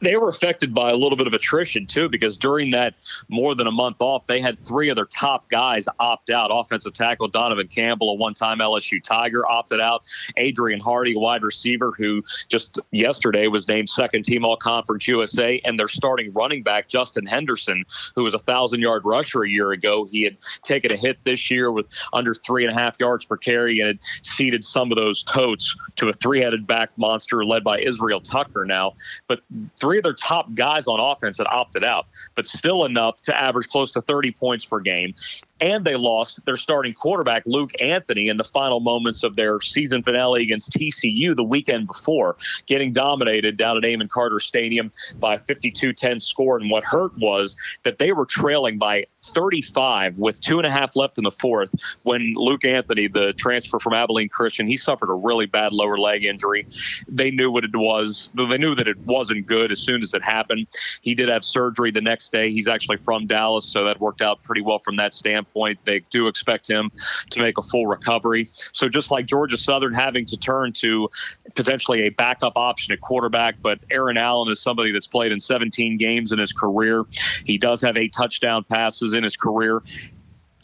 they 0.00 0.16
were 0.16 0.28
affected 0.28 0.72
by 0.72 0.90
a 0.90 0.94
little 0.94 1.16
bit 1.16 1.26
of 1.26 1.34
attrition 1.34 1.86
too, 1.86 2.08
because 2.08 2.38
during 2.38 2.70
that 2.70 2.94
more 3.28 3.54
than 3.54 3.66
a 3.66 3.72
month 3.72 4.00
off, 4.00 4.26
they 4.26 4.40
had 4.40 4.58
three 4.58 4.88
of 4.88 4.96
their 4.96 5.06
top 5.06 5.48
guys 5.48 5.88
opt 5.98 6.30
out. 6.30 6.50
Offensive 6.52 6.92
tackle 6.92 7.28
Donovan 7.28 7.66
Campbell, 7.66 8.10
a 8.10 8.14
one-time 8.14 8.58
LSU 8.58 9.02
Tiger, 9.02 9.48
opted 9.48 9.80
out. 9.80 10.02
Adrian 10.36 10.80
Hardy, 10.80 11.16
wide 11.16 11.42
receiver, 11.42 11.92
who 11.96 12.22
just 12.48 12.78
yesterday 12.92 13.48
was 13.48 13.66
named 13.66 13.88
second 13.88 14.24
team 14.24 14.44
All 14.44 14.56
Conference 14.56 15.08
USA, 15.08 15.60
and 15.64 15.78
their 15.78 15.88
starting 15.88 16.32
running 16.32 16.62
back 16.62 16.88
Justin 16.88 17.26
Henderson, 17.26 17.84
who 18.14 18.22
was 18.22 18.34
a 18.34 18.38
thousand-yard 18.38 19.02
rusher 19.04 19.42
a 19.42 19.48
year 19.48 19.72
ago. 19.72 20.04
He 20.04 20.22
had 20.22 20.36
taken 20.62 20.92
a 20.92 20.96
hit 20.96 21.18
this 21.24 21.50
year 21.50 21.72
with 21.72 21.88
under 22.12 22.34
three 22.34 22.64
and 22.64 22.72
a 22.72 22.78
half 22.78 22.98
yards 23.00 23.24
per 23.24 23.36
carry, 23.36 23.80
and 23.80 23.88
had 23.88 23.98
ceded 24.22 24.64
some 24.64 24.92
of 24.92 24.96
those 24.96 25.24
totes 25.24 25.76
to 25.96 26.08
a 26.08 26.12
three-headed 26.12 26.66
back 26.66 26.90
monster 26.96 27.44
led 27.44 27.64
by 27.64 27.80
Israel 27.80 28.20
Tucker 28.20 28.64
now. 28.64 28.94
But 29.26 29.40
three 29.70 29.98
of 29.98 30.04
their 30.04 30.14
top 30.14 30.52
guys 30.54 30.86
on 30.86 31.00
offense 31.00 31.38
had 31.38 31.46
opted 31.50 31.84
out, 31.84 32.06
but 32.34 32.46
still 32.46 32.84
enough 32.84 33.20
to 33.22 33.36
average 33.36 33.68
close 33.68 33.92
to 33.92 34.02
30 34.02 34.32
points 34.32 34.64
per 34.64 34.80
game 34.80 35.14
and 35.60 35.84
they 35.84 35.96
lost 35.96 36.44
their 36.44 36.56
starting 36.56 36.94
quarterback 36.94 37.42
Luke 37.46 37.72
Anthony 37.80 38.28
in 38.28 38.36
the 38.36 38.44
final 38.44 38.80
moments 38.80 39.22
of 39.22 39.36
their 39.36 39.60
season 39.60 40.02
finale 40.02 40.42
against 40.42 40.72
TCU 40.72 41.34
the 41.34 41.44
weekend 41.44 41.86
before, 41.86 42.36
getting 42.66 42.92
dominated 42.92 43.56
down 43.56 43.76
at 43.76 43.84
Amon 43.84 44.08
Carter 44.08 44.40
Stadium 44.40 44.92
by 45.18 45.34
a 45.34 45.40
52-10 45.40 46.22
score. 46.22 46.58
And 46.58 46.70
what 46.70 46.84
hurt 46.84 47.16
was 47.18 47.56
that 47.82 47.98
they 47.98 48.12
were 48.12 48.26
trailing 48.26 48.78
by 48.78 49.06
35 49.16 50.16
with 50.18 50.40
two 50.40 50.58
and 50.58 50.66
a 50.66 50.70
half 50.70 50.96
left 50.96 51.18
in 51.18 51.24
the 51.24 51.30
fourth 51.30 51.74
when 52.02 52.34
Luke 52.36 52.64
Anthony, 52.64 53.08
the 53.08 53.32
transfer 53.32 53.78
from 53.78 53.94
Abilene 53.94 54.28
Christian, 54.28 54.66
he 54.66 54.76
suffered 54.76 55.10
a 55.10 55.14
really 55.14 55.46
bad 55.46 55.72
lower 55.72 55.98
leg 55.98 56.24
injury. 56.24 56.66
They 57.08 57.30
knew 57.30 57.50
what 57.50 57.64
it 57.64 57.74
was. 57.74 58.30
They 58.34 58.58
knew 58.58 58.74
that 58.74 58.88
it 58.88 58.98
wasn't 58.98 59.46
good 59.46 59.72
as 59.72 59.80
soon 59.80 60.02
as 60.02 60.14
it 60.14 60.22
happened. 60.22 60.66
He 61.02 61.14
did 61.14 61.28
have 61.28 61.44
surgery 61.44 61.90
the 61.90 62.00
next 62.00 62.32
day. 62.32 62.52
He's 62.52 62.68
actually 62.68 62.98
from 62.98 63.26
Dallas, 63.26 63.66
so 63.66 63.84
that 63.84 64.00
worked 64.00 64.22
out 64.22 64.42
pretty 64.42 64.62
well 64.62 64.78
from 64.78 64.96
that 64.96 65.14
standpoint 65.14 65.47
standpoint. 65.48 65.78
They 65.84 66.00
do 66.00 66.28
expect 66.28 66.68
him 66.68 66.90
to 67.30 67.40
make 67.40 67.58
a 67.58 67.62
full 67.62 67.86
recovery. 67.86 68.48
So 68.72 68.88
just 68.88 69.10
like 69.10 69.26
Georgia 69.26 69.56
Southern 69.56 69.94
having 69.94 70.26
to 70.26 70.36
turn 70.36 70.72
to 70.74 71.08
potentially 71.54 72.02
a 72.02 72.10
backup 72.10 72.54
option 72.56 72.92
at 72.92 73.00
quarterback, 73.00 73.56
but 73.60 73.78
Aaron 73.90 74.16
Allen 74.16 74.50
is 74.50 74.60
somebody 74.60 74.92
that's 74.92 75.06
played 75.06 75.32
in 75.32 75.40
17 75.40 75.96
games 75.96 76.32
in 76.32 76.38
his 76.38 76.52
career. 76.52 77.04
He 77.44 77.58
does 77.58 77.80
have 77.82 77.96
eight 77.96 78.12
touchdown 78.12 78.64
passes 78.64 79.14
in 79.14 79.24
his 79.24 79.36
career 79.36 79.82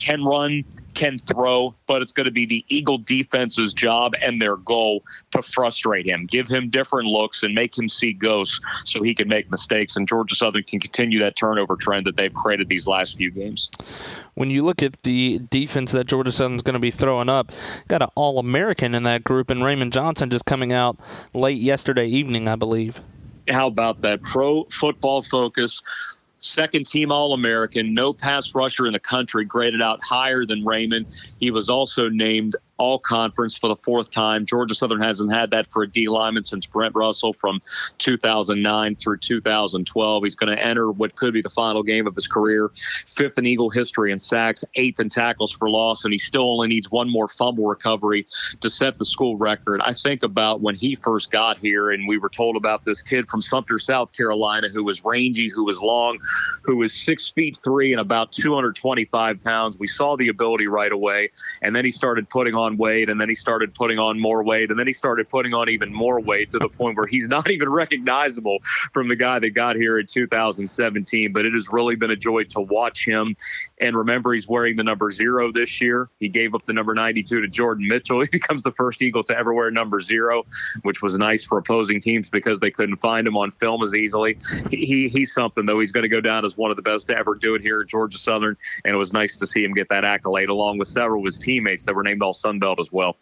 can 0.05 0.23
run, 0.23 0.63
can 0.93 1.17
throw, 1.17 1.75
but 1.87 2.03
it's 2.03 2.13
going 2.13 2.27
to 2.27 2.31
be 2.31 2.45
the 2.45 2.63
Eagle 2.69 2.99
defense's 2.99 3.73
job 3.73 4.13
and 4.21 4.41
their 4.41 4.57
goal 4.57 5.03
to 5.31 5.41
frustrate 5.41 6.05
him, 6.05 6.27
give 6.27 6.47
him 6.47 6.69
different 6.69 7.09
looks, 7.09 7.43
and 7.43 7.55
make 7.55 7.77
him 7.77 7.89
see 7.89 8.13
ghosts 8.13 8.61
so 8.85 9.03
he 9.03 9.15
can 9.15 9.29
make 9.29 9.51
mistakes. 9.51 9.97
And 9.97 10.07
Georgia 10.07 10.35
Southern 10.35 10.63
can 10.63 10.79
continue 10.79 11.19
that 11.21 11.37
turnover 11.37 11.77
trend 11.77 12.05
that 12.05 12.17
they've 12.17 12.33
created 12.35 12.69
these 12.69 12.87
last 12.87 13.17
few 13.17 13.31
games. 13.31 13.71
When 14.35 14.51
you 14.51 14.63
look 14.63 14.83
at 14.83 15.03
the 15.05 15.41
defense 15.51 15.93
that 15.93 16.07
Georgia 16.07 16.33
Southern's 16.33 16.63
going 16.63 16.75
to 16.75 16.81
be 16.81 16.91
throwing 16.91 17.31
up, 17.31 17.51
got 17.89 18.03
an 18.03 18.09
All 18.15 18.39
American 18.39 18.95
in 18.95 19.05
that 19.05 19.25
group, 19.25 19.49
and 19.49 19.65
Raymond 19.65 19.95
Johnson 19.95 20.29
just 20.29 20.45
coming 20.45 20.71
out 20.71 20.99
late 21.33 21.61
yesterday 21.61 22.07
evening, 22.07 22.47
I 22.47 22.57
believe. 22.57 23.01
How 23.49 23.69
about 23.69 24.03
that? 24.03 24.23
Pro 24.23 24.65
football 24.65 25.23
focus 25.23 25.83
second 26.45 26.87
team 26.87 27.11
All 27.11 27.33
American, 27.33 27.95
no 27.95 28.13
pass 28.13 28.55
rusher 28.55 28.87
in 28.87 28.93
the 28.93 29.01
country, 29.01 29.45
graded 29.45 29.83
out 29.83 30.01
higher 30.03 30.45
than 30.45 30.65
Raymond. 30.65 31.07
He 31.39 31.51
was 31.51 31.69
also 31.69 32.09
named 32.09 32.57
all 32.77 32.99
conference 32.99 33.55
for 33.55 33.69
the 33.69 33.77
fourth 33.77 34.11
time. 34.11 34.47
Georgia 34.47 34.75
Southern 34.75 35.01
hasn't 35.01 35.33
had 35.33 35.51
that 35.53 35.67
for 35.69 35.83
a 35.83 35.89
D 35.89 36.09
lineman 36.09 36.45
since 36.45 36.67
Brent 36.67 36.95
Russell 36.95 37.33
from 37.33 37.61
2009 37.99 38.97
through 38.97 39.19
2012. 39.19 40.23
He's 40.23 40.37
going 40.37 40.57
to 40.57 40.63
enter 40.63 40.91
what 40.91 41.15
could 41.15 41.35
be 41.35 41.43
the 41.43 41.51
final 41.51 41.83
game 41.83 42.07
of 42.07 42.15
his 42.15 42.27
career, 42.27 42.71
fifth 43.07 43.39
in 43.39 43.47
Eagle 43.47 43.71
history 43.71 44.13
in 44.13 44.19
sacks, 44.19 44.65
eighth 44.75 45.01
in 45.01 45.09
tackles 45.09 45.53
for 45.53 45.71
loss, 45.71 46.05
and 46.05 46.13
he 46.13 46.19
still 46.19 46.51
only 46.51 46.69
needs 46.69 46.91
one 46.91 47.11
more 47.11 47.29
fumble 47.29 47.67
recovery 47.67 48.27
to 48.61 48.71
set 48.71 48.99
the 48.99 49.05
school 49.05 49.37
record. 49.37 49.81
I 49.83 49.93
think 49.93 50.23
about 50.23 50.61
when 50.61 50.75
he 50.75 50.95
first 50.95 51.31
got 51.31 51.59
here, 51.59 51.91
and 51.91 52.09
we 52.09 52.19
were 52.19 52.29
told 52.29 52.57
about 52.57 52.85
this 52.85 53.03
kid 53.03 53.29
from 53.29 53.41
Sumter, 53.41 53.79
South 53.79 54.13
Carolina, 54.13 54.69
who 54.69 54.85
was 54.85 55.05
rangy, 55.05 55.49
who 55.49 55.65
was 55.65 55.81
long, 55.81 56.19
who 56.63 56.77
was 56.77 56.93
six 56.93 57.31
feet 57.31 57.59
three 57.63 57.93
and 57.93 58.01
about 58.01 58.33
225 58.33 59.43
pounds. 59.43 59.79
We 59.79 59.87
saw 59.87 60.17
the 60.17 60.29
ability 60.29 60.67
right 60.67 60.93
away, 60.93 61.31
and 61.63 61.75
then 61.75 61.85
he 61.85 61.91
started 61.91 62.29
putting 62.29 62.55
on 62.55 62.64
on 62.65 62.77
weight 62.77 63.09
and 63.09 63.21
then 63.21 63.29
he 63.29 63.35
started 63.35 63.75
putting 63.75 63.99
on 63.99 64.19
more 64.19 64.43
weight 64.43 64.71
and 64.71 64.79
then 64.79 64.87
he 64.87 64.93
started 64.93 65.29
putting 65.29 65.55
on 65.55 65.69
even 65.69 65.93
more 65.93 66.21
weight 66.21 66.51
to 66.51 66.59
the 66.59 66.69
point 66.69 66.97
where 66.97 67.07
he's 67.07 67.29
not 67.35 67.51
even 67.51 67.69
recognizable 67.69 68.59
from 68.93 69.09
the 69.09 69.17
guy 69.17 69.39
that 69.39 69.51
got 69.51 69.77
here 69.77 69.99
in 69.99 70.07
2017 70.07 71.33
but 71.33 71.45
it 71.45 71.53
has 71.53 71.69
really 71.71 71.97
been 71.97 72.11
a 72.11 72.17
joy 72.17 72.45
to 72.45 72.61
watch 72.61 73.07
him 73.07 73.37
and 73.81 73.97
remember 73.97 74.33
he's 74.33 74.49
wearing 74.49 74.77
the 74.77 74.85
number 74.85 75.11
zero 75.11 75.53
this 75.53 75.81
year. 75.81 76.09
He 76.21 76.29
gave 76.29 76.55
up 76.55 76.67
the 76.67 76.73
number 76.73 76.95
92 76.95 77.41
to 77.41 77.49
jordan 77.49 77.87
mitchell. 77.89 78.21
He 78.25 78.29
becomes 78.29 78.63
the 78.63 78.73
first 78.73 79.03
eagle 79.03 79.23
to 79.25 79.37
ever 79.37 79.53
wear 79.53 79.71
number 79.71 80.01
zero 80.01 80.45
which 80.83 81.03
was 81.03 81.19
nice 81.19 81.45
for 81.45 81.59
opposing 81.59 82.01
teams 82.01 82.31
because 82.31 82.61
they 82.61 82.71
couldn't 82.71 82.97
find 82.97 83.27
him 83.27 83.37
on 83.37 83.51
film 83.51 83.83
as 83.83 83.95
easily. 83.95 84.39
He, 84.71 85.09
he's 85.09 85.33
something 85.33 85.67
though. 85.67 85.81
He's 85.81 85.93
going 85.93 86.03
to 86.03 86.09
go 86.09 86.21
down 86.21 86.45
as 86.45 86.57
one 86.57 86.71
of 86.71 86.77
the 86.77 86.83
best 86.83 87.07
to 87.09 87.17
ever 87.17 87.35
do 87.35 87.55
it 87.55 87.63
here 87.63 87.81
at 87.81 87.89
georgia 87.89 88.19
southern. 88.19 88.57
And 88.85 88.95
it 88.95 88.99
was 88.99 89.13
nice 89.13 89.37
to 89.37 89.47
see 89.47 89.65
him 89.65 89.75
get 89.75 89.89
that 89.91 90.05
accolade 90.05 90.49
along 90.49 90.79
with 90.79 90.89
several 90.89 91.21
of 91.21 91.27
his 91.27 91.39
teammates 91.39 91.85
that 91.85 91.95
were 91.95 92.03
named 92.03 92.23
all 92.23 92.33
sun 92.33 92.59
Belt 92.59 92.79
as 92.79 92.93
well. 92.93 93.17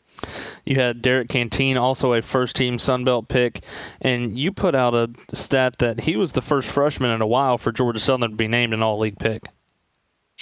You 0.64 0.76
had 0.76 1.02
Derrick 1.02 1.28
Canteen, 1.28 1.76
also 1.76 2.12
a 2.12 2.22
first 2.22 2.54
team 2.56 2.78
Sun 2.78 3.04
Belt 3.04 3.28
pick, 3.28 3.64
and 4.00 4.38
you 4.38 4.52
put 4.52 4.74
out 4.74 4.94
a 4.94 5.10
stat 5.34 5.78
that 5.78 6.02
he 6.02 6.16
was 6.16 6.32
the 6.32 6.42
first 6.42 6.68
freshman 6.68 7.10
in 7.10 7.20
a 7.20 7.26
while 7.26 7.58
for 7.58 7.72
Georgia 7.72 8.00
Southern 8.00 8.30
to 8.30 8.36
be 8.36 8.48
named 8.48 8.72
an 8.72 8.82
all 8.82 8.98
league 8.98 9.18
pick. 9.18 9.44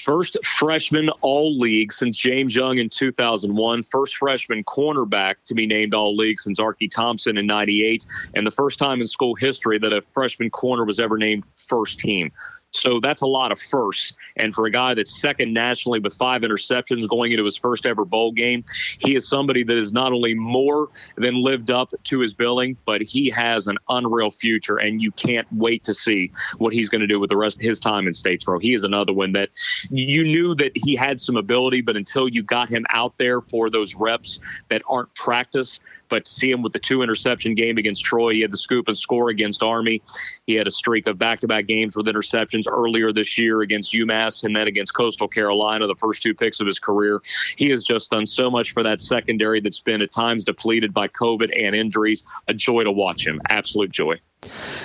First 0.00 0.38
freshman 0.44 1.10
all 1.20 1.58
league 1.58 1.92
since 1.92 2.16
James 2.16 2.54
Young 2.56 2.78
in 2.78 2.88
2001. 2.88 3.82
First 3.84 4.16
freshman 4.16 4.64
cornerback 4.64 5.36
to 5.44 5.54
be 5.54 5.66
named 5.66 5.92
all 5.92 6.16
league 6.16 6.40
since 6.40 6.58
Arky 6.58 6.90
Thompson 6.90 7.36
in 7.36 7.46
98. 7.46 8.06
And 8.34 8.46
the 8.46 8.50
first 8.50 8.78
time 8.78 9.00
in 9.00 9.06
school 9.06 9.34
history 9.34 9.78
that 9.78 9.92
a 9.92 10.02
freshman 10.12 10.50
corner 10.50 10.84
was 10.84 11.00
ever 11.00 11.18
named 11.18 11.44
first 11.56 11.98
team. 12.00 12.32
So 12.72 13.00
that's 13.00 13.22
a 13.22 13.26
lot 13.26 13.52
of 13.52 13.60
firsts. 13.60 14.12
And 14.36 14.54
for 14.54 14.66
a 14.66 14.70
guy 14.70 14.94
that's 14.94 15.20
second 15.20 15.52
nationally 15.52 15.98
with 15.98 16.14
five 16.14 16.42
interceptions 16.42 17.08
going 17.08 17.32
into 17.32 17.44
his 17.44 17.56
first 17.56 17.86
ever 17.86 18.04
bowl 18.04 18.32
game, 18.32 18.64
he 18.98 19.16
is 19.16 19.28
somebody 19.28 19.64
that 19.64 19.76
is 19.76 19.92
not 19.92 20.12
only 20.12 20.34
more 20.34 20.88
than 21.16 21.42
lived 21.42 21.70
up 21.70 21.92
to 22.04 22.20
his 22.20 22.32
billing, 22.32 22.76
but 22.84 23.02
he 23.02 23.28
has 23.30 23.66
an 23.66 23.76
unreal 23.88 24.30
future. 24.30 24.76
And 24.76 25.02
you 25.02 25.10
can't 25.12 25.48
wait 25.52 25.84
to 25.84 25.94
see 25.94 26.30
what 26.58 26.72
he's 26.72 26.88
going 26.88 27.00
to 27.00 27.06
do 27.06 27.18
with 27.18 27.30
the 27.30 27.36
rest 27.36 27.56
of 27.56 27.62
his 27.62 27.80
time 27.80 28.06
in 28.06 28.12
Statesboro. 28.12 28.62
He 28.62 28.74
is 28.74 28.84
another 28.84 29.12
one 29.12 29.32
that 29.32 29.50
you 29.90 30.22
knew 30.22 30.54
that 30.54 30.72
he 30.74 30.94
had 30.94 31.20
some 31.20 31.36
ability, 31.36 31.80
but 31.80 31.96
until 31.96 32.28
you 32.28 32.42
got 32.42 32.68
him 32.68 32.86
out 32.90 33.18
there 33.18 33.40
for 33.40 33.68
those 33.70 33.94
reps 33.94 34.40
that 34.68 34.82
aren't 34.88 35.12
practice, 35.14 35.80
but 36.10 36.24
to 36.24 36.30
see 36.30 36.50
him 36.50 36.62
with 36.62 36.72
the 36.72 36.78
two 36.78 37.02
interception 37.02 37.54
game 37.54 37.78
against 37.78 38.04
Troy, 38.04 38.34
he 38.34 38.40
had 38.40 38.50
the 38.50 38.58
scoop 38.58 38.88
and 38.88 38.98
score 38.98 39.30
against 39.30 39.62
Army. 39.62 40.02
He 40.46 40.54
had 40.54 40.66
a 40.66 40.70
streak 40.70 41.06
of 41.06 41.18
back 41.18 41.40
to 41.40 41.48
back 41.48 41.66
games 41.66 41.96
with 41.96 42.06
interceptions 42.06 42.64
earlier 42.70 43.12
this 43.12 43.38
year 43.38 43.62
against 43.62 43.92
UMass 43.92 44.44
and 44.44 44.54
then 44.54 44.66
against 44.66 44.94
Coastal 44.94 45.28
Carolina, 45.28 45.86
the 45.86 45.94
first 45.94 46.22
two 46.22 46.34
picks 46.34 46.60
of 46.60 46.66
his 46.66 46.78
career. 46.78 47.22
He 47.56 47.70
has 47.70 47.84
just 47.84 48.10
done 48.10 48.26
so 48.26 48.50
much 48.50 48.72
for 48.72 48.82
that 48.82 49.00
secondary 49.00 49.60
that's 49.60 49.80
been 49.80 50.02
at 50.02 50.12
times 50.12 50.44
depleted 50.44 50.92
by 50.92 51.08
COVID 51.08 51.50
and 51.56 51.74
injuries. 51.74 52.24
A 52.48 52.54
joy 52.54 52.84
to 52.84 52.92
watch 52.92 53.26
him. 53.26 53.40
Absolute 53.48 53.90
joy. 53.90 54.20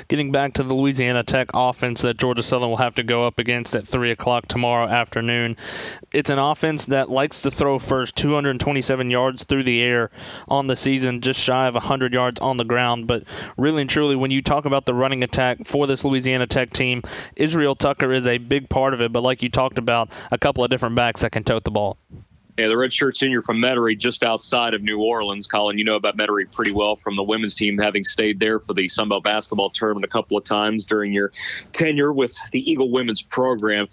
Getting 0.08 0.32
back 0.32 0.54
to 0.54 0.64
the 0.64 0.74
Louisiana 0.74 1.24
Tech 1.24 1.50
offense 1.54 2.02
that 2.02 2.18
Georgia 2.18 2.44
Southern 2.44 2.70
will 2.70 2.78
have 2.78 2.96
to 2.96 3.04
go 3.04 3.26
up 3.26 3.40
against 3.40 3.76
at 3.76 3.88
3 3.88 4.12
o'clock 4.12 4.48
tomorrow 4.48 4.88
afternoon. 4.88 5.56
It's 6.12 6.30
an 6.30 6.40
offense 6.40 6.86
that 6.86 7.10
likes 7.10 7.42
to 7.42 7.52
throw 7.52 7.80
first 7.80 8.16
227 8.16 9.10
yards 9.10 9.46
through 9.46 9.64
the 9.64 9.82
air 9.82 10.12
on 10.48 10.68
the 10.68 10.76
season, 10.76 11.22
just 11.22 11.40
shy 11.40 11.68
of 11.68 11.74
100 11.74 12.14
yards 12.14 12.42
on 12.42 12.58
the 12.58 12.66
ground. 12.66 13.08
But 13.08 13.24
really 13.58 13.82
and 13.82 13.90
truly, 13.90 14.16
when 14.16 14.32
you 14.32 14.42
talk 14.42 14.66
about 14.66 14.86
the 14.86 14.94
running 14.94 15.24
attack 15.24 15.66
for 15.66 15.88
this 15.88 16.04
Louisiana 16.04 16.48
Tech 16.48 16.74
team, 16.74 17.02
Israel 17.36 17.76
Tucker 17.76 18.12
is 18.12 18.28
a 18.28 18.38
big 18.38 18.70
part 18.70 18.94
of 18.94 19.02
it. 19.02 19.14
But 19.14 19.24
like 19.24 19.42
you 19.42 19.50
talked 19.50 19.78
about, 19.78 20.12
a 20.32 20.38
couple 20.38 20.64
of 20.64 20.70
different 20.70 20.96
backs 20.96 21.22
that 21.22 21.32
can 21.32 21.44
tote 21.44 21.64
the 21.64 21.72
ball. 21.72 21.98
Yeah, 22.58 22.70
the 22.70 22.76
redshirt 22.76 23.18
senior 23.18 23.42
from 23.42 23.58
Metairie, 23.58 23.98
just 23.98 24.24
outside 24.24 24.74
of 24.74 24.82
New 24.82 24.98
Orleans. 24.98 25.46
Colin, 25.46 25.78
you 25.78 25.84
know 25.84 25.98
about 25.98 26.16
Metairie 26.16 26.50
pretty 26.50 26.72
well 26.72 26.96
from 26.96 27.18
the 27.18 27.24
women's 27.24 27.54
team, 27.54 27.78
having 27.78 28.06
stayed 28.06 28.40
there 28.40 28.62
for 28.62 28.74
the 28.74 28.88
Sun 28.88 29.10
Belt 29.10 29.26
basketball 29.26 29.70
tournament 29.70 30.06
a 30.06 30.08
couple 30.08 30.38
of 30.38 30.46
times 30.46 30.86
during 30.86 31.12
your 31.12 31.34
tenure 31.74 32.14
with 32.14 32.34
the 32.54 32.72
Eagle 32.72 32.90
women's 32.92 33.22
program. 33.22 33.90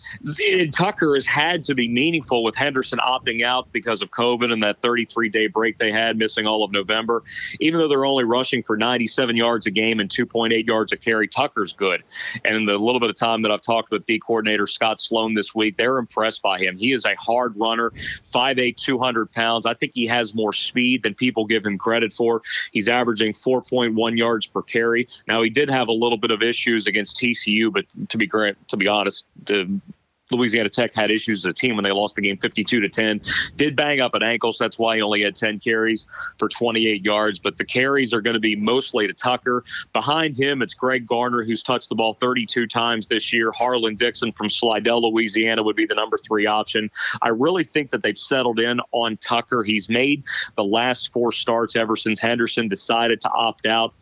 And 0.49 0.73
Tucker 0.73 1.17
has 1.17 1.27
had 1.27 1.65
to 1.65 1.75
be 1.75 1.89
meaningful 1.89 2.45
with 2.45 2.55
Henderson 2.55 3.01
opting 3.01 3.43
out 3.43 3.73
because 3.73 4.01
of 4.01 4.13
COVID 4.13 4.53
and 4.53 4.63
that 4.63 4.81
33 4.81 5.29
day 5.29 5.49
break 5.49 5.79
they 5.79 5.91
had, 5.91 6.17
missing 6.17 6.47
all 6.47 6.63
of 6.63 6.71
November. 6.71 7.25
Even 7.59 7.81
though 7.81 7.89
they're 7.89 8.07
only 8.07 8.23
rushing 8.23 8.63
for 8.63 8.77
97 8.77 9.37
yards 9.37 9.67
a 9.67 9.73
game 9.73 9.99
and 9.99 10.09
2.8 10.09 10.69
yards 10.69 10.93
a 10.93 10.97
carry, 10.97 11.27
Tucker's 11.27 11.73
good. 11.73 12.05
And 12.45 12.55
in 12.55 12.67
the 12.67 12.79
little 12.79 13.01
bit 13.01 13.11
of 13.11 13.17
time 13.17 13.43
that 13.43 13.51
I've 13.51 13.61
talked 13.61 13.91
with 13.91 14.07
D 14.07 14.21
coordinator 14.21 14.69
Scot 14.69 15.01
Sloan 15.01 15.35
this 15.35 15.53
week, 15.53 15.77
they're 15.77 15.99
impressed 15.99 16.43
by 16.43 16.61
him. 16.61 16.77
He 16.77 16.93
is 16.93 17.05
a 17.05 17.17
hard 17.17 17.59
runner, 17.59 17.93
five 18.33 18.52
5'8", 18.57 18.77
200 18.77 19.33
pounds. 19.33 19.67
I 19.67 19.75
think 19.75 19.93
he 19.95 20.07
has 20.07 20.35
more 20.35 20.53
speed 20.53 21.03
than 21.03 21.15
people 21.15 21.45
give 21.45 21.65
him 21.65 21.79
credit 21.79 22.13
for. 22.13 22.43
He's 22.73 22.89
averaging 22.89 23.33
4.1 23.33 24.19
yards 24.19 24.47
per 24.47 24.63
carry. 24.63 25.09
Now 25.27 25.43
he 25.43 25.51
did 25.51 25.69
have 25.69 25.89
a 25.89 25.93
little 25.93 26.19
bit 26.19 26.31
of 26.31 26.43
issues 26.43 26.87
against 26.87 27.17
TCU, 27.17 27.73
but 27.73 27.85
to 28.09 28.19
be 28.19 28.27
to 28.27 28.77
be 28.77 28.89
honest, 28.89 29.27
the 29.45 29.81
Louisiana 30.33 30.69
Tech 30.69 30.95
had 30.95 31.11
issues 31.11 31.47
as 31.47 31.51
a 31.51 31.53
team 31.53 31.77
when 31.77 31.85
they 31.85 31.93
lost 31.93 32.17
the 32.17 32.23
game 32.23 32.37
52 32.37 32.81
to 32.81 32.89
10. 32.89 33.21
Did 33.57 33.77
bang 33.77 34.01
up 34.01 34.15
an 34.15 34.23
ankle, 34.23 34.53
so 34.53 34.65
that's 34.65 34.79
why 34.79 34.97
he 34.97 35.03
only 35.03 35.23
had 35.23 35.35
10 35.35 35.61
carries 35.61 36.07
for 36.39 36.49
28 36.49 37.05
yards. 37.05 37.39
But 37.39 37.59
the 37.59 37.65
carries 37.65 38.13
are 38.15 38.21
going 38.21 38.35
to 38.35 38.41
be 38.41 38.57
mostly 38.57 39.07
to 39.07 39.13
Tucker. 39.13 39.65
Behind 39.93 40.39
him, 40.39 40.63
it's 40.63 40.75
Greg 40.75 41.07
Garner, 41.07 41.45
who's 41.45 41.63
touched 41.63 41.89
the 41.89 41.95
ball 41.95 42.15
32 42.15 42.67
times 42.67 43.09
this 43.09 43.33
year. 43.33 43.53
Harlan 43.53 43.97
Dixon 43.97 44.33
from 44.33 44.49
Slidell, 44.49 45.11
Louisiana, 45.11 45.63
would 45.63 45.77
be 45.77 45.87
the 45.87 45.95
number 45.95 46.19
three 46.19 46.47
option. 46.47 46.91
I 47.21 47.29
really 47.29 47.65
think 47.65 47.91
that 47.91 48.03
they've 48.03 48.19
settled 48.19 48.59
in 48.59 48.81
on 48.93 49.17
Tucker. 49.19 49.63
He's 49.63 49.89
made 49.89 50.25
the 50.57 50.65
last 50.65 51.13
four 51.13 51.33
starts 51.33 51.77
ever 51.77 51.97
since 51.97 52.21
Henderson 52.21 52.69
decided 52.69 53.21
to 53.23 53.31
opt 53.31 53.67
out. 53.67 53.95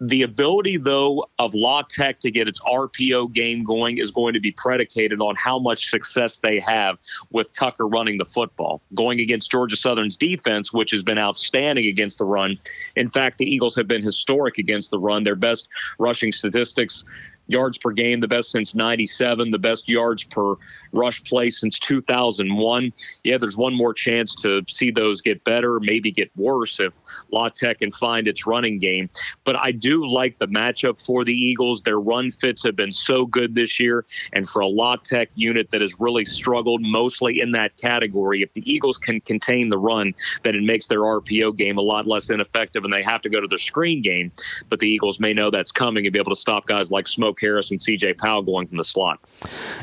The 0.00 0.22
ability, 0.22 0.78
though, 0.78 1.26
of 1.38 1.54
La 1.54 1.82
Tech 1.82 2.20
to 2.20 2.30
get 2.30 2.48
its 2.48 2.60
RPO 2.60 3.32
game 3.32 3.64
going 3.64 3.98
is 3.98 4.10
going 4.10 4.34
to 4.34 4.40
be 4.40 4.52
predicated 4.52 5.20
on 5.20 5.36
how 5.36 5.58
much 5.58 5.73
much 5.74 5.86
success 5.90 6.38
they 6.38 6.60
have 6.60 6.98
with 7.30 7.52
Tucker 7.52 7.88
running 7.88 8.16
the 8.16 8.24
football. 8.24 8.80
Going 8.94 9.18
against 9.18 9.50
Georgia 9.50 9.76
Southern's 9.76 10.16
defense, 10.16 10.72
which 10.72 10.92
has 10.92 11.02
been 11.02 11.18
outstanding 11.18 11.86
against 11.86 12.18
the 12.18 12.24
run. 12.24 12.58
In 12.94 13.08
fact, 13.08 13.38
the 13.38 13.44
Eagles 13.44 13.74
have 13.74 13.88
been 13.88 14.02
historic 14.02 14.58
against 14.58 14.92
the 14.92 15.00
run. 15.00 15.24
Their 15.24 15.34
best 15.34 15.68
rushing 15.98 16.30
statistics 16.30 17.04
yards 17.46 17.78
per 17.78 17.90
game, 17.90 18.20
the 18.20 18.28
best 18.28 18.50
since 18.50 18.74
97, 18.74 19.50
the 19.50 19.58
best 19.58 19.88
yards 19.88 20.24
per 20.24 20.54
rush 20.92 21.22
play 21.24 21.50
since 21.50 21.78
2001. 21.78 22.92
Yeah, 23.24 23.38
there's 23.38 23.56
one 23.56 23.74
more 23.74 23.92
chance 23.92 24.34
to 24.36 24.62
see 24.68 24.90
those 24.90 25.20
get 25.20 25.44
better, 25.44 25.80
maybe 25.80 26.10
get 26.10 26.30
worse 26.36 26.80
if 26.80 26.92
La 27.30 27.48
Tech 27.48 27.80
can 27.80 27.90
find 27.90 28.26
its 28.28 28.46
running 28.46 28.78
game. 28.78 29.10
But 29.44 29.56
I 29.56 29.72
do 29.72 30.06
like 30.08 30.38
the 30.38 30.46
matchup 30.46 31.04
for 31.04 31.24
the 31.24 31.34
Eagles. 31.34 31.82
Their 31.82 32.00
run 32.00 32.30
fits 32.30 32.64
have 32.64 32.76
been 32.76 32.92
so 32.92 33.26
good 33.26 33.54
this 33.54 33.78
year. 33.80 34.04
And 34.32 34.48
for 34.48 34.60
a 34.60 34.66
La 34.66 34.96
Tech 34.96 35.28
unit 35.34 35.70
that 35.70 35.80
has 35.80 36.00
really 36.00 36.24
struggled 36.24 36.82
mostly 36.82 37.40
in 37.40 37.52
that 37.52 37.76
category, 37.76 38.42
if 38.42 38.52
the 38.52 38.70
Eagles 38.70 38.98
can 38.98 39.20
contain 39.20 39.68
the 39.68 39.78
run, 39.78 40.14
then 40.42 40.54
it 40.54 40.62
makes 40.62 40.86
their 40.86 41.00
RPO 41.00 41.56
game 41.56 41.78
a 41.78 41.82
lot 41.82 42.06
less 42.06 42.30
ineffective 42.30 42.84
and 42.84 42.92
they 42.92 43.02
have 43.02 43.20
to 43.22 43.28
go 43.28 43.40
to 43.40 43.48
their 43.48 43.58
screen 43.58 44.02
game. 44.02 44.32
But 44.68 44.78
the 44.78 44.88
Eagles 44.88 45.20
may 45.20 45.32
know 45.32 45.50
that's 45.50 45.72
coming 45.72 46.06
and 46.06 46.12
be 46.12 46.18
able 46.18 46.34
to 46.34 46.40
stop 46.40 46.66
guys 46.66 46.90
like 46.90 47.06
Smoke 47.06 47.33
Harris 47.40 47.70
and 47.70 47.80
CJ 47.80 48.18
Powell 48.18 48.42
going 48.42 48.66
from 48.66 48.78
the 48.78 48.84
slot. 48.84 49.20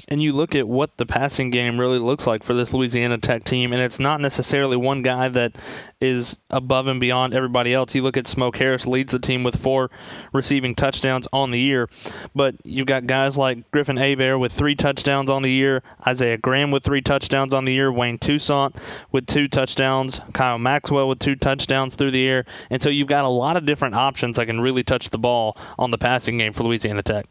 And 0.07 0.21
you 0.21 0.33
look 0.33 0.55
at 0.55 0.67
what 0.67 0.97
the 0.97 1.05
passing 1.05 1.49
game 1.49 1.79
really 1.79 1.99
looks 1.99 2.27
like 2.27 2.43
for 2.43 2.53
this 2.53 2.73
Louisiana 2.73 3.17
Tech 3.17 3.43
team, 3.43 3.73
and 3.73 3.81
it's 3.81 3.99
not 3.99 4.21
necessarily 4.21 4.77
one 4.77 5.01
guy 5.01 5.27
that 5.29 5.55
is 6.01 6.35
above 6.49 6.87
and 6.87 6.99
beyond 6.99 7.33
everybody 7.33 7.73
else. 7.73 7.93
You 7.93 8.01
look 8.01 8.17
at 8.17 8.27
Smoke 8.27 8.57
Harris 8.57 8.87
leads 8.87 9.11
the 9.11 9.19
team 9.19 9.43
with 9.43 9.55
four 9.55 9.91
receiving 10.33 10.75
touchdowns 10.75 11.27
on 11.31 11.51
the 11.51 11.59
year, 11.59 11.89
but 12.33 12.55
you've 12.63 12.87
got 12.87 13.05
guys 13.05 13.37
like 13.37 13.69
Griffin 13.71 13.97
Hebert 13.97 14.39
with 14.39 14.51
three 14.51 14.75
touchdowns 14.75 15.29
on 15.29 15.43
the 15.43 15.51
year, 15.51 15.83
Isaiah 16.05 16.37
Graham 16.37 16.71
with 16.71 16.83
three 16.83 17.01
touchdowns 17.01 17.53
on 17.53 17.65
the 17.65 17.73
year, 17.73 17.91
Wayne 17.91 18.17
Toussaint 18.17 18.75
with 19.11 19.27
two 19.27 19.47
touchdowns, 19.47 20.21
Kyle 20.33 20.57
Maxwell 20.57 21.07
with 21.07 21.19
two 21.19 21.35
touchdowns 21.35 21.95
through 21.95 22.11
the 22.11 22.27
air, 22.27 22.45
and 22.69 22.81
so 22.81 22.89
you've 22.89 23.07
got 23.07 23.25
a 23.25 23.29
lot 23.29 23.55
of 23.55 23.65
different 23.65 23.95
options 23.95 24.37
that 24.37 24.47
can 24.47 24.59
really 24.59 24.83
touch 24.83 25.11
the 25.11 25.19
ball 25.19 25.55
on 25.77 25.91
the 25.91 25.97
passing 25.97 26.37
game 26.37 26.53
for 26.53 26.63
Louisiana 26.63 27.03
Tech. 27.03 27.27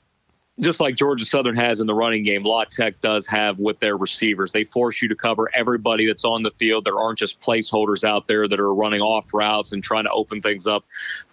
Just 0.61 0.81
like 0.81 0.95
Georgia 0.95 1.25
Southern 1.25 1.57
has 1.57 1.81
in 1.81 1.87
the 1.87 1.95
running 1.95 2.23
game, 2.23 2.45
La 2.45 2.65
Tech 2.65 3.01
does 3.01 3.27
have 3.27 3.59
with 3.59 3.81
their 3.81 3.97
receivers. 3.97 4.53
They 4.53 4.65
force 4.65 5.01
you 5.01 5.09
to 5.09 5.17
cover 5.17 5.51
everybody 5.55 6.07
that's 6.07 6.25
on 6.25 6.43
the 6.43 6.51
field. 6.53 6.85
There 6.85 6.99
aren't 6.99 7.19
just 7.19 7.41
placeholders 7.41 8.05
out 8.05 8.27
there 8.27 8.47
that 8.47 8.61
are 8.61 8.75
running 8.75 9.01
off 9.01 9.25
routes 9.33 9.73
and 9.73 9.83
trying 9.83 10.05
to 10.05 10.11
open 10.11 10.43
things 10.43 10.67
up 10.67 10.85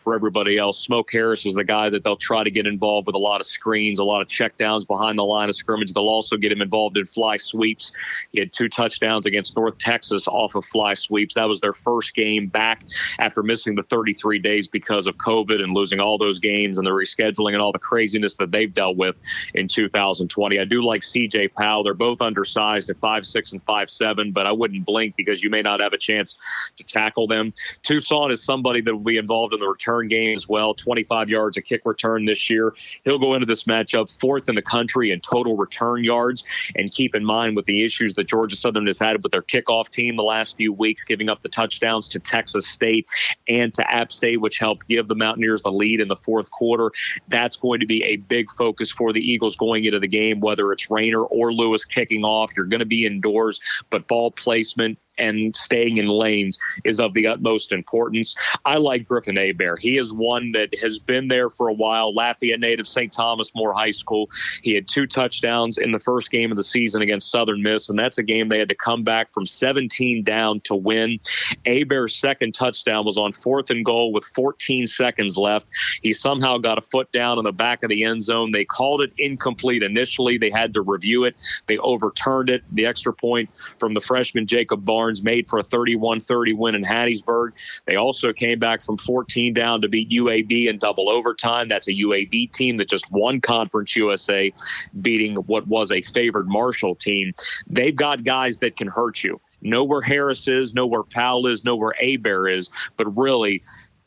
for 0.07 0.15
everybody 0.15 0.57
else. 0.57 0.79
Smoke 0.79 1.11
Harris 1.11 1.45
is 1.45 1.53
the 1.53 1.65
guy 1.65 1.89
that 1.89 2.05
they'll 2.05 2.15
try 2.15 2.41
to 2.41 2.49
get 2.49 2.65
involved 2.65 3.07
with 3.07 3.15
a 3.17 3.19
lot 3.19 3.41
of 3.41 3.45
screens, 3.45 3.99
a 3.99 4.05
lot 4.05 4.21
of 4.21 4.29
checkdowns 4.29 4.87
behind 4.87 5.19
the 5.19 5.25
line 5.25 5.49
of 5.49 5.55
scrimmage. 5.57 5.91
They'll 5.91 6.07
also 6.07 6.37
get 6.37 6.49
him 6.49 6.61
involved 6.61 6.95
in 6.95 7.05
fly 7.05 7.35
sweeps. 7.35 7.91
He 8.31 8.39
had 8.39 8.53
two 8.53 8.69
touchdowns 8.69 9.25
against 9.25 9.57
North 9.57 9.77
Texas 9.79 10.25
off 10.29 10.55
of 10.55 10.63
fly 10.63 10.93
sweeps. 10.93 11.35
That 11.35 11.49
was 11.49 11.59
their 11.59 11.73
first 11.73 12.15
game 12.15 12.47
back 12.47 12.83
after 13.19 13.43
missing 13.43 13.75
the 13.75 13.83
33 13.83 14.39
days 14.39 14.69
because 14.69 15.07
of 15.07 15.17
COVID 15.17 15.61
and 15.61 15.73
losing 15.73 15.99
all 15.99 16.17
those 16.17 16.39
games 16.39 16.77
and 16.77 16.87
the 16.87 16.91
rescheduling 16.91 17.51
and 17.51 17.61
all 17.61 17.73
the 17.73 17.77
craziness 17.77 18.37
that 18.37 18.49
they've 18.49 18.73
dealt 18.73 18.95
with 18.95 19.19
in 19.55 19.67
2020. 19.67 20.57
I 20.57 20.63
do 20.63 20.85
like 20.85 21.01
CJ 21.01 21.53
Powell. 21.53 21.83
They're 21.83 21.93
both 21.93 22.21
undersized 22.21 22.89
at 22.89 22.97
five 22.99 23.25
six 23.25 23.51
and 23.51 23.61
five 23.63 23.89
seven, 23.89 24.31
but 24.31 24.47
I 24.47 24.53
wouldn't 24.53 24.85
blink 24.85 25.17
because 25.17 25.43
you 25.43 25.49
may 25.49 25.61
not 25.61 25.81
have 25.81 25.91
a 25.91 25.97
chance 25.97 26.37
to 26.77 26.85
tackle 26.85 27.27
them. 27.27 27.53
Toussaint 27.83 28.31
is 28.31 28.41
somebody 28.41 28.79
that 28.79 28.95
will 28.95 29.03
be 29.03 29.17
involved 29.17 29.53
in 29.53 29.59
the 29.59 29.67
return 29.67 29.96
return 29.97 30.07
game 30.07 30.35
as 30.35 30.47
well. 30.47 30.73
25 30.73 31.29
yards 31.29 31.57
a 31.57 31.61
kick 31.61 31.81
return 31.85 32.25
this 32.25 32.49
year. 32.49 32.73
He'll 33.03 33.19
go 33.19 33.33
into 33.33 33.45
this 33.45 33.65
matchup 33.65 34.17
fourth 34.19 34.49
in 34.49 34.55
the 34.55 34.61
country 34.61 35.11
in 35.11 35.19
total 35.19 35.55
return 35.57 36.03
yards. 36.03 36.43
And 36.75 36.91
keep 36.91 37.15
in 37.15 37.25
mind 37.25 37.55
with 37.55 37.65
the 37.65 37.83
issues 37.83 38.15
that 38.15 38.25
Georgia 38.25 38.55
Southern 38.55 38.85
has 38.85 38.99
had 38.99 39.23
with 39.23 39.31
their 39.31 39.41
kickoff 39.41 39.89
team 39.89 40.15
the 40.15 40.23
last 40.23 40.57
few 40.57 40.73
weeks, 40.73 41.03
giving 41.03 41.29
up 41.29 41.41
the 41.41 41.49
touchdowns 41.49 42.09
to 42.09 42.19
Texas 42.19 42.67
State 42.67 43.07
and 43.47 43.73
to 43.75 43.91
App 43.91 44.11
State, 44.11 44.41
which 44.41 44.59
helped 44.59 44.87
give 44.87 45.07
the 45.07 45.15
Mountaineers 45.15 45.61
the 45.61 45.71
lead 45.71 45.99
in 45.99 46.07
the 46.07 46.15
fourth 46.15 46.49
quarter. 46.51 46.91
That's 47.27 47.57
going 47.57 47.79
to 47.79 47.85
be 47.85 48.03
a 48.03 48.17
big 48.17 48.51
focus 48.51 48.91
for 48.91 49.13
the 49.13 49.21
Eagles 49.21 49.55
going 49.55 49.85
into 49.85 49.99
the 49.99 50.07
game, 50.07 50.39
whether 50.39 50.71
it's 50.71 50.89
Raynor 50.89 51.23
or 51.23 51.53
Lewis 51.53 51.85
kicking 51.85 52.23
off. 52.23 52.51
You're 52.55 52.65
going 52.65 52.79
to 52.79 52.85
be 52.85 53.05
indoors, 53.05 53.59
but 53.89 54.07
ball 54.07 54.31
placement, 54.31 54.99
and 55.17 55.55
staying 55.55 55.97
in 55.97 56.07
lanes 56.07 56.59
is 56.83 56.99
of 56.99 57.13
the 57.13 57.27
utmost 57.27 57.71
importance. 57.71 58.35
I 58.65 58.77
like 58.77 59.07
Griffin 59.07 59.35
Hebert. 59.35 59.79
He 59.79 59.97
is 59.97 60.13
one 60.13 60.51
that 60.53 60.77
has 60.79 60.99
been 60.99 61.27
there 61.27 61.49
for 61.49 61.67
a 61.67 61.73
while. 61.73 62.13
Lafayette 62.13 62.59
native, 62.59 62.87
St. 62.87 63.11
Thomas 63.11 63.53
More 63.55 63.73
High 63.73 63.91
School. 63.91 64.29
He 64.61 64.73
had 64.73 64.87
two 64.87 65.07
touchdowns 65.07 65.77
in 65.77 65.91
the 65.91 65.99
first 65.99 66.31
game 66.31 66.51
of 66.51 66.57
the 66.57 66.63
season 66.63 67.01
against 67.01 67.31
Southern 67.31 67.61
Miss, 67.63 67.89
and 67.89 67.97
that's 67.97 68.17
a 68.17 68.23
game 68.23 68.49
they 68.49 68.59
had 68.59 68.69
to 68.69 68.75
come 68.75 69.03
back 69.03 69.33
from 69.33 69.45
17 69.45 70.23
down 70.23 70.61
to 70.61 70.75
win. 70.75 71.19
Hebert's 71.65 72.19
second 72.19 72.53
touchdown 72.53 73.05
was 73.05 73.17
on 73.17 73.33
fourth 73.33 73.69
and 73.69 73.85
goal 73.85 74.11
with 74.11 74.25
14 74.25 74.87
seconds 74.87 75.37
left. 75.37 75.67
He 76.01 76.13
somehow 76.13 76.57
got 76.57 76.77
a 76.77 76.81
foot 76.81 77.11
down 77.11 77.37
in 77.37 77.43
the 77.43 77.51
back 77.51 77.83
of 77.83 77.89
the 77.89 78.03
end 78.03 78.23
zone. 78.23 78.51
They 78.51 78.65
called 78.65 79.01
it 79.01 79.13
incomplete 79.17 79.83
initially. 79.83 80.37
They 80.37 80.49
had 80.49 80.73
to 80.73 80.81
review 80.81 81.23
it. 81.23 81.35
They 81.67 81.77
overturned 81.77 82.49
it. 82.49 82.63
The 82.71 82.85
extra 82.85 83.13
point 83.13 83.49
from 83.79 83.93
the 83.93 84.01
freshman 84.01 84.47
Jacob 84.47 84.85
Barnes 84.85 85.06
Made 85.23 85.49
for 85.49 85.59
a 85.59 85.63
31 85.63 86.19
30 86.19 86.53
win 86.53 86.75
in 86.75 86.83
Hattiesburg. 86.83 87.51
They 87.85 87.95
also 87.95 88.33
came 88.33 88.59
back 88.59 88.81
from 88.81 88.97
14 88.97 89.53
down 89.53 89.81
to 89.81 89.87
beat 89.87 90.09
UAB 90.09 90.67
in 90.67 90.77
double 90.77 91.09
overtime. 91.09 91.69
That's 91.69 91.87
a 91.87 91.93
UAB 91.93 92.51
team 92.51 92.77
that 92.77 92.89
just 92.89 93.11
won 93.11 93.41
Conference 93.41 93.95
USA, 93.95 94.53
beating 95.01 95.35
what 95.35 95.67
was 95.67 95.91
a 95.91 96.01
favored 96.01 96.47
Marshall 96.47 96.95
team. 96.95 97.33
They've 97.67 97.95
got 97.95 98.23
guys 98.23 98.57
that 98.59 98.77
can 98.77 98.87
hurt 98.87 99.23
you. 99.23 99.39
Know 99.61 99.83
where 99.83 100.01
Harris 100.01 100.47
is, 100.47 100.73
know 100.73 100.85
where 100.85 101.03
Powell 101.03 101.47
is, 101.47 101.63
know 101.63 101.75
where 101.75 101.93
Hebert 101.99 102.51
is, 102.51 102.69
but 102.95 103.05
really 103.17 103.63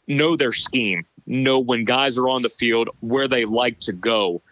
know 0.06 0.36
their 0.36 0.52
scheme. 0.52 1.04
Know 1.26 1.58
when 1.58 1.84
guys 1.84 2.16
are 2.18 2.28
on 2.28 2.42
the 2.42 2.48
field 2.48 2.90
where 3.00 3.28
they 3.28 3.44
like 3.44 3.80
to 3.80 3.92
go 3.92 4.42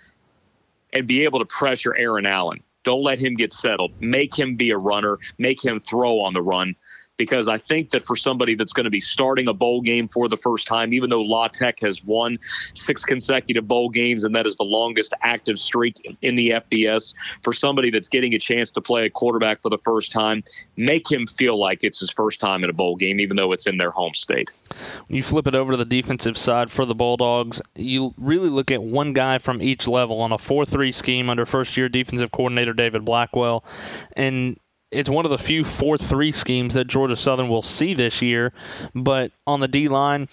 and 0.93 1.07
be 1.07 1.25
able 1.25 1.39
to 1.39 1.45
pressure 1.45 1.95
Aaron 1.95 2.27
Allen. 2.27 2.63
Don't 2.89 3.03
let 3.03 3.19
him 3.19 3.35
get 3.35 3.53
settled. 3.53 3.93
Make 4.01 4.35
him 4.35 4.57
be 4.57 4.71
a 4.71 4.79
runner. 4.79 5.19
Make 5.37 5.63
him 5.63 5.79
throw 5.79 6.21
on 6.21 6.33
the 6.33 6.41
run 6.41 6.75
because 7.19 7.49
I 7.49 7.59
think 7.59 7.91
that 7.91 8.07
for 8.07 8.17
somebody 8.17 8.55
that's 8.55 8.73
going 8.73 8.85
to 8.85 8.91
be 8.91 9.01
starting 9.01 9.49
a 9.49 9.53
bowl 9.53 9.83
game 9.83 10.09
for 10.09 10.29
the 10.29 10.37
first 10.37 10.67
time, 10.67 10.95
even 10.95 11.11
though 11.11 11.21
La 11.21 11.49
Tech 11.49 11.81
has 11.81 12.03
won 12.03 12.39
six 12.75 13.05
consecutive 13.05 13.69
bowl 13.69 13.91
games 13.91 14.25
and 14.25 14.35
that 14.35 14.47
is 14.47 14.57
the 14.57 14.65
longest 14.65 15.13
active 15.23 15.59
streak 15.59 16.17
in 16.23 16.37
the 16.37 16.51
FBS, 16.51 17.15
for 17.43 17.53
somebody 17.53 17.91
that's 17.91 18.09
getting 18.09 18.33
a 18.33 18.39
chance 18.39 18.71
to 18.71 18.81
play 18.81 19.05
a 19.05 19.11
quarterback 19.11 19.61
for 19.61 19.69
the 19.69 19.79
first 19.79 20.13
time, 20.13 20.43
make 20.77 21.11
him 21.11 21.27
feel 21.27 21.59
like 21.59 21.85
it's 21.85 22.01
his 22.01 22.11
first 22.11 22.41
time 22.41 22.65
in 22.65 22.71
a 22.71 22.73
bowl 22.73 22.97
game, 22.97 23.21
even 23.21 23.37
though 23.37 23.53
it's 23.53 23.67
in 23.67 23.77
their 23.77 23.91
home 23.91 24.15
state. 24.15 24.51
When 25.09 25.17
you 25.17 25.23
flip 25.23 25.47
it 25.47 25.55
over 25.55 25.73
to 25.73 25.77
the 25.77 25.85
defensive 25.85 26.39
side 26.39 26.71
for 26.71 26.87
the 26.87 26.95
Bulldogs, 26.95 27.61
you 27.75 28.15
really 28.17 28.49
look 28.49 28.71
at 28.71 28.83
one 28.83 29.13
guy 29.13 29.39
from 29.39 29.61
each 29.61 29.89
level 29.89 30.21
on 30.21 30.31
a 30.31 30.39
4 30.39 30.65
3 30.65 30.93
scheme 30.93 31.29
under 31.29 31.45
first 31.45 31.77
year 31.77 31.89
defensive 31.89 32.31
coordinator 32.31 32.73
David 32.73 33.05
Blackwell. 33.05 33.65
And 34.17 34.59
it's 34.91 35.11
one 35.11 35.25
of 35.25 35.31
the 35.31 35.39
few 35.39 35.65
4-3 35.65 36.35
schemes 36.35 36.75
that 36.75 36.87
Georgia 36.87 37.17
Southern 37.17 37.49
will 37.49 37.63
see 37.63 37.95
this 37.95 38.23
year. 38.23 38.53
But 38.95 39.33
on 39.47 39.61
the 39.61 39.69
D 39.69 39.89
line, 39.89 40.29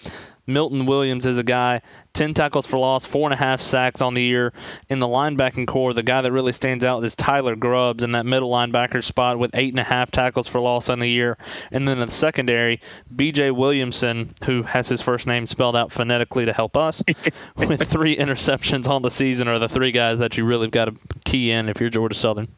Milton 0.46 0.86
Williams 0.86 1.26
is 1.26 1.38
a 1.38 1.42
guy, 1.42 1.82
10 2.14 2.32
tackles 2.34 2.66
for 2.66 2.78
loss, 2.78 3.04
four 3.04 3.26
and 3.26 3.34
a 3.34 3.36
half 3.36 3.60
sacks 3.60 4.00
on 4.00 4.14
the 4.14 4.22
year. 4.22 4.52
In 4.88 5.00
the 5.00 5.08
linebacking 5.08 5.66
corps, 5.66 5.92
the 5.92 6.04
guy 6.04 6.22
that 6.22 6.30
really 6.30 6.52
stands 6.52 6.84
out 6.84 7.02
is 7.04 7.16
Tyler 7.16 7.56
Grubbs 7.56 8.04
in 8.04 8.12
that 8.12 8.24
middle 8.24 8.50
linebacker 8.50 9.02
spot 9.02 9.38
with 9.38 9.50
eight 9.54 9.72
and 9.72 9.80
a 9.80 9.84
half 9.84 10.10
tackles 10.10 10.46
for 10.46 10.60
loss 10.60 10.88
on 10.88 11.00
the 11.00 11.08
year. 11.08 11.36
And 11.72 11.88
then 11.88 11.98
in 11.98 12.06
the 12.06 12.12
secondary, 12.12 12.80
BJ 13.12 13.54
Williamson, 13.54 14.34
who 14.44 14.62
has 14.62 14.88
his 14.88 15.02
first 15.02 15.26
name 15.26 15.48
spelled 15.48 15.76
out 15.76 15.90
phonetically 15.90 16.44
to 16.44 16.52
help 16.52 16.76
us, 16.76 17.02
with 17.56 17.88
three 17.88 18.16
interceptions 18.16 18.88
on 18.88 19.02
the 19.02 19.10
season, 19.10 19.48
are 19.48 19.58
the 19.58 19.68
three 19.68 19.90
guys 19.90 20.18
that 20.20 20.38
you 20.38 20.44
really 20.44 20.66
have 20.66 20.72
got 20.72 20.84
to 20.86 20.94
key 21.24 21.50
in 21.50 21.68
if 21.68 21.80
you're 21.80 21.90
Georgia 21.90 22.14
Southern. 22.14 22.48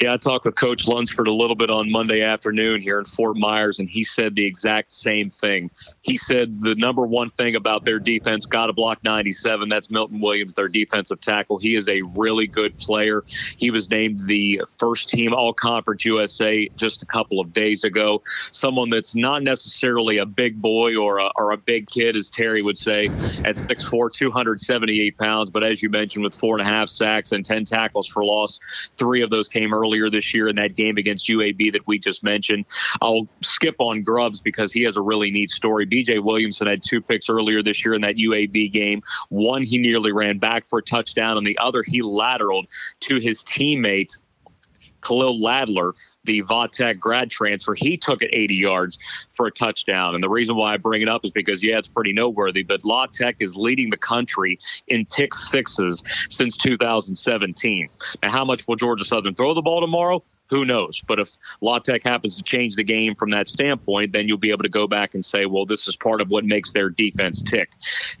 Yeah, 0.00 0.12
I 0.12 0.16
talked 0.18 0.44
with 0.44 0.56
Coach 0.56 0.86
Lunsford 0.86 1.26
a 1.26 1.32
little 1.32 1.56
bit 1.56 1.70
on 1.70 1.90
Monday 1.90 2.22
afternoon 2.22 2.82
here 2.82 2.98
in 2.98 3.06
Fort 3.06 3.36
Myers, 3.36 3.78
and 3.78 3.88
he 3.88 4.04
said 4.04 4.34
the 4.34 4.44
exact 4.44 4.92
same 4.92 5.30
thing. 5.30 5.70
He 6.02 6.18
said 6.18 6.60
the 6.60 6.74
number 6.74 7.06
one 7.06 7.30
thing 7.30 7.56
about 7.56 7.84
their 7.84 7.98
defense, 7.98 8.44
got 8.44 8.66
to 8.66 8.74
block 8.74 9.02
97. 9.04 9.70
That's 9.70 9.90
Milton 9.90 10.20
Williams, 10.20 10.52
their 10.52 10.68
defensive 10.68 11.20
tackle. 11.20 11.58
He 11.58 11.74
is 11.74 11.88
a 11.88 12.02
really 12.14 12.46
good 12.46 12.76
player. 12.76 13.24
He 13.56 13.70
was 13.70 13.90
named 13.90 14.26
the 14.26 14.62
first 14.78 15.08
team 15.08 15.32
All 15.32 15.54
Conference 15.54 16.04
USA 16.04 16.68
just 16.76 17.02
a 17.02 17.06
couple 17.06 17.40
of 17.40 17.54
days 17.54 17.82
ago. 17.82 18.22
Someone 18.52 18.90
that's 18.90 19.14
not 19.14 19.42
necessarily 19.42 20.18
a 20.18 20.26
big 20.26 20.60
boy 20.60 20.96
or 20.96 21.18
a, 21.18 21.30
or 21.36 21.52
a 21.52 21.56
big 21.56 21.88
kid, 21.88 22.16
as 22.16 22.28
Terry 22.28 22.60
would 22.60 22.78
say, 22.78 23.06
at 23.06 23.56
6'4, 23.56 24.12
278 24.12 25.16
pounds. 25.16 25.50
But 25.50 25.64
as 25.64 25.82
you 25.82 25.88
mentioned, 25.88 26.24
with 26.24 26.34
four 26.34 26.58
and 26.58 26.66
a 26.66 26.70
half 26.70 26.90
sacks 26.90 27.32
and 27.32 27.44
10 27.44 27.64
tackles 27.64 28.06
for 28.06 28.24
loss, 28.24 28.60
three 28.92 29.22
of 29.22 29.30
those 29.30 29.48
came 29.48 29.69
early 29.74 29.90
earlier 29.90 30.10
this 30.10 30.32
year 30.34 30.48
in 30.48 30.56
that 30.56 30.74
game 30.74 30.96
against 30.96 31.28
UAB 31.28 31.72
that 31.72 31.86
we 31.86 31.98
just 31.98 32.22
mentioned. 32.22 32.64
I'll 33.00 33.28
skip 33.40 33.76
on 33.78 34.02
Grubbs 34.02 34.40
because 34.40 34.72
he 34.72 34.82
has 34.82 34.96
a 34.96 35.02
really 35.02 35.30
neat 35.30 35.50
story. 35.50 35.86
BJ 35.86 36.22
Williamson 36.22 36.66
had 36.68 36.82
two 36.82 37.00
picks 37.00 37.28
earlier 37.28 37.62
this 37.62 37.84
year 37.84 37.94
in 37.94 38.02
that 38.02 38.16
UAB 38.16 38.72
game. 38.72 39.02
One, 39.28 39.62
he 39.62 39.78
nearly 39.78 40.12
ran 40.12 40.38
back 40.38 40.68
for 40.68 40.78
a 40.78 40.82
touchdown, 40.82 41.38
and 41.38 41.46
the 41.46 41.58
other, 41.58 41.82
he 41.82 42.02
lateraled 42.02 42.66
to 43.00 43.18
his 43.18 43.42
teammate, 43.42 44.18
Khalil 45.02 45.40
Ladler, 45.40 45.92
the 46.24 46.42
Vatech 46.42 46.98
grad 46.98 47.30
transfer, 47.30 47.74
he 47.74 47.96
took 47.96 48.22
it 48.22 48.30
80 48.32 48.54
yards 48.54 48.98
for 49.30 49.46
a 49.46 49.50
touchdown. 49.50 50.14
And 50.14 50.22
the 50.22 50.28
reason 50.28 50.56
why 50.56 50.74
I 50.74 50.76
bring 50.76 51.02
it 51.02 51.08
up 51.08 51.24
is 51.24 51.30
because, 51.30 51.62
yeah, 51.62 51.78
it's 51.78 51.88
pretty 51.88 52.12
noteworthy, 52.12 52.62
but 52.62 52.84
La 52.84 53.06
Tech 53.06 53.36
is 53.40 53.56
leading 53.56 53.90
the 53.90 53.96
country 53.96 54.58
in 54.88 55.06
pick 55.06 55.34
sixes 55.34 56.04
since 56.28 56.56
2017. 56.58 57.88
Now, 58.22 58.30
how 58.30 58.44
much 58.44 58.66
will 58.66 58.76
Georgia 58.76 59.04
Southern 59.04 59.34
throw 59.34 59.54
the 59.54 59.62
ball 59.62 59.80
tomorrow? 59.80 60.22
Who 60.50 60.64
knows? 60.64 61.00
But 61.06 61.20
if 61.20 61.30
La 61.60 61.78
Tech 61.78 62.04
happens 62.04 62.36
to 62.36 62.42
change 62.42 62.74
the 62.74 62.82
game 62.82 63.14
from 63.14 63.30
that 63.30 63.48
standpoint, 63.48 64.12
then 64.12 64.26
you'll 64.26 64.36
be 64.36 64.50
able 64.50 64.64
to 64.64 64.68
go 64.68 64.86
back 64.86 65.14
and 65.14 65.24
say, 65.24 65.46
well, 65.46 65.64
this 65.64 65.86
is 65.86 65.94
part 65.94 66.20
of 66.20 66.30
what 66.30 66.44
makes 66.44 66.72
their 66.72 66.90
defense 66.90 67.40
tick. 67.40 67.70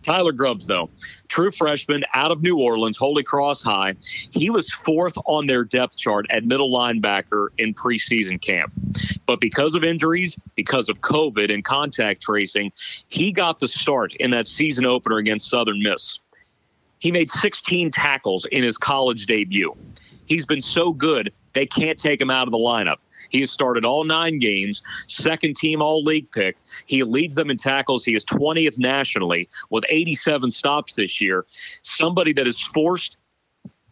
Tyler 0.02 0.32
Grubbs, 0.32 0.66
though, 0.66 0.88
true 1.28 1.50
freshman 1.50 2.04
out 2.14 2.30
of 2.30 2.40
New 2.40 2.58
Orleans, 2.58 2.96
Holy 2.96 3.24
Cross 3.24 3.62
High. 3.62 3.94
He 4.30 4.48
was 4.48 4.72
fourth 4.72 5.18
on 5.26 5.46
their 5.46 5.64
depth 5.64 5.96
chart 5.96 6.26
at 6.30 6.44
middle 6.44 6.70
linebacker 6.70 7.48
in 7.58 7.74
preseason 7.74 8.40
camp. 8.40 8.72
But 9.26 9.40
because 9.40 9.74
of 9.74 9.82
injuries, 9.82 10.38
because 10.54 10.88
of 10.88 11.00
COVID 11.00 11.52
and 11.52 11.64
contact 11.64 12.22
tracing, 12.22 12.72
he 13.08 13.32
got 13.32 13.58
the 13.58 13.68
start 13.68 14.14
in 14.14 14.30
that 14.30 14.46
season 14.46 14.86
opener 14.86 15.16
against 15.16 15.50
Southern 15.50 15.82
Miss. 15.82 16.20
He 17.00 17.10
made 17.10 17.30
16 17.30 17.90
tackles 17.90 18.44
in 18.44 18.62
his 18.62 18.78
college 18.78 19.26
debut. 19.26 19.74
He's 20.30 20.46
been 20.46 20.60
so 20.60 20.92
good 20.92 21.32
they 21.54 21.66
can't 21.66 21.98
take 21.98 22.20
him 22.20 22.30
out 22.30 22.46
of 22.46 22.52
the 22.52 22.58
lineup. 22.58 22.98
He 23.30 23.40
has 23.40 23.50
started 23.50 23.84
all 23.84 24.04
nine 24.04 24.38
games, 24.38 24.80
second 25.08 25.56
team 25.56 25.82
all 25.82 26.04
league 26.04 26.30
pick. 26.30 26.56
He 26.86 27.02
leads 27.02 27.34
them 27.34 27.50
in 27.50 27.56
tackles. 27.56 28.04
He 28.04 28.14
is 28.14 28.24
20th 28.24 28.78
nationally 28.78 29.48
with 29.70 29.84
87 29.88 30.52
stops 30.52 30.94
this 30.94 31.20
year. 31.20 31.46
Somebody 31.82 32.32
that 32.34 32.46
has 32.46 32.62
forced 32.62 33.16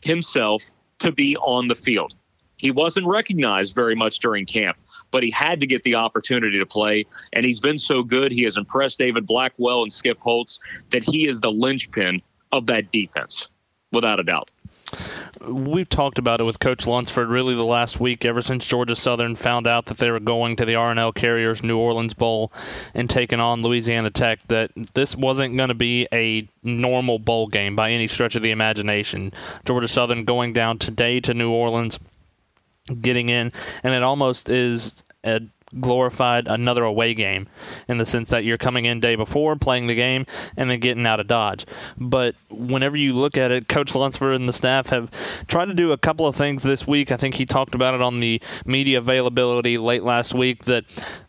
himself 0.01 0.63
to 1.01 1.11
be 1.11 1.37
on 1.39 1.67
the 1.67 1.75
field. 1.75 2.15
He 2.57 2.71
wasn't 2.71 3.07
recognized 3.07 3.75
very 3.75 3.97
much 3.97 4.21
during 4.21 4.47
camp, 4.47 4.79
but 5.11 5.25
he 5.25 5.33
had 5.33 5.59
to 5.61 5.67
get 5.67 5.83
the 5.83 5.97
opportunity 5.97 6.61
to 6.61 6.67
play. 6.67 7.05
And 7.33 7.45
he's 7.45 7.61
been 7.61 7.79
so 7.79 8.05
good. 8.05 8.31
He 8.31 8.45
has 8.45 8.57
impressed 8.57 9.01
David 9.01 9.27
Blackwell 9.27 9.83
and 9.83 9.93
Skip 9.93 10.19
Holtz 10.21 10.61
that 10.93 11.03
he 11.03 11.27
is 11.27 11.41
the 11.41 11.51
linchpin 11.51 12.23
of 12.53 12.67
that 12.67 12.93
defense, 12.93 13.49
without 13.93 14.21
a 14.21 14.23
doubt. 14.25 14.51
We've 15.47 15.89
talked 15.89 16.19
about 16.19 16.41
it 16.41 16.45
with 16.45 16.59
Coach 16.59 16.87
Lunsford 16.87 17.29
really 17.29 17.55
the 17.55 17.65
last 17.65 18.01
week, 18.01 18.25
ever 18.25 18.43
since 18.43 18.67
Georgia 18.67 18.97
Southern 18.97 19.35
found 19.35 19.67
out 19.67 19.87
that 19.87 19.99
they 19.99 20.11
were 20.11 20.21
going 20.21 20.57
to 20.57 20.65
the 20.65 20.75
R+L 20.75 21.13
Carriers 21.13 21.63
New 21.63 21.79
Orleans 21.79 22.15
Bowl 22.15 22.53
and 22.95 23.09
taking 23.09 23.41
on 23.41 23.63
Louisiana 23.63 24.11
Tech, 24.11 24.41
that 24.49 24.71
this 24.95 25.17
wasn't 25.17 25.57
going 25.57 25.69
to 25.69 25.75
be 25.75 26.09
a 26.13 26.49
normal 26.63 27.19
bowl 27.19 27.47
game 27.47 27.77
by 27.77 27.91
any 27.91 28.09
stretch 28.09 28.35
of 28.37 28.43
the 28.43 28.51
imagination. 28.51 29.33
Georgia 29.65 29.89
Southern 29.89 30.25
going 30.25 30.53
down 30.53 30.79
today 30.79 31.21
to 31.21 31.35
New 31.35 31.51
Orleans, 31.51 31.99
getting 33.01 33.29
in, 33.29 33.51
and 33.83 33.95
it 33.95 34.03
almost 34.03 34.49
is 34.49 35.03
a 35.25 35.43
glorified 35.81 36.47
another 36.49 36.85
away 36.85 37.15
game 37.15 37.49
in 37.89 37.99
the 37.99 38.07
sense 38.07 38.31
that 38.31 38.45
you're 38.45 38.59
coming 38.59 38.85
in 38.85 39.01
day 39.01 39.17
before 39.17 39.57
playing 39.57 39.87
the 39.87 39.95
game 39.95 40.27
and 40.57 40.71
then 40.71 40.81
getting 40.81 41.07
out 41.07 41.21
of 41.21 41.27
Dodge. 41.27 41.67
But 41.97 42.35
whenever 42.51 42.97
you 42.97 43.13
look 43.13 43.37
at 43.37 43.51
it, 43.51 43.69
Coach 43.69 43.95
Lunsford 43.95 44.35
and 44.35 44.49
the 44.49 44.53
staff 44.53 44.89
have 44.89 45.11
tried 45.47 45.67
to 45.67 45.75
do 45.75 45.93
a 45.93 45.99
couple 45.99 46.27
of 46.27 46.37
things 46.37 46.63
this 46.63 46.87
week. 46.87 47.13
I 47.13 47.17
think 47.17 47.35
he 47.37 47.47
talked 47.47 47.75
about 47.75 47.95
it 47.95 48.01
on 48.01 48.21
the 48.21 48.41
media 48.65 48.99
availability 48.99 49.79
late 49.79 50.03
last 50.03 50.35
week 50.35 50.65
that 50.65 50.85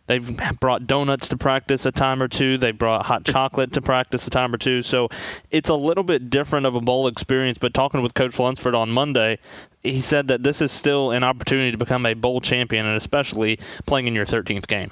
They've 0.09 0.39
brought 0.59 0.87
donuts 0.87 1.27
to 1.27 1.37
practice 1.37 1.85
a 1.85 1.91
time 1.91 2.23
or 2.23 2.27
two. 2.27 2.57
They 2.57 2.71
brought 2.71 3.05
hot 3.05 3.23
chocolate 3.25 3.71
to 3.73 3.81
practice 3.81 4.25
a 4.25 4.31
time 4.31 4.51
or 4.51 4.57
two. 4.57 4.81
So 4.81 5.07
it's 5.51 5.69
a 5.69 5.75
little 5.75 6.03
bit 6.03 6.31
different 6.31 6.65
of 6.65 6.73
a 6.73 6.81
bowl 6.81 7.05
experience. 7.05 7.59
But 7.59 7.75
talking 7.75 8.01
with 8.01 8.15
Coach 8.15 8.39
Lunsford 8.39 8.73
on 8.73 8.89
Monday, 8.89 9.37
he 9.83 10.01
said 10.01 10.27
that 10.27 10.41
this 10.41 10.63
is 10.63 10.71
still 10.71 11.11
an 11.11 11.23
opportunity 11.23 11.71
to 11.71 11.77
become 11.77 12.07
a 12.07 12.15
bowl 12.15 12.41
champion, 12.41 12.87
and 12.87 12.97
especially 12.97 13.59
playing 13.85 14.07
in 14.07 14.15
your 14.15 14.25
13th 14.25 14.65
game. 14.65 14.89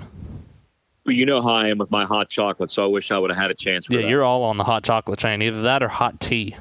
Well, 1.03 1.15
you 1.15 1.25
know 1.25 1.41
how 1.41 1.49
I 1.49 1.69
am 1.69 1.79
with 1.79 1.89
my 1.89 2.05
hot 2.05 2.29
chocolate, 2.29 2.69
so 2.69 2.83
I 2.83 2.87
wish 2.87 3.09
I 3.09 3.17
would 3.17 3.31
have 3.31 3.39
had 3.39 3.49
a 3.49 3.55
chance. 3.55 3.87
yeah, 3.89 4.01
that. 4.01 4.09
you're 4.09 4.23
all 4.23 4.43
on 4.43 4.57
the 4.57 4.65
hot 4.65 4.83
chocolate 4.83 5.17
train. 5.17 5.41
Either 5.41 5.63
that 5.63 5.81
or 5.81 5.87
hot 5.87 6.19
tea. 6.19 6.55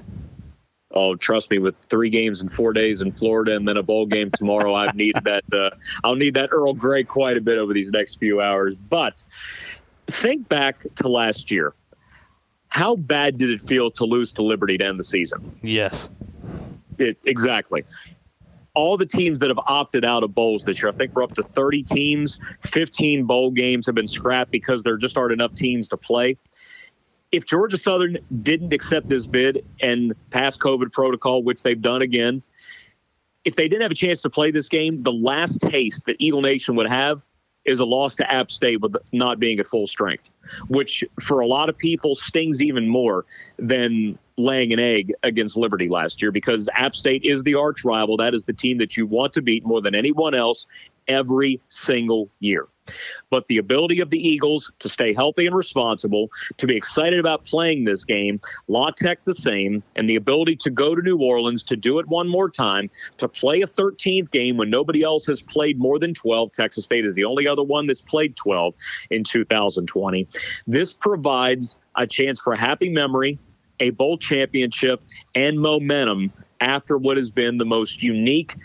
Oh, 0.97 1.15
trust 1.15 1.51
me, 1.51 1.59
with 1.59 1.77
three 1.91 2.09
games 2.09 2.41
in 2.41 2.49
four 2.49 2.73
days 2.73 3.03
in 3.03 3.13
Florida 3.13 3.55
and 3.55 3.69
then 3.69 3.77
a 3.77 3.83
bowl 3.83 4.07
game 4.07 4.31
tomorrow, 4.31 4.75
I've 4.75 4.95
needed 4.95 5.25
that. 5.25 5.45
Uh, 5.53 5.71
I'll 6.03 6.17
need 6.17 6.35
that 6.35 6.49
Earl 6.53 6.73
Grey 6.73 7.05
quite 7.05 7.37
a 7.37 7.41
bit 7.43 7.59
over 7.59 7.75
these 7.75 7.93
next 7.93 8.15
few 8.17 8.41
hours. 8.41 8.75
But 8.77 9.23
think 10.07 10.49
back 10.49 10.87
to 10.97 11.09
last 11.09 11.51
year. 11.51 11.75
How 12.69 12.97
bad 12.97 13.37
did 13.37 13.51
it 13.51 13.61
feel 13.61 13.91
to 13.93 14.05
lose 14.05 14.33
to 14.35 14.43
Liberty 14.43 14.79
to 14.79 14.87
end 14.87 14.99
the 14.99 15.05
season? 15.05 15.59
Yes. 15.63 16.09
It, 16.99 17.19
exactly. 17.27 17.85
All 18.75 18.97
the 18.97 19.07
teams 19.07 19.39
that 19.41 19.51
have 19.51 19.61
opted 19.67 20.05
out 20.05 20.23
of 20.23 20.35
bowls 20.35 20.65
this 20.65 20.83
year, 20.83 20.91
I 20.91 20.95
think 20.95 21.15
we're 21.15 21.23
up 21.23 21.35
to 21.35 21.43
30 21.43 21.83
teams. 21.83 22.41
15 22.63 23.25
bowl 23.25 23.51
games 23.51 23.85
have 23.85 23.95
been 23.95 24.09
scrapped 24.09 24.51
because 24.51 24.83
there 24.83 24.97
just 24.97 25.19
aren't 25.19 25.33
enough 25.33 25.55
teams 25.55 25.89
to 25.89 25.97
play 25.99 26.39
if 27.37 27.45
Georgia 27.45 27.77
Southern 27.77 28.17
didn't 28.43 28.73
accept 28.73 29.11
this 29.11 29.27
bid 29.27 29.63
and 29.81 30.15
pass 30.31 30.57
COVID 30.57 30.91
protocol, 30.91 31.43
which 31.43 31.63
they've 31.63 31.81
done 31.81 32.01
again, 32.01 32.43
if 33.45 33.57
they 33.57 33.69
didn't 33.69 33.83
have 33.83 33.91
a 33.91 33.97
chance 33.97 34.23
to 34.23 34.31
play 34.31 34.51
this 34.51 34.71
game, 34.71 35.03
the 35.03 35.13
last 35.13 35.61
taste 35.61 36.07
that 36.07 36.17
Eagle 36.19 36.41
Nation 36.41 36.77
would 36.77 36.89
have 36.89 37.21
is 37.67 37.79
a 37.79 37.85
loss 37.85 38.15
to 38.15 38.33
App 38.33 38.51
State 38.51 38.81
with 38.81 38.97
not 39.13 39.39
being 39.39 39.61
at 39.61 39.67
full 39.67 39.87
strength, 39.87 40.31
which 40.69 41.05
for 41.21 41.41
a 41.41 41.47
lot 41.47 41.69
of 41.69 41.77
people 41.77 42.15
stings 42.15 42.63
even 42.63 42.89
more 42.89 43.27
than 43.59 44.19
laying 44.39 44.73
an 44.73 44.79
egg 44.79 45.13
against 45.23 45.59
Liberty 45.59 45.91
last 45.91 46.23
year 46.23 46.33
because 46.33 46.71
App 46.75 46.95
State 46.95 47.23
is 47.23 47.43
the 47.43 47.55
arch 47.55 47.85
rival. 47.85 48.17
That 48.17 48.33
is 48.35 48.47
the 48.47 48.53
team 48.55 48.79
that 48.79 48.97
you 48.97 49.07
want 49.07 49.35
to 49.35 49.43
beat 49.43 49.67
more 49.67 49.83
than 49.83 49.95
anyone 49.95 50.35
else 50.35 50.67
every 51.07 51.61
single 51.69 52.31
year 52.41 52.67
but 53.31 53.47
the 53.47 53.59
ability 53.59 54.01
of 54.01 54.11
the 54.11 54.19
Eagles 54.19 54.73
to 54.79 54.89
stay 54.89 55.13
healthy 55.13 55.47
and 55.47 55.57
responsible, 55.57 56.31
to 56.57 56.67
be 56.67 56.77
excited 56.77 57.19
about 57.19 57.45
playing 57.45 57.85
this 57.85 58.05
game, 58.05 58.41
La 58.69 58.91
Tech 58.91 59.25
the 59.25 59.33
same, 59.33 59.83
and 59.97 60.09
the 60.09 60.17
ability 60.17 60.57
to 60.57 60.71
go 60.71 60.95
to 60.95 61.03
New 61.03 61.19
Orleans 61.19 61.63
to 61.65 61.77
do 61.77 61.99
it 61.99 62.07
one 62.07 62.29
more 62.29 62.51
time, 62.51 62.91
to 63.19 63.29
play 63.29 63.63
a 63.63 63.67
13th 63.67 64.31
game 64.31 64.57
when 64.57 64.71
nobody 64.71 65.03
else 65.03 65.27
has 65.27 65.43
played 65.43 65.79
more 65.79 65.99
than 65.99 66.15
12. 66.15 66.53
Texas 66.53 66.85
State 66.85 67.05
is 67.05 67.15
the 67.15 67.25
only 67.25 67.47
other 67.47 67.63
one 67.63 67.87
that's 67.87 68.03
played 68.03 68.37
12 68.37 68.75
in 69.11 69.25
2020. 69.25 70.27
This 70.67 70.93
provides 70.93 71.77
a 71.97 72.07
chance 72.07 72.41
for 72.41 72.53
a 72.53 72.59
happy 72.59 72.89
memory, 72.89 73.39
a 73.81 73.91
bowl 73.91 74.19
championship, 74.19 75.03
and 75.35 75.59
momentum 75.59 76.33
after 76.61 76.97
what 76.97 77.17
has 77.17 77.31
been 77.31 77.59
the 77.59 77.65
most 77.65 78.03
unique, 78.03 78.57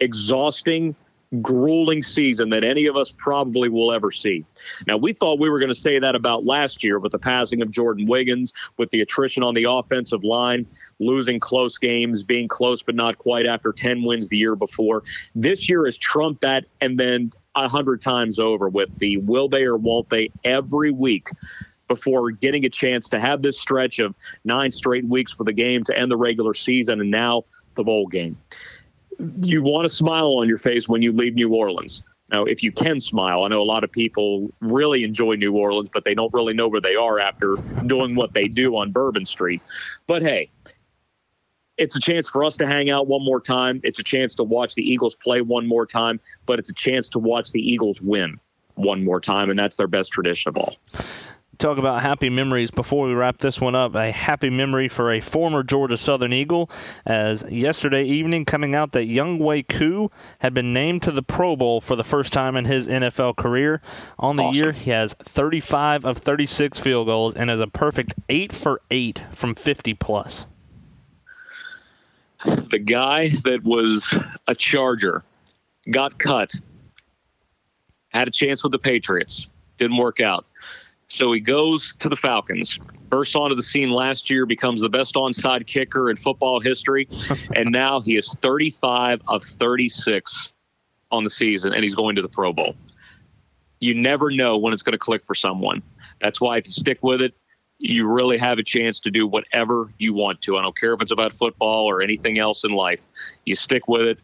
exhausting, 0.00 0.94
grueling 1.40 2.02
season 2.02 2.50
that 2.50 2.64
any 2.64 2.86
of 2.86 2.96
us 2.96 3.12
probably 3.16 3.68
will 3.68 3.92
ever 3.92 4.10
see. 4.10 4.44
Now, 4.86 4.96
we 4.96 5.12
thought 5.12 5.38
we 5.38 5.48
were 5.48 5.60
going 5.60 5.72
to 5.72 5.80
say 5.80 5.98
that 5.98 6.14
about 6.14 6.44
last 6.44 6.82
year 6.82 6.98
with 6.98 7.12
the 7.12 7.18
passing 7.18 7.62
of 7.62 7.70
Jordan 7.70 8.06
Wiggins, 8.06 8.52
with 8.78 8.90
the 8.90 9.00
attrition 9.00 9.42
on 9.42 9.54
the 9.54 9.64
offensive 9.64 10.24
line, 10.24 10.66
losing 10.98 11.38
close 11.38 11.78
games, 11.78 12.24
being 12.24 12.48
close 12.48 12.82
but 12.82 12.94
not 12.94 13.18
quite 13.18 13.46
after 13.46 13.72
10 13.72 14.02
wins 14.02 14.28
the 14.28 14.36
year 14.36 14.56
before. 14.56 15.04
This 15.34 15.68
year 15.68 15.84
has 15.84 15.96
trumped 15.96 16.40
that 16.42 16.64
and 16.80 16.98
then 16.98 17.32
a 17.54 17.68
hundred 17.68 18.00
times 18.00 18.38
over 18.38 18.68
with 18.68 18.96
the 18.98 19.16
will 19.18 19.48
they 19.48 19.62
or 19.62 19.76
won't 19.76 20.08
they 20.08 20.30
every 20.44 20.90
week 20.90 21.28
before 21.88 22.30
getting 22.30 22.64
a 22.64 22.68
chance 22.68 23.08
to 23.08 23.18
have 23.18 23.42
this 23.42 23.60
stretch 23.60 23.98
of 23.98 24.14
nine 24.44 24.70
straight 24.70 25.04
weeks 25.04 25.32
for 25.32 25.42
the 25.42 25.52
game 25.52 25.82
to 25.82 25.98
end 25.98 26.10
the 26.10 26.16
regular 26.16 26.54
season 26.54 27.00
and 27.00 27.10
now 27.10 27.44
the 27.74 27.82
bowl 27.82 28.06
game 28.06 28.36
you 29.42 29.62
want 29.62 29.86
a 29.86 29.88
smile 29.88 30.38
on 30.38 30.48
your 30.48 30.58
face 30.58 30.88
when 30.88 31.02
you 31.02 31.12
leave 31.12 31.34
New 31.34 31.54
Orleans. 31.54 32.02
Now, 32.30 32.44
if 32.44 32.62
you 32.62 32.70
can 32.70 33.00
smile, 33.00 33.42
I 33.42 33.48
know 33.48 33.60
a 33.60 33.64
lot 33.64 33.82
of 33.82 33.90
people 33.90 34.50
really 34.60 35.02
enjoy 35.02 35.34
New 35.34 35.52
Orleans, 35.52 35.90
but 35.92 36.04
they 36.04 36.14
don't 36.14 36.32
really 36.32 36.54
know 36.54 36.68
where 36.68 36.80
they 36.80 36.94
are 36.94 37.18
after 37.18 37.56
doing 37.86 38.14
what 38.14 38.32
they 38.32 38.46
do 38.46 38.76
on 38.76 38.92
Bourbon 38.92 39.26
Street. 39.26 39.60
But 40.06 40.22
hey, 40.22 40.50
it's 41.76 41.96
a 41.96 42.00
chance 42.00 42.28
for 42.28 42.44
us 42.44 42.56
to 42.58 42.66
hang 42.66 42.88
out 42.88 43.08
one 43.08 43.24
more 43.24 43.40
time. 43.40 43.80
It's 43.82 43.98
a 43.98 44.04
chance 44.04 44.34
to 44.36 44.44
watch 44.44 44.74
the 44.74 44.82
Eagles 44.82 45.16
play 45.16 45.40
one 45.40 45.66
more 45.66 45.86
time, 45.86 46.20
but 46.46 46.58
it's 46.58 46.70
a 46.70 46.74
chance 46.74 47.08
to 47.10 47.18
watch 47.18 47.50
the 47.50 47.60
Eagles 47.60 48.00
win 48.00 48.38
one 48.74 49.04
more 49.04 49.20
time, 49.20 49.50
and 49.50 49.58
that's 49.58 49.76
their 49.76 49.88
best 49.88 50.12
tradition 50.12 50.50
of 50.50 50.56
all 50.56 50.76
talk 51.60 51.78
about 51.78 52.00
happy 52.00 52.30
memories 52.30 52.70
before 52.70 53.06
we 53.06 53.14
wrap 53.14 53.38
this 53.38 53.60
one 53.60 53.74
up. 53.74 53.94
A 53.94 54.10
happy 54.10 54.50
memory 54.50 54.88
for 54.88 55.12
a 55.12 55.20
former 55.20 55.62
Georgia 55.62 55.96
Southern 55.96 56.32
Eagle, 56.32 56.70
as 57.04 57.44
yesterday 57.48 58.02
evening 58.04 58.44
coming 58.44 58.74
out 58.74 58.92
that 58.92 59.06
Younghoe 59.06 59.68
Koo 59.68 60.10
had 60.40 60.54
been 60.54 60.72
named 60.72 61.02
to 61.02 61.12
the 61.12 61.22
Pro 61.22 61.56
Bowl 61.56 61.80
for 61.80 61.94
the 61.94 62.04
first 62.04 62.32
time 62.32 62.56
in 62.56 62.64
his 62.64 62.88
NFL 62.88 63.36
career. 63.36 63.82
On 64.18 64.36
the 64.36 64.44
awesome. 64.44 64.54
year, 64.62 64.72
he 64.72 64.90
has 64.90 65.14
35 65.14 66.04
of 66.04 66.16
36 66.16 66.80
field 66.80 67.06
goals 67.06 67.34
and 67.34 67.50
is 67.50 67.60
a 67.60 67.66
perfect 67.66 68.14
8 68.28 68.52
for 68.52 68.80
8 68.90 69.22
from 69.30 69.54
50 69.54 69.94
plus. 69.94 70.46
The 72.44 72.78
guy 72.78 73.28
that 73.44 73.62
was 73.62 74.16
a 74.46 74.54
Charger 74.54 75.22
got 75.90 76.18
cut, 76.18 76.54
had 78.08 78.28
a 78.28 78.30
chance 78.30 78.62
with 78.62 78.72
the 78.72 78.78
Patriots, 78.78 79.46
didn't 79.76 79.98
work 79.98 80.20
out 80.20 80.46
so 81.10 81.32
he 81.32 81.40
goes 81.40 81.94
to 81.98 82.08
the 82.08 82.16
Falcons, 82.16 82.78
bursts 83.08 83.34
onto 83.34 83.56
the 83.56 83.64
scene 83.64 83.90
last 83.90 84.30
year, 84.30 84.46
becomes 84.46 84.80
the 84.80 84.88
best 84.88 85.14
onside 85.16 85.66
kicker 85.66 86.08
in 86.08 86.16
football 86.16 86.60
history, 86.60 87.08
and 87.56 87.72
now 87.72 88.00
he 88.00 88.16
is 88.16 88.32
35 88.40 89.20
of 89.26 89.42
36 89.42 90.52
on 91.10 91.24
the 91.24 91.30
season, 91.30 91.74
and 91.74 91.82
he's 91.82 91.96
going 91.96 92.14
to 92.14 92.22
the 92.22 92.28
Pro 92.28 92.52
Bowl. 92.52 92.76
You 93.80 93.94
never 93.94 94.30
know 94.30 94.56
when 94.56 94.72
it's 94.72 94.84
going 94.84 94.92
to 94.92 94.98
click 94.98 95.26
for 95.26 95.34
someone. 95.34 95.82
That's 96.20 96.40
why 96.40 96.58
if 96.58 96.66
you 96.66 96.72
stick 96.72 97.02
with 97.02 97.20
it, 97.20 97.34
you 97.78 98.06
really 98.06 98.38
have 98.38 98.58
a 98.58 98.62
chance 98.62 99.00
to 99.00 99.10
do 99.10 99.26
whatever 99.26 99.90
you 99.98 100.14
want 100.14 100.42
to. 100.42 100.58
I 100.58 100.62
don't 100.62 100.78
care 100.78 100.92
if 100.92 101.00
it's 101.00 101.10
about 101.10 101.34
football 101.34 101.86
or 101.86 102.02
anything 102.02 102.38
else 102.38 102.62
in 102.62 102.70
life. 102.70 103.00
You 103.46 103.56
stick 103.56 103.88
with 103.88 104.02
it, 104.02 104.18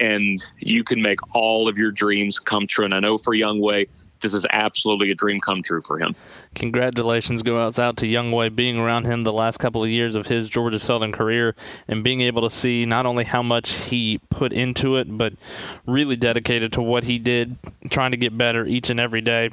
and 0.00 0.42
you 0.58 0.82
can 0.82 1.00
make 1.02 1.20
all 1.36 1.68
of 1.68 1.78
your 1.78 1.92
dreams 1.92 2.40
come 2.40 2.66
true. 2.66 2.86
And 2.86 2.94
I 2.94 3.00
know 3.00 3.18
for 3.18 3.32
Younghoe, 3.32 3.86
this 4.20 4.34
is 4.34 4.46
absolutely 4.50 5.10
a 5.10 5.14
dream 5.14 5.40
come 5.40 5.62
true 5.62 5.82
for 5.82 5.98
him. 5.98 6.14
Congratulations 6.54 7.42
go 7.42 7.58
out 7.60 7.74
to 7.74 8.06
Younghoe 8.06 8.54
being 8.54 8.78
around 8.78 9.06
him 9.06 9.24
the 9.24 9.32
last 9.32 9.58
couple 9.58 9.82
of 9.82 9.90
years 9.90 10.14
of 10.14 10.26
his 10.26 10.48
Georgia 10.48 10.78
Southern 10.78 11.12
career 11.12 11.54
and 11.88 12.04
being 12.04 12.20
able 12.20 12.42
to 12.42 12.50
see 12.50 12.84
not 12.86 13.06
only 13.06 13.24
how 13.24 13.42
much 13.42 13.70
he 13.72 14.20
put 14.30 14.52
into 14.52 14.96
it, 14.96 15.16
but 15.16 15.32
really 15.86 16.16
dedicated 16.16 16.72
to 16.72 16.82
what 16.82 17.04
he 17.04 17.18
did, 17.18 17.56
trying 17.90 18.10
to 18.10 18.16
get 18.16 18.36
better 18.36 18.66
each 18.66 18.90
and 18.90 19.00
every 19.00 19.20
day. 19.20 19.50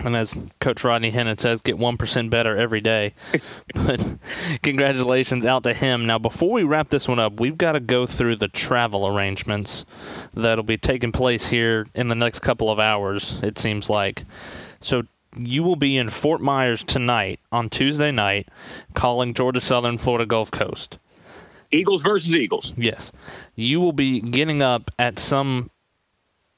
And 0.00 0.16
as 0.16 0.36
Coach 0.60 0.82
Rodney 0.84 1.12
Hennon 1.12 1.38
says, 1.38 1.60
get 1.60 1.76
1% 1.76 2.30
better 2.30 2.56
every 2.56 2.80
day. 2.80 3.14
but 3.74 4.04
congratulations 4.62 5.46
out 5.46 5.62
to 5.64 5.72
him. 5.72 6.06
Now, 6.06 6.18
before 6.18 6.50
we 6.50 6.62
wrap 6.62 6.90
this 6.90 7.06
one 7.06 7.18
up, 7.18 7.38
we've 7.40 7.58
got 7.58 7.72
to 7.72 7.80
go 7.80 8.06
through 8.06 8.36
the 8.36 8.48
travel 8.48 9.06
arrangements 9.06 9.84
that'll 10.34 10.64
be 10.64 10.76
taking 10.76 11.12
place 11.12 11.46
here 11.46 11.86
in 11.94 12.08
the 12.08 12.14
next 12.14 12.40
couple 12.40 12.70
of 12.70 12.78
hours, 12.78 13.40
it 13.42 13.58
seems 13.58 13.88
like. 13.88 14.24
So, 14.80 15.04
you 15.36 15.62
will 15.62 15.76
be 15.76 15.96
in 15.96 16.10
Fort 16.10 16.40
Myers 16.40 16.84
tonight 16.84 17.40
on 17.50 17.68
Tuesday 17.68 18.10
night 18.10 18.48
calling 18.94 19.34
Georgia 19.34 19.60
Southern 19.60 19.98
Florida 19.98 20.26
Gulf 20.26 20.50
Coast. 20.50 20.98
Eagles 21.72 22.02
versus 22.02 22.34
Eagles. 22.34 22.72
Yes. 22.76 23.10
You 23.56 23.80
will 23.80 23.92
be 23.92 24.20
getting 24.20 24.62
up 24.62 24.92
at 24.96 25.18
some 25.18 25.70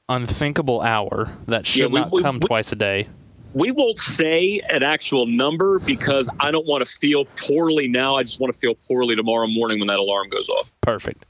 unthinkable 0.09 0.81
hour 0.81 1.33
that 1.47 1.65
should 1.65 1.79
yeah, 1.79 1.87
we, 1.87 1.99
not 1.99 2.23
come 2.23 2.39
we, 2.39 2.47
twice 2.47 2.71
a 2.71 2.75
day 2.75 3.07
we 3.57 3.71
won't 3.71 3.97
say 3.97 4.61
an 4.69 4.83
actual 4.83 5.25
number 5.25 5.79
because 5.79 6.29
I 6.39 6.51
don't 6.51 6.67
want 6.67 6.87
to 6.87 6.97
feel 6.97 7.25
poorly 7.25 7.87
now. 7.87 8.15
I 8.15 8.21
just 8.21 8.39
want 8.39 8.53
to 8.53 8.59
feel 8.59 8.75
poorly 8.87 9.15
tomorrow 9.15 9.47
morning 9.47 9.79
when 9.79 9.87
that 9.87 9.97
alarm 9.97 10.29
goes 10.29 10.47
off. 10.47 10.71
Perfect. 10.81 11.25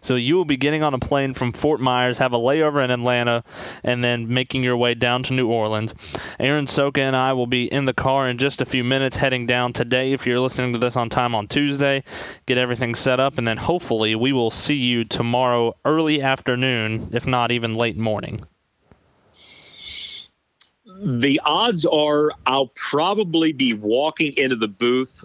So 0.00 0.16
you 0.16 0.34
will 0.34 0.44
be 0.44 0.56
getting 0.56 0.82
on 0.82 0.94
a 0.94 0.98
plane 0.98 1.32
from 1.32 1.52
Fort 1.52 1.80
Myers, 1.80 2.18
have 2.18 2.32
a 2.32 2.38
layover 2.38 2.82
in 2.84 2.90
Atlanta, 2.90 3.44
and 3.84 4.02
then 4.02 4.28
making 4.28 4.64
your 4.64 4.76
way 4.76 4.94
down 4.94 5.22
to 5.24 5.32
New 5.32 5.48
Orleans. 5.48 5.94
Aaron 6.40 6.66
Soka 6.66 6.98
and 6.98 7.14
I 7.14 7.34
will 7.34 7.46
be 7.46 7.72
in 7.72 7.84
the 7.84 7.94
car 7.94 8.28
in 8.28 8.36
just 8.36 8.60
a 8.60 8.66
few 8.66 8.82
minutes 8.82 9.16
heading 9.16 9.46
down 9.46 9.72
today. 9.72 10.12
If 10.12 10.26
you're 10.26 10.40
listening 10.40 10.72
to 10.72 10.78
this 10.78 10.96
on 10.96 11.08
time 11.08 11.36
on 11.36 11.46
Tuesday, 11.46 12.02
get 12.46 12.58
everything 12.58 12.96
set 12.96 13.20
up, 13.20 13.38
and 13.38 13.46
then 13.46 13.58
hopefully 13.58 14.16
we 14.16 14.32
will 14.32 14.50
see 14.50 14.74
you 14.74 15.04
tomorrow 15.04 15.76
early 15.84 16.20
afternoon, 16.20 17.10
if 17.12 17.28
not 17.28 17.52
even 17.52 17.74
late 17.74 17.96
morning 17.96 18.44
the 21.02 21.40
odds 21.44 21.86
are 21.86 22.32
I'll 22.46 22.68
probably 22.74 23.52
be 23.52 23.72
walking 23.72 24.36
into 24.36 24.56
the 24.56 24.68
booth 24.68 25.24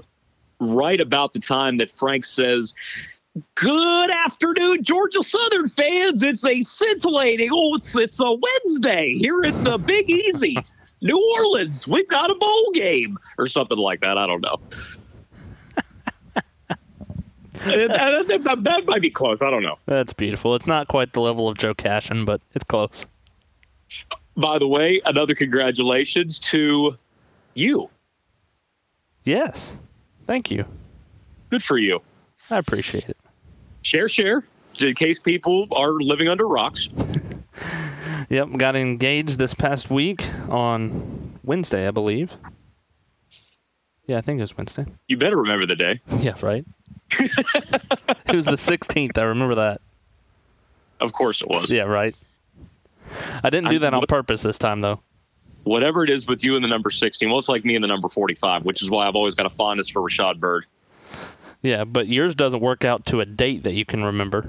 right 0.60 1.02
about 1.02 1.34
the 1.34 1.40
time 1.40 1.78
that 1.78 1.92
Frank 1.92 2.26
says, 2.26 2.74
Good 3.56 4.12
afternoon, 4.12 4.84
Georgia 4.84 5.22
Southern 5.22 5.68
fans. 5.68 6.24
It's 6.24 6.46
a 6.46 6.62
scintillating, 6.62 7.50
oh, 7.52 7.76
it's, 7.76 7.98
it's 7.98 8.22
a 8.22 8.32
Wednesday 8.32 9.14
here 9.14 9.44
at 9.44 9.62
the 9.66 9.78
Big 9.78 10.10
Easy, 10.10 10.58
New 11.02 11.36
Orleans. 11.38 11.86
We've 11.86 12.08
got 12.08 12.32
a 12.32 12.36
bowl 12.36 12.72
game 12.74 13.18
or 13.38 13.48
something 13.48 13.78
like 13.78 14.00
that. 14.02 14.18
I 14.18 14.26
don't 14.26 14.40
know. 14.40 14.58
that, 17.66 18.62
that 18.64 18.84
might 18.86 19.02
be 19.02 19.10
close. 19.10 19.40
I 19.42 19.50
don't 19.50 19.64
know. 19.64 19.80
That's 19.86 20.14
beautiful. 20.14 20.56
It's 20.56 20.68
not 20.68 20.88
quite 20.88 21.12
the 21.12 21.20
level 21.20 21.50
of 21.50 21.58
Joe 21.58 21.74
Cashin, 21.74 22.24
but 22.24 22.40
it's 22.54 22.64
close 22.64 23.06
by 24.36 24.60
the 24.60 24.68
way, 24.68 25.02
another 25.06 25.36
congratulations 25.36 26.40
to 26.40 26.98
you. 27.54 27.90
Yes. 29.24 29.76
Thank 30.28 30.52
you. 30.52 30.66
Good 31.50 31.64
for 31.64 31.78
you. 31.78 32.02
I 32.50 32.58
appreciate 32.58 33.10
it. 33.10 33.18
Share, 33.82 34.08
share, 34.10 34.44
in 34.80 34.96
case 34.96 35.20
people 35.20 35.68
are 35.72 35.92
living 35.92 36.28
under 36.28 36.48
rocks. 36.48 36.90
yep, 38.30 38.50
got 38.58 38.76
engaged 38.76 39.38
this 39.38 39.54
past 39.54 39.90
week 39.90 40.26
on 40.50 41.40
Wednesday, 41.44 41.88
I 41.88 41.92
believe. 41.92 42.36
Yeah, 44.08 44.18
I 44.18 44.22
think 44.22 44.40
it 44.40 44.44
was 44.44 44.58
Wednesday. 44.58 44.86
You 45.08 45.18
better 45.18 45.38
remember 45.38 45.66
the 45.66 45.76
day. 45.76 46.02
yeah, 46.20 46.34
right. 46.42 46.66
it 47.20 48.36
was 48.36 48.46
the 48.46 48.52
16th. 48.52 49.18
I 49.18 49.24
remember 49.24 49.56
that. 49.56 49.82
Of 51.00 51.14
course 51.14 51.42
it 51.42 51.48
was. 51.48 51.70
Yeah, 51.70 51.84
right. 51.84 52.16
I 53.44 53.50
didn't 53.50 53.70
do 53.70 53.80
that 53.80 53.94
on 53.94 54.06
purpose 54.08 54.42
this 54.42 54.58
time, 54.58 54.82
though. 54.82 55.02
Whatever 55.64 56.04
it 56.04 56.10
is 56.10 56.28
with 56.28 56.44
you 56.44 56.56
and 56.56 56.64
the 56.64 56.70
number 56.70 56.92
16, 56.92 57.28
well, 57.30 57.40
it's 57.40 57.50
like 57.50 57.66
me 57.66 57.76
and 57.76 57.84
the 57.84 57.88
number 57.88 58.08
45, 58.08 58.66
which 58.66 58.82
is 58.82 58.90
why 58.90 59.08
I've 59.08 59.16
always 59.16 59.34
got 59.34 59.46
a 59.46 59.50
fondness 59.50 59.90
for 59.90 60.02
Rashad 60.02 60.40
Bird. 60.40 60.66
Yeah, 61.62 61.84
but 61.84 62.08
yours 62.08 62.36
doesn't 62.36 62.60
work 62.60 62.86
out 62.86 63.08
to 63.08 63.22
a 63.22 63.26
date 63.26 63.64
that 63.64 63.74
you 63.74 63.86
can 63.86 64.04
remember. 64.04 64.46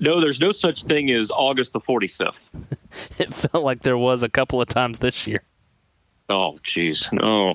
No, 0.00 0.20
there's 0.20 0.40
no 0.40 0.50
such 0.50 0.84
thing 0.84 1.10
as 1.10 1.30
August 1.30 1.72
the 1.72 1.80
45th. 1.80 2.50
it 3.18 3.32
felt 3.32 3.64
like 3.64 3.82
there 3.82 3.98
was 3.98 4.22
a 4.22 4.28
couple 4.28 4.60
of 4.60 4.68
times 4.68 4.98
this 4.98 5.26
year. 5.26 5.42
Oh, 6.28 6.56
jeez. 6.62 7.12
No. 7.12 7.54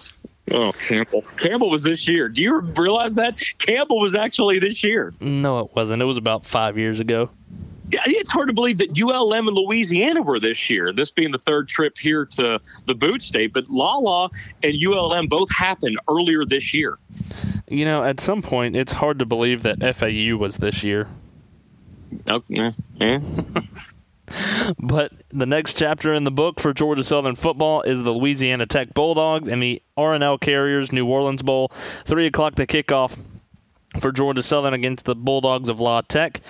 Oh, 0.51 0.71
Campbell. 0.73 1.23
Campbell 1.37 1.69
was 1.69 1.83
this 1.83 2.07
year. 2.07 2.27
Do 2.27 2.41
you 2.41 2.59
realize 2.59 3.15
that? 3.15 3.37
Campbell 3.59 3.99
was 3.99 4.15
actually 4.15 4.59
this 4.59 4.83
year. 4.83 5.13
No, 5.19 5.59
it 5.59 5.71
wasn't. 5.75 6.01
It 6.01 6.05
was 6.05 6.17
about 6.17 6.45
five 6.45 6.77
years 6.77 6.99
ago 6.99 7.29
it's 8.05 8.31
hard 8.31 8.47
to 8.47 8.53
believe 8.53 8.77
that 8.79 8.99
ULM 8.99 9.47
and 9.47 9.55
Louisiana 9.55 10.21
were 10.21 10.39
this 10.39 10.69
year, 10.69 10.93
this 10.93 11.11
being 11.11 11.31
the 11.31 11.39
third 11.39 11.67
trip 11.67 11.97
here 11.97 12.25
to 12.25 12.59
the 12.85 12.95
boot 12.95 13.21
state. 13.21 13.53
But 13.53 13.69
Lala 13.69 14.29
and 14.63 14.73
ULM 14.85 15.27
both 15.27 15.51
happened 15.51 15.99
earlier 16.09 16.45
this 16.45 16.73
year. 16.73 16.97
You 17.67 17.85
know, 17.85 18.03
at 18.03 18.19
some 18.19 18.41
point, 18.41 18.75
it's 18.75 18.93
hard 18.93 19.19
to 19.19 19.25
believe 19.25 19.63
that 19.63 19.79
FAU 19.95 20.37
was 20.37 20.57
this 20.57 20.83
year. 20.83 21.07
Okay. 22.29 22.71
Yeah. 22.95 23.19
but 24.79 25.11
the 25.31 25.45
next 25.45 25.77
chapter 25.77 26.13
in 26.13 26.23
the 26.23 26.31
book 26.31 26.59
for 26.59 26.73
Georgia 26.73 27.03
Southern 27.03 27.35
football 27.35 27.81
is 27.81 28.03
the 28.03 28.11
Louisiana 28.11 28.65
Tech 28.65 28.93
Bulldogs 28.93 29.47
and 29.47 29.61
the 29.61 29.81
R+L 29.97 30.37
Carriers 30.37 30.91
New 30.91 31.07
Orleans 31.07 31.43
Bowl. 31.43 31.71
3 32.05 32.27
o'clock 32.27 32.55
the 32.55 32.67
kickoff 32.67 33.17
for 33.99 34.11
Georgia 34.11 34.43
Southern 34.43 34.73
against 34.73 35.05
the 35.05 35.15
Bulldogs 35.15 35.69
of 35.69 35.79
La 35.79 36.01
Tech 36.01 36.41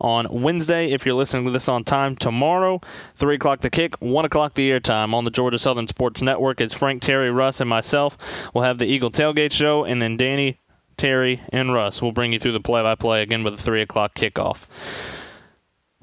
on 0.00 0.26
Wednesday. 0.30 0.90
If 0.90 1.04
you're 1.04 1.14
listening 1.14 1.44
to 1.44 1.50
this 1.50 1.68
on 1.68 1.84
time, 1.84 2.16
tomorrow, 2.16 2.80
3 3.16 3.34
o'clock 3.34 3.60
the 3.60 3.70
kick, 3.70 3.94
1 4.00 4.24
o'clock 4.24 4.54
the 4.54 4.70
airtime 4.70 5.12
on 5.12 5.24
the 5.24 5.30
Georgia 5.30 5.58
Southern 5.58 5.88
Sports 5.88 6.22
Network. 6.22 6.60
It's 6.60 6.74
Frank, 6.74 7.02
Terry, 7.02 7.30
Russ, 7.30 7.60
and 7.60 7.68
myself. 7.68 8.16
We'll 8.54 8.64
have 8.64 8.78
the 8.78 8.86
Eagle 8.86 9.10
Tailgate 9.10 9.52
Show, 9.52 9.84
and 9.84 10.00
then 10.00 10.16
Danny, 10.16 10.60
Terry, 10.96 11.40
and 11.50 11.72
Russ 11.72 12.02
will 12.02 12.12
bring 12.12 12.32
you 12.32 12.38
through 12.38 12.52
the 12.52 12.60
play 12.60 12.82
by 12.82 12.94
play 12.94 13.22
again 13.22 13.42
with 13.42 13.54
a 13.54 13.58
3 13.58 13.82
o'clock 13.82 14.14
kickoff. 14.14 14.66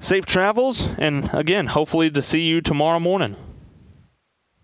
Safe 0.00 0.24
travels, 0.24 0.88
and 0.98 1.28
again, 1.34 1.66
hopefully 1.66 2.10
to 2.10 2.22
see 2.22 2.42
you 2.42 2.60
tomorrow 2.60 3.00
morning. 3.00 3.36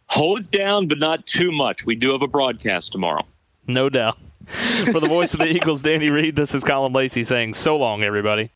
Hold 0.06 0.40
it 0.40 0.50
down, 0.50 0.86
but 0.86 0.98
not 0.98 1.26
too 1.26 1.50
much. 1.50 1.84
We 1.84 1.96
do 1.96 2.12
have 2.12 2.22
a 2.22 2.28
broadcast 2.28 2.92
tomorrow. 2.92 3.26
No 3.66 3.88
doubt. 3.88 4.16
For 4.92 5.00
the 5.00 5.08
voice 5.08 5.32
of 5.32 5.40
the 5.40 5.48
Eagles, 5.56 5.82
Danny 5.82 6.10
Reed, 6.10 6.36
this 6.36 6.54
is 6.54 6.62
Colin 6.62 6.92
Lacey 6.92 7.24
saying 7.24 7.54
so 7.54 7.76
long, 7.76 8.04
everybody 8.04 8.50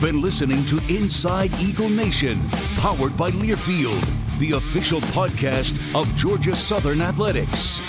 been 0.00 0.22
listening 0.22 0.64
to 0.64 0.76
Inside 0.88 1.52
Eagle 1.60 1.90
Nation, 1.90 2.40
powered 2.76 3.14
by 3.18 3.30
Learfield, 3.32 4.00
the 4.38 4.52
official 4.52 5.00
podcast 5.12 5.78
of 5.94 6.08
Georgia 6.16 6.56
Southern 6.56 7.02
Athletics. 7.02 7.80